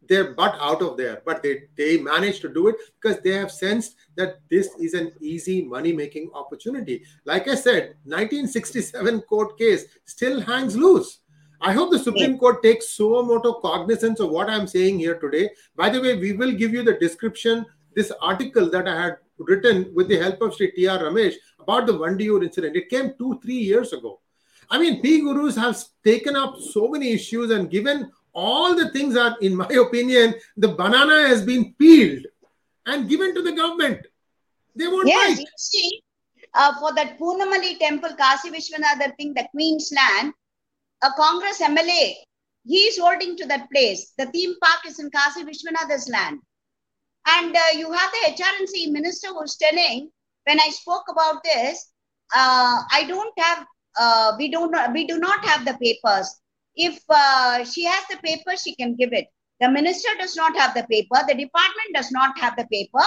their 0.09 0.35
butt 0.35 0.57
out 0.61 0.83
of 0.83 0.97
there. 0.97 1.23
But 1.25 1.43
they, 1.43 1.63
they 1.77 1.99
managed 1.99 2.43
to 2.43 2.49
do 2.49 2.69
it 2.69 2.77
because 3.01 3.21
they 3.21 3.33
have 3.33 3.51
sensed 3.51 3.97
that 4.17 4.41
this 4.51 4.69
is 4.81 4.95
an 4.95 5.13
easy 5.21 5.65
money 5.65 5.93
making 5.93 6.31
opportunity. 6.35 7.05
Like 7.25 7.49
I 7.49 7.55
said, 7.55 7.97
1967 8.05 9.21
court 9.23 9.59
case 9.59 9.85
still 10.05 10.41
hangs 10.41 10.77
loose. 10.77 11.21
I 11.61 11.73
hope 11.73 11.91
the 11.91 11.99
Supreme 11.99 12.37
Court 12.37 12.63
takes 12.63 12.91
so 12.91 13.23
much 13.23 13.45
of 13.47 13.63
cognizance 13.63 14.21
of 14.21 14.29
what 14.31 14.51
I'm 14.51 14.67
saying 14.67 14.99
here 14.99 15.19
today. 15.19 15.49
By 15.77 15.89
the 15.89 16.01
way, 16.01 16.15
we 16.15 16.33
will 16.33 16.53
give 16.53 16.73
you 16.73 16.83
the 16.83 16.95
description, 16.95 17.65
this 17.95 18.13
article 18.21 18.69
that 18.71 18.87
I 18.87 19.03
had 19.03 19.17
written 19.39 19.91
with 19.95 20.09
the 20.09 20.19
help 20.19 20.43
of 20.43 20.55
Sri 20.55 20.73
T.R. 20.73 20.99
Ramesh 20.99 21.35
about 21.59 21.87
the 21.87 21.95
Vandiyur 21.95 22.45
incident. 22.45 22.77
It 22.77 22.91
came 22.91 23.15
two, 23.17 23.41
three 23.43 23.57
years 23.57 23.95
ago. 23.95 24.21
I 24.71 24.79
mean, 24.79 25.03
PGurus 25.03 25.57
have 25.57 25.83
taken 26.05 26.37
up 26.37 26.59
so 26.59 26.89
many 26.89 27.13
issues 27.13 27.51
and 27.51 27.71
given 27.71 28.11
all 28.35 28.75
the 28.75 28.91
things 28.91 29.17
are, 29.17 29.37
in 29.41 29.57
my 29.57 29.67
opinion, 29.87 30.35
the 30.57 30.69
banana 30.69 31.29
has 31.29 31.45
been 31.45 31.75
peeled 31.79 32.27
and 32.87 33.09
given 33.09 33.35
to 33.35 33.43
the 33.43 33.53
government. 33.53 34.07
They 34.77 34.89
won't 34.89 35.07
Yes, 35.07 35.37
bite. 35.37 35.41
you 35.41 35.47
see, 35.57 36.03
uh, 36.55 36.79
for 36.81 36.95
that 36.95 37.19
Poonamallee 37.19 37.79
temple, 37.79 38.11
Kasi 38.17 38.51
Vishwanatha 38.51 39.17
thing, 39.17 39.35
the 39.35 39.47
Queen's 39.53 39.93
land, 39.95 40.33
a 41.03 41.11
Congress 41.17 41.61
MLA, 41.61 42.15
he 42.67 42.79
is 42.79 42.99
holding 42.99 43.37
to 43.37 43.47
that 43.47 43.71
place. 43.71 44.13
The 44.19 44.27
theme 44.27 44.55
park 44.63 44.81
is 44.87 44.99
in 44.99 45.11
Kasi 45.11 45.45
Vishwanatha's 45.45 46.09
land. 46.09 46.41
And 47.27 47.57
uh, 47.57 47.61
you 47.77 47.91
have 47.91 48.11
the 48.11 48.33
HR 48.33 48.59
and 48.59 48.69
CE 48.69 48.91
minister 48.91 49.29
who's 49.29 49.57
telling, 49.57 50.11
when 50.45 50.61
I 50.61 50.69
spoke 50.71 51.05
about 51.09 51.43
this, 51.43 51.91
uh, 52.35 52.83
I 52.91 53.05
don't 53.07 53.33
have, 53.39 53.67
uh, 53.99 54.33
we 54.39 54.51
don't, 54.51 54.75
we 54.93 55.07
do 55.07 55.19
not 55.19 55.45
have 55.45 55.65
the 55.65 55.75
papers. 55.75 56.41
If 56.77 57.01
uh, 57.09 57.65
she 57.65 57.85
has 57.85 58.05
the 58.11 58.17
paper, 58.25 58.57
she 58.57 58.75
can 58.75 58.97
give 58.97 59.13
it. 59.13 59.27
The 59.61 59.71
minister 59.71 60.09
does 60.19 60.37
not 60.37 60.57
have 60.57 60.75
the 60.75 60.85
paper. 60.91 61.17
The 61.27 61.35
department 61.35 61.95
does 61.95 62.11
not 62.11 62.39
have 62.39 62.57
the 62.57 62.67
paper. 62.73 63.05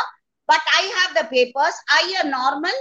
But 0.48 0.62
I 0.74 0.82
have 1.00 1.18
the 1.18 1.30
papers. 1.30 1.74
I 1.90 2.22
a 2.24 2.30
normal. 2.30 2.72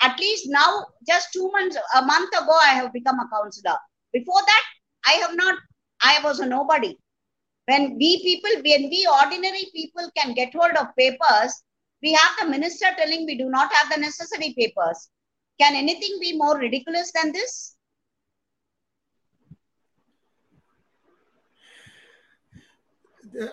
At 0.00 0.18
least 0.20 0.44
now, 0.48 0.86
just 1.08 1.32
two 1.32 1.50
months, 1.50 1.76
a 1.94 2.02
month 2.02 2.28
ago, 2.28 2.56
I 2.62 2.74
have 2.74 2.92
become 2.92 3.18
a 3.18 3.28
counselor. 3.34 3.76
Before 4.12 4.40
that, 4.46 4.64
I 5.06 5.12
have 5.22 5.36
not. 5.36 5.58
I 6.02 6.20
was 6.22 6.40
a 6.40 6.46
nobody. 6.46 6.96
When 7.66 7.96
we 7.98 8.22
people, 8.22 8.50
when 8.62 8.90
we 8.90 9.08
ordinary 9.22 9.66
people 9.74 10.08
can 10.16 10.34
get 10.34 10.54
hold 10.54 10.76
of 10.76 10.94
papers, 10.96 11.62
we 12.02 12.12
have 12.12 12.36
the 12.40 12.46
minister 12.46 12.86
telling 12.96 13.26
we 13.26 13.36
do 13.36 13.48
not 13.48 13.72
have 13.72 13.90
the 13.90 13.98
necessary 14.00 14.54
papers. 14.56 15.08
Can 15.58 15.74
anything 15.74 16.18
be 16.20 16.36
more 16.36 16.58
ridiculous 16.58 17.10
than 17.12 17.32
this? 17.32 17.75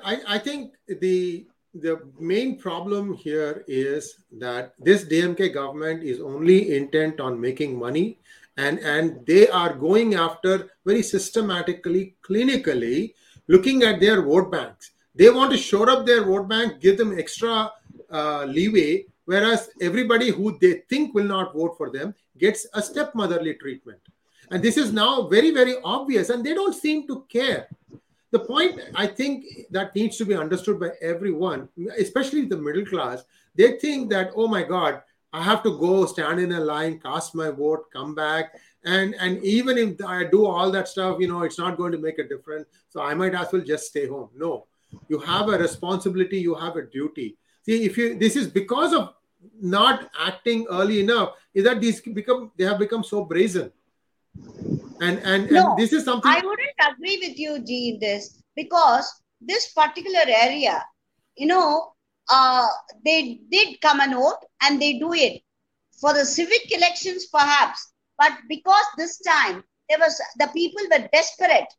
I, 0.04 0.20
I 0.28 0.38
think 0.38 0.74
the 0.88 1.48
the 1.74 2.00
main 2.20 2.60
problem 2.60 3.14
here 3.14 3.64
is 3.68 4.18
that 4.34 4.74
this 4.78 5.06
DMK 5.06 5.54
government 5.54 6.04
is 6.04 6.22
only 6.22 6.76
intent 6.76 7.20
on 7.20 7.42
making 7.42 7.78
money 7.78 8.20
and 8.58 8.78
and 8.80 9.26
they 9.26 9.48
are 9.48 9.74
going 9.74 10.14
after 10.14 10.70
very 10.86 11.02
systematically 11.02 12.16
clinically 12.24 13.14
looking 13.48 13.84
at 13.84 14.00
their 14.00 14.22
vote 14.22 14.52
banks. 14.52 14.92
They 15.16 15.30
want 15.30 15.52
to 15.52 15.58
shore 15.58 15.90
up 15.90 16.06
their 16.06 16.24
vote 16.24 16.48
bank 16.48 16.80
give 16.80 16.98
them 16.98 17.18
extra 17.18 17.72
uh, 18.12 18.46
leeway 18.46 19.06
whereas 19.26 19.70
everybody 19.82 20.30
who 20.30 20.58
they 20.60 20.84
think 20.90 21.16
will 21.16 21.24
not 21.24 21.54
vote 21.54 21.76
for 21.78 21.90
them 21.90 22.14
gets 22.38 22.68
a 22.74 22.82
stepmotherly 22.82 23.56
treatment. 23.56 24.00
And 24.52 24.62
this 24.62 24.78
is 24.78 24.94
now 24.94 25.28
very 25.28 25.50
very 25.50 25.78
obvious 25.84 26.30
and 26.30 26.46
they 26.46 26.54
don't 26.54 26.76
seem 26.76 27.08
to 27.08 27.26
care 27.28 27.68
the 28.34 28.40
point 28.40 28.82
i 28.96 29.06
think 29.06 29.46
that 29.70 29.96
needs 29.96 30.18
to 30.18 30.26
be 30.26 30.36
understood 30.44 30.80
by 30.80 30.90
everyone 31.14 31.70
especially 31.98 32.46
the 32.46 32.62
middle 32.68 32.86
class 32.86 33.24
they 33.56 33.72
think 33.84 34.10
that 34.10 34.32
oh 34.36 34.48
my 34.48 34.64
god 34.64 35.02
i 35.32 35.42
have 35.42 35.64
to 35.64 35.78
go 35.80 36.06
stand 36.06 36.40
in 36.40 36.52
a 36.54 36.60
line 36.60 37.00
cast 37.00 37.36
my 37.36 37.50
vote 37.50 37.90
come 37.94 38.14
back 38.16 38.54
and 38.86 39.16
and 39.20 39.44
even 39.44 39.78
if 39.78 40.06
i 40.06 40.24
do 40.24 40.46
all 40.46 40.72
that 40.72 40.88
stuff 40.88 41.18
you 41.20 41.28
know 41.28 41.44
it's 41.44 41.60
not 41.60 41.78
going 41.78 41.92
to 41.92 41.98
make 41.98 42.20
a 42.20 42.28
difference 42.28 42.68
so 42.90 43.02
i 43.02 43.14
might 43.14 43.36
as 43.36 43.52
well 43.52 43.62
just 43.62 43.88
stay 43.88 44.08
home. 44.08 44.30
No. 44.36 44.66
You 45.10 45.20
have 45.20 45.48
a 45.50 45.58
responsibility 45.58 46.40
you 46.40 46.54
have 46.54 46.76
a 46.76 46.84
duty. 46.84 47.38
See 47.66 47.84
if 47.86 47.98
you 47.98 48.18
this 48.18 48.36
is 48.36 48.48
because 48.48 48.94
of 48.94 49.14
not 49.60 50.10
acting 50.20 50.68
early 50.70 51.00
enough 51.02 51.34
is 51.54 51.64
that 51.64 51.82
these 51.82 52.02
become 52.02 52.52
they 52.58 52.66
have 52.66 52.80
become 52.80 53.04
so 53.04 53.24
brazen 53.26 53.72
and 55.04 55.20
and, 55.20 55.52
No, 55.52 55.72
and 55.72 55.78
this 55.78 55.94
is 55.94 56.06
something 56.06 56.32
I 56.32 56.42
wouldn't 56.44 56.80
agree 56.92 57.18
with 57.28 57.38
you, 57.38 57.64
G, 57.64 57.90
in 57.90 58.00
this 58.00 58.42
because 58.56 59.06
this 59.42 59.72
particular 59.74 60.24
area, 60.26 60.84
you 61.36 61.48
know, 61.48 61.94
uh, 62.32 62.68
they 63.04 63.42
did 63.52 63.82
come 63.82 64.00
and 64.00 64.14
vote 64.14 64.40
and 64.62 64.82
they 64.82 65.00
do 65.00 65.14
it 65.14 65.42
for 66.00 66.14
the 66.14 66.26
civic 66.26 66.72
elections, 66.76 67.28
perhaps. 67.28 67.94
But 68.18 68.34
because 68.48 68.86
this 68.98 69.20
time 69.20 69.64
there 69.90 70.00
was 70.00 70.20
the 70.38 70.48
people 70.54 70.84
were 70.92 71.08
desperate 71.12 71.72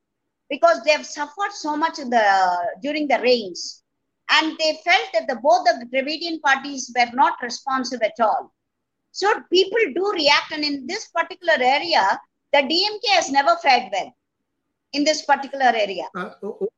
because 0.51 0.83
they 0.85 0.93
have 0.93 1.07
suffered 1.07 1.53
so 1.53 1.77
much 1.77 1.99
in 1.99 2.11
the 2.11 2.27
during 2.83 3.09
the 3.09 3.21
rains, 3.21 3.83
and 4.31 4.57
they 4.59 4.79
felt 4.85 5.09
that 5.15 5.27
the 5.29 5.37
both 5.37 5.65
the 5.65 5.87
Dravidian 5.93 6.41
parties 6.41 6.93
were 6.97 7.11
not 7.15 7.35
responsive 7.43 8.03
at 8.03 8.21
all. 8.21 8.53
So 9.13 9.33
people 9.51 9.79
do 9.95 10.13
react, 10.13 10.53
and 10.53 10.65
in 10.65 10.87
this 10.87 11.09
particular 11.15 11.55
area, 11.59 12.21
the 12.55 12.63
DMK 12.73 13.15
has 13.15 13.31
never 13.31 13.57
fared 13.63 13.91
well 13.93 14.15
in 14.93 15.03
this 15.03 15.23
particular 15.23 15.71
area. 15.85 16.05
Uh, 16.15 16.31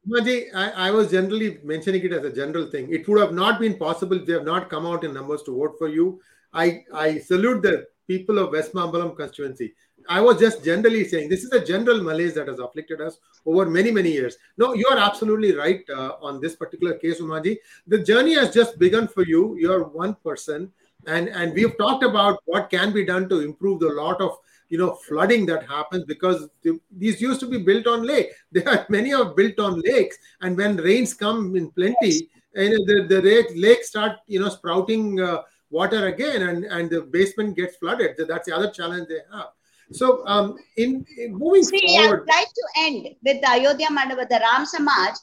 Umaji, 0.09 0.47
I, 0.55 0.89
I 0.89 0.91
was 0.91 1.11
generally 1.11 1.59
mentioning 1.63 2.03
it 2.03 2.13
as 2.15 2.25
a 2.25 2.33
general 2.33 2.71
thing. 2.71 2.91
It 2.91 3.07
would 3.07 3.21
have 3.21 3.35
not 3.35 3.61
been 3.61 3.77
possible 3.77 4.17
if 4.17 4.27
they 4.27 4.33
have 4.33 4.45
not 4.45 4.71
come 4.71 4.87
out 4.87 5.05
in 5.05 5.13
numbers 5.13 5.43
to 5.43 5.57
vote 5.57 5.75
for 5.79 5.89
you. 5.89 6.21
I, 6.55 6.85
I 6.95 7.19
salute 7.19 7.63
the 7.63 7.87
people 8.09 8.39
of 8.39 8.53
West 8.53 8.73
Mambalam 8.73 9.15
constituency. 9.17 9.75
I 10.09 10.21
was 10.21 10.39
just 10.39 10.65
generally 10.65 11.07
saying 11.07 11.29
this 11.29 11.45
is 11.45 11.53
a 11.53 11.65
general 11.65 12.01
malaise 12.03 12.35
that 12.35 12.49
has 12.49 12.59
afflicted 12.61 13.01
us 13.01 13.19
over 13.45 13.67
many, 13.67 13.91
many 13.91 14.13
years. 14.13 14.37
No, 14.57 14.73
you 14.73 14.87
are 14.91 14.99
absolutely 14.99 15.55
right 15.55 15.85
uh, 15.91 16.13
on 16.23 16.41
this 16.41 16.57
particular 16.57 16.95
case, 16.95 17.21
Umaji. 17.21 17.57
The 17.87 17.99
journey 17.99 18.35
has 18.35 18.55
just 18.55 18.79
begun 18.79 19.09
for 19.09 19.27
you. 19.27 19.57
You're 19.59 19.85
one 19.85 20.15
person. 20.25 20.73
And, 21.07 21.29
and 21.29 21.53
we've 21.53 21.77
talked 21.77 22.05
about 22.05 22.39
what 22.47 22.71
can 22.71 22.93
be 22.93 23.05
done 23.05 23.29
to 23.29 23.41
improve 23.41 23.81
the 23.81 23.89
lot 23.89 24.21
of 24.21 24.39
you 24.69 24.79
know 24.79 24.95
flooding 25.07 25.47
that 25.47 25.67
happens 25.69 26.05
because 26.05 26.49
the, 26.63 26.79
these 26.97 27.21
used 27.21 27.41
to 27.41 27.47
be 27.47 27.59
built 27.59 27.87
on 27.87 28.07
lake. 28.07 28.31
There 28.53 28.69
are 28.69 28.87
many 28.89 29.13
are 29.13 29.35
built 29.35 29.59
on 29.59 29.81
lakes. 29.81 30.17
And 30.41 30.57
when 30.57 30.77
rains 30.77 31.15
come 31.15 31.57
in 31.57 31.71
plenty 31.71 32.29
and 32.55 32.73
the, 32.87 33.07
the 33.09 33.23
lake, 33.23 33.47
lake 33.55 33.85
start 33.85 34.19
you 34.27 34.41
know 34.41 34.49
sprouting 34.49 35.21
uh, 35.21 35.43
water 35.71 36.07
again 36.07 36.43
and 36.43 36.65
and 36.65 36.91
the 36.91 37.03
basement 37.03 37.57
gets 37.57 37.77
flooded. 37.77 38.17
That's 38.29 38.47
the 38.47 38.55
other 38.57 38.71
challenge 38.71 39.09
they 39.09 39.21
have. 39.33 39.49
So 39.93 40.27
um 40.27 40.57
in, 40.77 41.05
in 41.19 41.35
moving 41.35 41.63
See, 41.65 41.97
I 41.97 42.03
forward. 42.03 42.21
would 42.21 42.29
like 42.29 42.49
to 42.49 42.65
end 42.79 43.09
with 43.25 43.41
the 43.41 43.51
Ayodhya 43.51 43.89
Mandapa, 43.89 44.29
the 44.29 44.41
Ram 44.41 44.67
Samaj. 44.67 45.15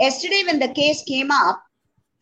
Yesterday, 0.00 0.42
when 0.46 0.58
the 0.58 0.72
case 0.72 1.04
came 1.06 1.30
up, 1.30 1.62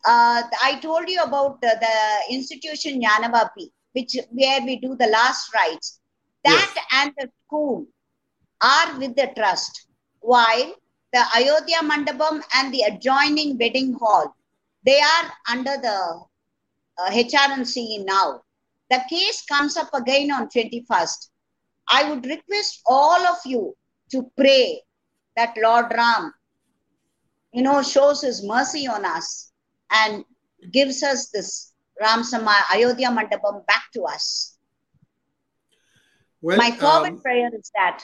uh, 0.05 0.43
I 0.63 0.79
told 0.81 1.09
you 1.09 1.21
about 1.23 1.61
the, 1.61 1.77
the 1.79 2.33
institution 2.33 3.01
Jnanavapi, 3.01 3.69
which 3.93 4.17
where 4.31 4.61
we 4.61 4.77
do 4.79 4.95
the 4.95 5.07
last 5.07 5.53
rites. 5.53 6.00
That 6.43 6.75
and 6.93 7.13
the 7.17 7.29
school 7.45 7.85
are 8.61 8.97
with 8.97 9.15
the 9.15 9.31
trust, 9.35 9.87
while 10.19 10.75
the 11.13 11.23
Ayodhya 11.35 11.79
Mandapam 11.83 12.41
and 12.55 12.73
the 12.73 12.81
adjoining 12.83 13.57
wedding 13.57 13.93
hall, 13.99 14.35
they 14.85 14.99
are 14.99 15.31
under 15.51 15.77
the 15.77 16.21
uh, 16.97 17.09
HR 17.11 17.51
and 17.51 17.67
CE 17.67 18.03
now. 18.03 18.41
The 18.89 19.01
case 19.09 19.43
comes 19.45 19.77
up 19.77 19.89
again 19.93 20.31
on 20.31 20.49
21st. 20.49 21.29
I 21.89 22.09
would 22.09 22.25
request 22.25 22.81
all 22.85 23.25
of 23.25 23.37
you 23.45 23.75
to 24.11 24.29
pray 24.37 24.81
that 25.35 25.55
Lord 25.61 25.91
Ram, 25.91 26.33
you 27.53 27.63
know, 27.63 27.81
shows 27.81 28.21
his 28.21 28.43
mercy 28.43 28.87
on 28.87 29.05
us 29.05 29.51
and 29.91 30.23
gives 30.71 31.03
us 31.03 31.29
this 31.29 31.73
Ram 31.99 32.23
Sama 32.23 32.63
Ayodhya 32.71 33.09
Mandapam 33.09 33.65
back 33.65 33.91
to 33.93 34.03
us. 34.03 34.50
Well 36.41 36.57
My 36.57 36.71
fervent 36.71 37.17
um, 37.17 37.21
prayer 37.21 37.49
is 37.53 37.71
that. 37.75 38.03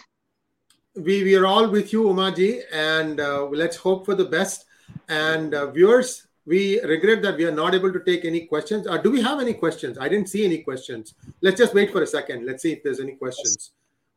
we 1.07 1.23
we 1.23 1.33
are 1.35 1.45
all 1.45 1.67
with 1.69 1.93
you 1.93 2.03
umaji 2.11 2.61
and 2.71 3.19
uh, 3.19 3.45
let's 3.61 3.77
hope 3.77 4.05
for 4.05 4.15
the 4.15 4.25
best. 4.25 4.65
And 5.09 5.53
uh, 5.53 5.71
viewers 5.71 6.27
we 6.45 6.79
regret 6.81 7.21
that 7.23 7.35
we 7.37 7.45
are 7.45 7.51
not 7.63 7.75
able 7.75 7.91
to 7.91 8.01
take 8.09 8.23
any 8.25 8.41
questions. 8.51 8.87
Uh, 8.87 8.97
do 8.97 9.11
we 9.11 9.21
have 9.21 9.39
any 9.45 9.53
questions? 9.53 9.97
I 9.97 10.07
didn't 10.07 10.29
see 10.29 10.45
any 10.45 10.59
questions. 10.59 11.13
Let's 11.41 11.57
just 11.57 11.73
wait 11.73 11.91
for 11.91 12.01
a 12.03 12.07
second. 12.07 12.45
Let's 12.45 12.63
see 12.63 12.71
if 12.71 12.83
there's 12.83 13.01
any 13.01 13.15
questions. 13.23 13.71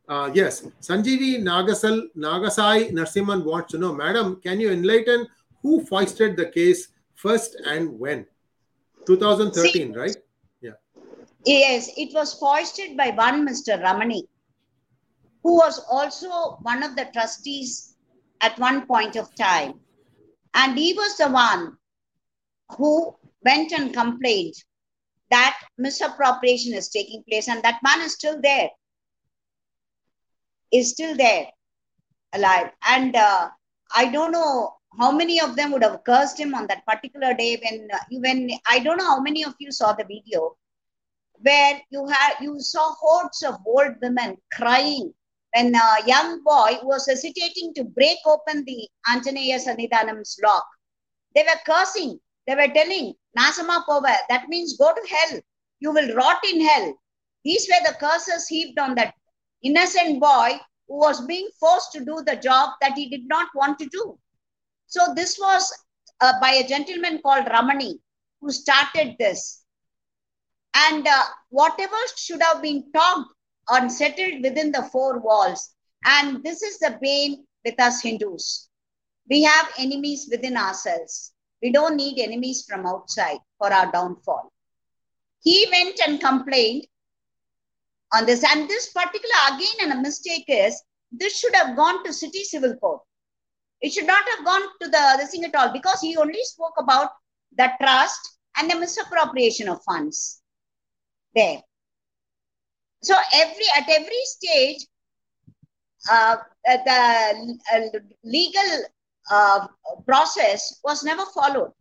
Uh, 0.09 0.31
yes. 0.33 0.63
Sanjeevi 0.81 1.31
nagasal 1.51 1.97
nagasai 2.17 2.93
narsimhan 2.93 3.45
wants 3.45 3.73
to 3.73 3.79
know 3.79 3.93
madam 3.93 4.37
can 4.47 4.61
you 4.61 4.71
enlighten 4.71 5.27
who 5.63 5.85
foisted 5.87 6.37
the 6.37 6.47
case 6.47 6.89
first 7.15 7.57
and 7.67 7.99
when? 7.99 8.27
2013 9.07 9.73
See- 9.73 9.99
right 9.99 10.17
Yes, 11.45 11.91
it 11.97 12.13
was 12.13 12.35
foisted 12.35 12.97
by 12.97 13.11
one 13.11 13.49
Mr. 13.49 13.83
Ramani, 13.83 14.29
who 15.43 15.57
was 15.57 15.79
also 15.91 16.59
one 16.63 16.83
of 16.83 16.97
the 16.97 17.07
trustees 17.13 17.97
at 18.43 18.59
one 18.59 18.87
point 18.87 19.17
of 19.17 19.35
time. 19.35 19.81
And 20.55 20.79
he 20.79 20.93
was 20.93 21.17
the 21.17 21.31
one 21.31 21.77
who 22.77 23.17
went 23.45 23.73
and 23.73 23.95
complained 23.95 24.55
that 25.31 25.57
misappropriation 25.79 26.75
is 26.75 26.89
taking 26.89 27.23
place, 27.29 27.49
and 27.49 27.63
that 27.63 27.81
man 27.83 28.01
is 28.01 28.15
still 28.15 28.41
there. 28.43 28.69
Is 30.73 30.91
still 30.91 31.17
there, 31.17 31.47
alive. 32.33 32.71
And 32.87 33.17
uh, 33.17 33.49
I 33.95 34.11
don't 34.11 34.33
know 34.33 34.75
how 34.99 35.13
many 35.13 35.41
of 35.41 35.57
them 35.57 35.73
would 35.73 35.85
have 35.85 36.05
cursed 36.05 36.39
him 36.39 36.55
on 36.55 36.67
that 36.67 36.85
particular 36.85 37.33
day 37.33 37.61
when, 37.65 37.89
uh, 37.93 37.99
when 38.11 38.51
I 38.69 38.81
don't 38.81 38.99
know 38.99 39.07
how 39.07 39.21
many 39.21 39.45
of 39.45 39.55
you 39.59 39.71
saw 39.73 39.93
the 39.93 40.05
video 40.05 40.57
where 41.43 41.81
you 41.91 42.07
had 42.07 42.35
you 42.41 42.61
saw 42.61 42.93
hordes 43.01 43.43
of 43.43 43.57
old 43.67 43.95
women 44.03 44.37
crying 44.53 45.13
when 45.55 45.75
a 45.75 46.07
young 46.07 46.43
boy 46.45 46.79
was 46.83 47.07
hesitating 47.07 47.73
to 47.75 47.85
break 47.85 48.19
open 48.27 48.65
the 48.65 48.89
Anjaneya 49.09 49.59
Sannidhanam's 49.59 50.39
lock. 50.45 50.65
They 51.35 51.43
were 51.43 51.61
cursing. 51.67 52.21
They 52.47 52.55
were 52.55 52.73
telling, 52.73 53.15
Nasama 53.39 53.85
Pova, 53.85 54.15
that 54.29 54.49
means 54.49 54.77
go 54.77 54.93
to 54.93 55.09
hell. 55.09 55.41
You 55.81 55.93
will 55.93 56.15
rot 56.15 56.39
in 56.53 56.61
hell. 56.61 56.95
These 57.45 57.69
were 57.69 57.91
the 57.91 57.97
curses 57.99 58.49
heaped 58.49 58.79
on 58.79 58.95
that 58.97 59.15
innocent 59.63 60.21
boy 60.21 60.59
who 60.89 60.99
was 60.99 61.25
being 61.27 61.49
forced 61.59 61.93
to 61.93 62.05
do 62.05 62.23
the 62.27 62.37
job 62.37 62.71
that 62.81 62.95
he 62.95 63.09
did 63.09 63.27
not 63.27 63.49
want 63.55 63.79
to 63.79 63.87
do. 63.87 64.19
So 64.87 65.15
this 65.15 65.39
was 65.39 65.73
uh, 66.21 66.35
by 66.41 66.51
a 66.51 66.67
gentleman 66.67 67.21
called 67.23 67.47
Ramani 67.49 67.99
who 68.41 68.51
started 68.51 69.17
this 69.19 69.60
and 70.75 71.07
uh, 71.07 71.23
whatever 71.49 71.97
should 72.17 72.43
have 72.43 72.63
been 72.63 72.91
talked 72.93 73.33
or 73.71 73.89
settled 73.89 74.43
within 74.43 74.73
the 74.73 74.83
four 74.93 75.19
walls. 75.19 75.75
And 76.05 76.43
this 76.43 76.63
is 76.63 76.79
the 76.79 76.99
bane 77.01 77.45
with 77.65 77.79
us 77.81 78.03
Hindus. 78.03 78.69
We 79.29 79.43
have 79.43 79.71
enemies 79.79 80.29
within 80.31 80.57
ourselves. 80.57 81.33
We 81.63 81.73
don't 81.73 81.97
need 81.97 82.19
enemies 82.19 82.65
from 82.69 82.87
outside 82.87 83.39
for 83.59 83.73
our 83.73 83.91
downfall. 83.93 84.53
He 85.43 85.67
went 85.71 86.01
and 86.07 86.21
complained 86.21 86.87
on 88.13 88.27
this, 88.27 88.45
and 88.45 88.69
this 88.69 88.93
particular 88.93 89.35
again, 89.55 89.91
and 89.91 89.93
a 89.93 90.03
mistake 90.03 90.45
is 90.49 90.83
this 91.13 91.39
should 91.39 91.55
have 91.55 91.77
gone 91.77 92.03
to 92.05 92.13
city 92.13 92.45
civil 92.45 92.75
court. 92.77 93.03
It 93.81 93.93
should 93.93 94.07
not 94.07 94.25
have 94.37 94.45
gone 94.45 94.63
to 94.83 94.89
the 94.89 95.15
this 95.19 95.31
thing 95.31 95.45
at 95.45 95.55
all 95.55 95.73
because 95.73 96.01
he 96.01 96.17
only 96.17 96.43
spoke 96.45 96.75
about 96.79 97.11
the 97.57 97.71
trust 97.81 98.39
and 98.57 98.71
the 98.71 98.79
misappropriation 98.79 99.69
of 99.69 99.83
funds 99.85 100.40
there. 101.35 101.61
So 103.03 103.15
every 103.35 103.65
at 103.77 103.89
every 103.89 104.25
stage, 104.25 104.87
uh, 106.11 106.37
the 106.65 107.59
uh, 107.75 107.99
legal 108.25 108.85
uh, 109.31 109.67
process 110.07 110.81
was 110.85 111.03
never 111.05 111.25
followed. 111.35 111.73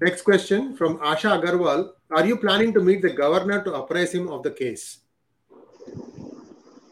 Next 0.00 0.22
question 0.22 0.76
from 0.76 0.98
Asha 0.98 1.40
Agarwal. 1.40 1.92
Are 2.10 2.26
you 2.26 2.36
planning 2.36 2.72
to 2.74 2.80
meet 2.80 3.00
the 3.02 3.10
governor 3.10 3.64
to 3.64 3.74
apprise 3.74 4.12
him 4.12 4.28
of 4.28 4.42
the 4.42 4.50
case? 4.50 5.00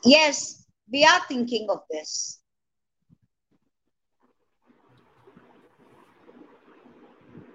Yes, 0.05 0.65
we 0.91 1.05
are 1.05 1.21
thinking 1.29 1.69
of 1.71 1.81
this. 1.91 2.41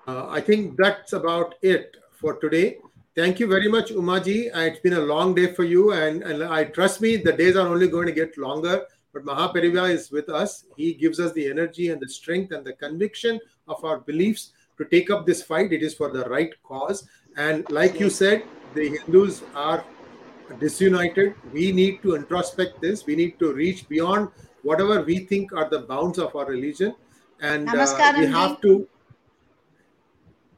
Uh, 0.10 0.28
I 0.28 0.42
think 0.42 0.76
that's 0.76 1.14
about 1.14 1.56
it 1.62 1.98
for 2.20 2.34
today. 2.44 2.78
Thank 3.16 3.40
you 3.40 3.48
very 3.48 3.68
much, 3.68 3.92
Umaji. 3.92 4.40
Uh, 4.56 4.62
it's 4.70 4.80
been 4.80 4.94
a 5.02 5.08
long 5.14 5.36
day 5.36 5.54
for 5.54 5.64
you, 5.64 5.92
and, 5.92 6.24
and 6.24 6.44
I 6.44 6.64
trust 6.64 7.00
me, 7.00 7.18
the 7.18 7.34
days 7.34 7.56
are 7.56 7.68
only 7.68 7.88
going 7.88 8.08
to 8.08 8.12
get 8.12 8.36
longer. 8.38 8.86
But 9.14 9.26
Mahaperiyava 9.26 9.92
is 9.92 10.10
with 10.10 10.30
us. 10.30 10.66
He 10.78 10.94
gives 10.94 11.20
us 11.20 11.32
the 11.34 11.48
energy 11.48 11.90
and 11.92 12.02
the 12.02 12.10
strength 12.10 12.52
and 12.52 12.66
the 12.66 12.74
conviction 12.74 13.40
of 13.68 13.84
our 13.86 14.00
beliefs 14.00 14.54
to 14.80 14.86
take 14.86 15.12
up 15.12 15.28
this 15.28 15.44
fight. 15.44 15.74
It 15.74 15.84
is 15.84 15.94
for 15.94 16.10
the 16.10 16.24
right 16.36 16.54
cause. 16.64 17.08
And 17.38 17.70
like 17.70 18.00
you 18.00 18.10
said, 18.10 18.44
the 18.74 18.98
Hindus 18.98 19.44
are 19.54 19.84
disunited. 20.60 21.36
We 21.54 21.72
need 21.72 22.02
to 22.02 22.16
introspect 22.16 22.82
this. 22.82 23.06
We 23.06 23.16
need 23.16 23.38
to 23.40 23.54
reach 23.54 23.88
beyond 23.88 24.30
whatever 24.64 25.04
we 25.04 25.20
think 25.20 25.54
are 25.54 25.70
the 25.70 25.82
bounds 25.82 26.18
of 26.18 26.36
our 26.36 26.46
religion. 26.46 26.96
And 27.42 27.70
uh, 27.70 28.14
we 28.18 28.26
have 28.26 28.60
to 28.62 28.88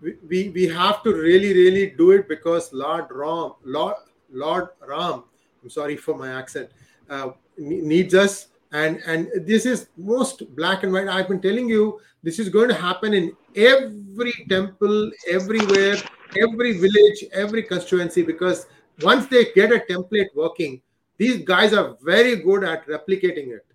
we, 0.01 0.49
we 0.49 0.67
have 0.67 1.03
to 1.03 1.13
really 1.13 1.53
really 1.53 1.91
do 1.97 2.11
it 2.11 2.27
because 2.27 2.71
lord 2.73 3.05
ram 3.11 3.53
lord 3.63 3.95
lord 4.31 4.69
ram 4.87 5.23
i'm 5.61 5.69
sorry 5.69 5.95
for 5.95 6.17
my 6.17 6.31
accent 6.31 6.69
uh, 7.11 7.31
needs 7.57 8.15
us. 8.15 8.47
And 8.71 9.01
and 9.05 9.29
this 9.45 9.65
is 9.65 9.89
most 9.97 10.55
black 10.55 10.83
and 10.83 10.93
white. 10.93 11.09
I've 11.09 11.27
been 11.27 11.41
telling 11.41 11.67
you 11.67 11.99
this 12.23 12.39
is 12.39 12.47
going 12.47 12.69
to 12.69 12.73
happen 12.73 13.13
in 13.13 13.35
every 13.55 14.33
temple 14.49 15.11
everywhere 15.29 15.97
every 16.41 16.71
village 16.77 17.25
every 17.33 17.63
constituency 17.63 18.21
because 18.21 18.67
once 19.01 19.27
they 19.27 19.51
get 19.53 19.73
a 19.73 19.79
template 19.89 20.29
working 20.33 20.81
these 21.17 21.43
guys 21.43 21.73
are 21.73 21.97
very 22.01 22.37
good 22.37 22.63
at 22.63 22.87
replicating 22.87 23.49
it. 23.49 23.65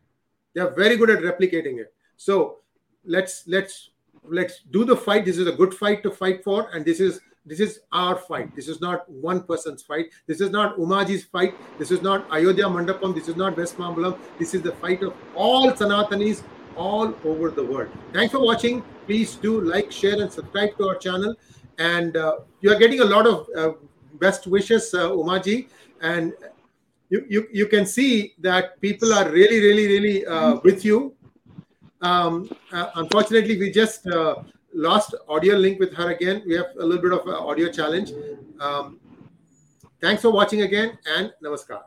They're 0.55 0.71
very 0.71 0.97
good 0.97 1.11
at 1.11 1.19
replicating 1.19 1.79
it. 1.79 1.93
So 2.17 2.61
let's 3.05 3.47
let's 3.47 3.91
let's 4.29 4.63
do 4.71 4.85
the 4.85 4.97
fight. 4.97 5.25
This 5.25 5.39
is 5.39 5.47
a 5.47 5.53
good 5.53 5.75
fight 5.75 6.03
to 6.03 6.11
fight 6.11 6.43
for 6.45 6.69
and 6.75 6.85
this 6.85 7.01
is 7.01 7.21
this 7.45 7.61
is 7.61 7.81
our 7.93 8.17
fight. 8.17 8.55
This 8.57 8.67
is 8.67 8.81
not 8.81 9.09
one 9.09 9.43
person's 9.45 9.83
fight. 9.83 10.07
This 10.27 10.41
is 10.41 10.51
not 10.51 10.77
umaji's 10.79 11.25
fight. 11.25 11.55
This 11.79 11.93
is 11.93 12.03
not 12.03 12.27
ayodhya 12.33 12.65
mandapam. 12.65 13.15
This 13.15 13.29
is 13.29 13.37
not 13.37 13.57
west 13.57 13.79
mambalam 13.79 14.19
this 14.39 14.55
is 14.55 14.63
the 14.63 14.73
fight 14.73 15.03
of 15.03 15.15
all 15.35 15.71
sanatanis 15.73 16.43
all 16.77 17.15
over 17.25 17.51
the 17.51 17.65
world. 17.65 17.89
Thanks 18.13 18.33
for 18.33 18.41
watching. 18.41 18.83
Please 19.07 19.37
do 19.37 19.61
like 19.61 19.93
share 19.93 20.21
and 20.21 20.31
subscribe 20.31 20.77
to 20.79 20.89
our 20.89 20.97
channel. 20.97 21.35
And 21.79 22.17
uh, 22.17 22.39
you 22.61 22.73
are 22.73 22.79
getting 22.79 23.01
a 23.01 23.05
lot 23.05 23.27
of 23.27 23.49
uh, 23.57 23.73
best 24.15 24.47
wishes 24.47 24.93
uh, 24.93 25.11
umaji. 25.11 25.69
And 26.01 26.33
you, 27.09 27.25
you 27.29 27.47
you 27.53 27.67
can 27.67 27.87
see 27.87 28.35
that 28.39 28.81
people 28.81 29.13
are 29.13 29.31
really 29.31 29.61
really 29.61 29.87
really 29.87 30.27
uh, 30.27 30.57
with 30.65 30.85
you 30.85 31.15
um, 32.07 32.49
uh, 32.73 32.91
unfortunately, 32.97 33.59
we 33.59 33.71
just 33.71 34.07
uh, 34.07 34.37
lost 34.73 35.15
audio 35.29 35.57
link 35.57 35.81
with 35.81 35.93
her 35.95 36.11
again. 36.11 36.43
We 36.47 36.55
have 36.55 36.71
a 36.79 36.85
little 36.85 37.03
bit 37.03 37.13
of 37.13 37.27
audio 37.29 37.71
challenge. 37.71 38.13
Um, 38.61 39.01
thanks 40.01 40.23
for 40.23 40.31
watching 40.31 40.63
again 40.63 40.99
and 41.17 41.33
namaskar. 41.43 41.83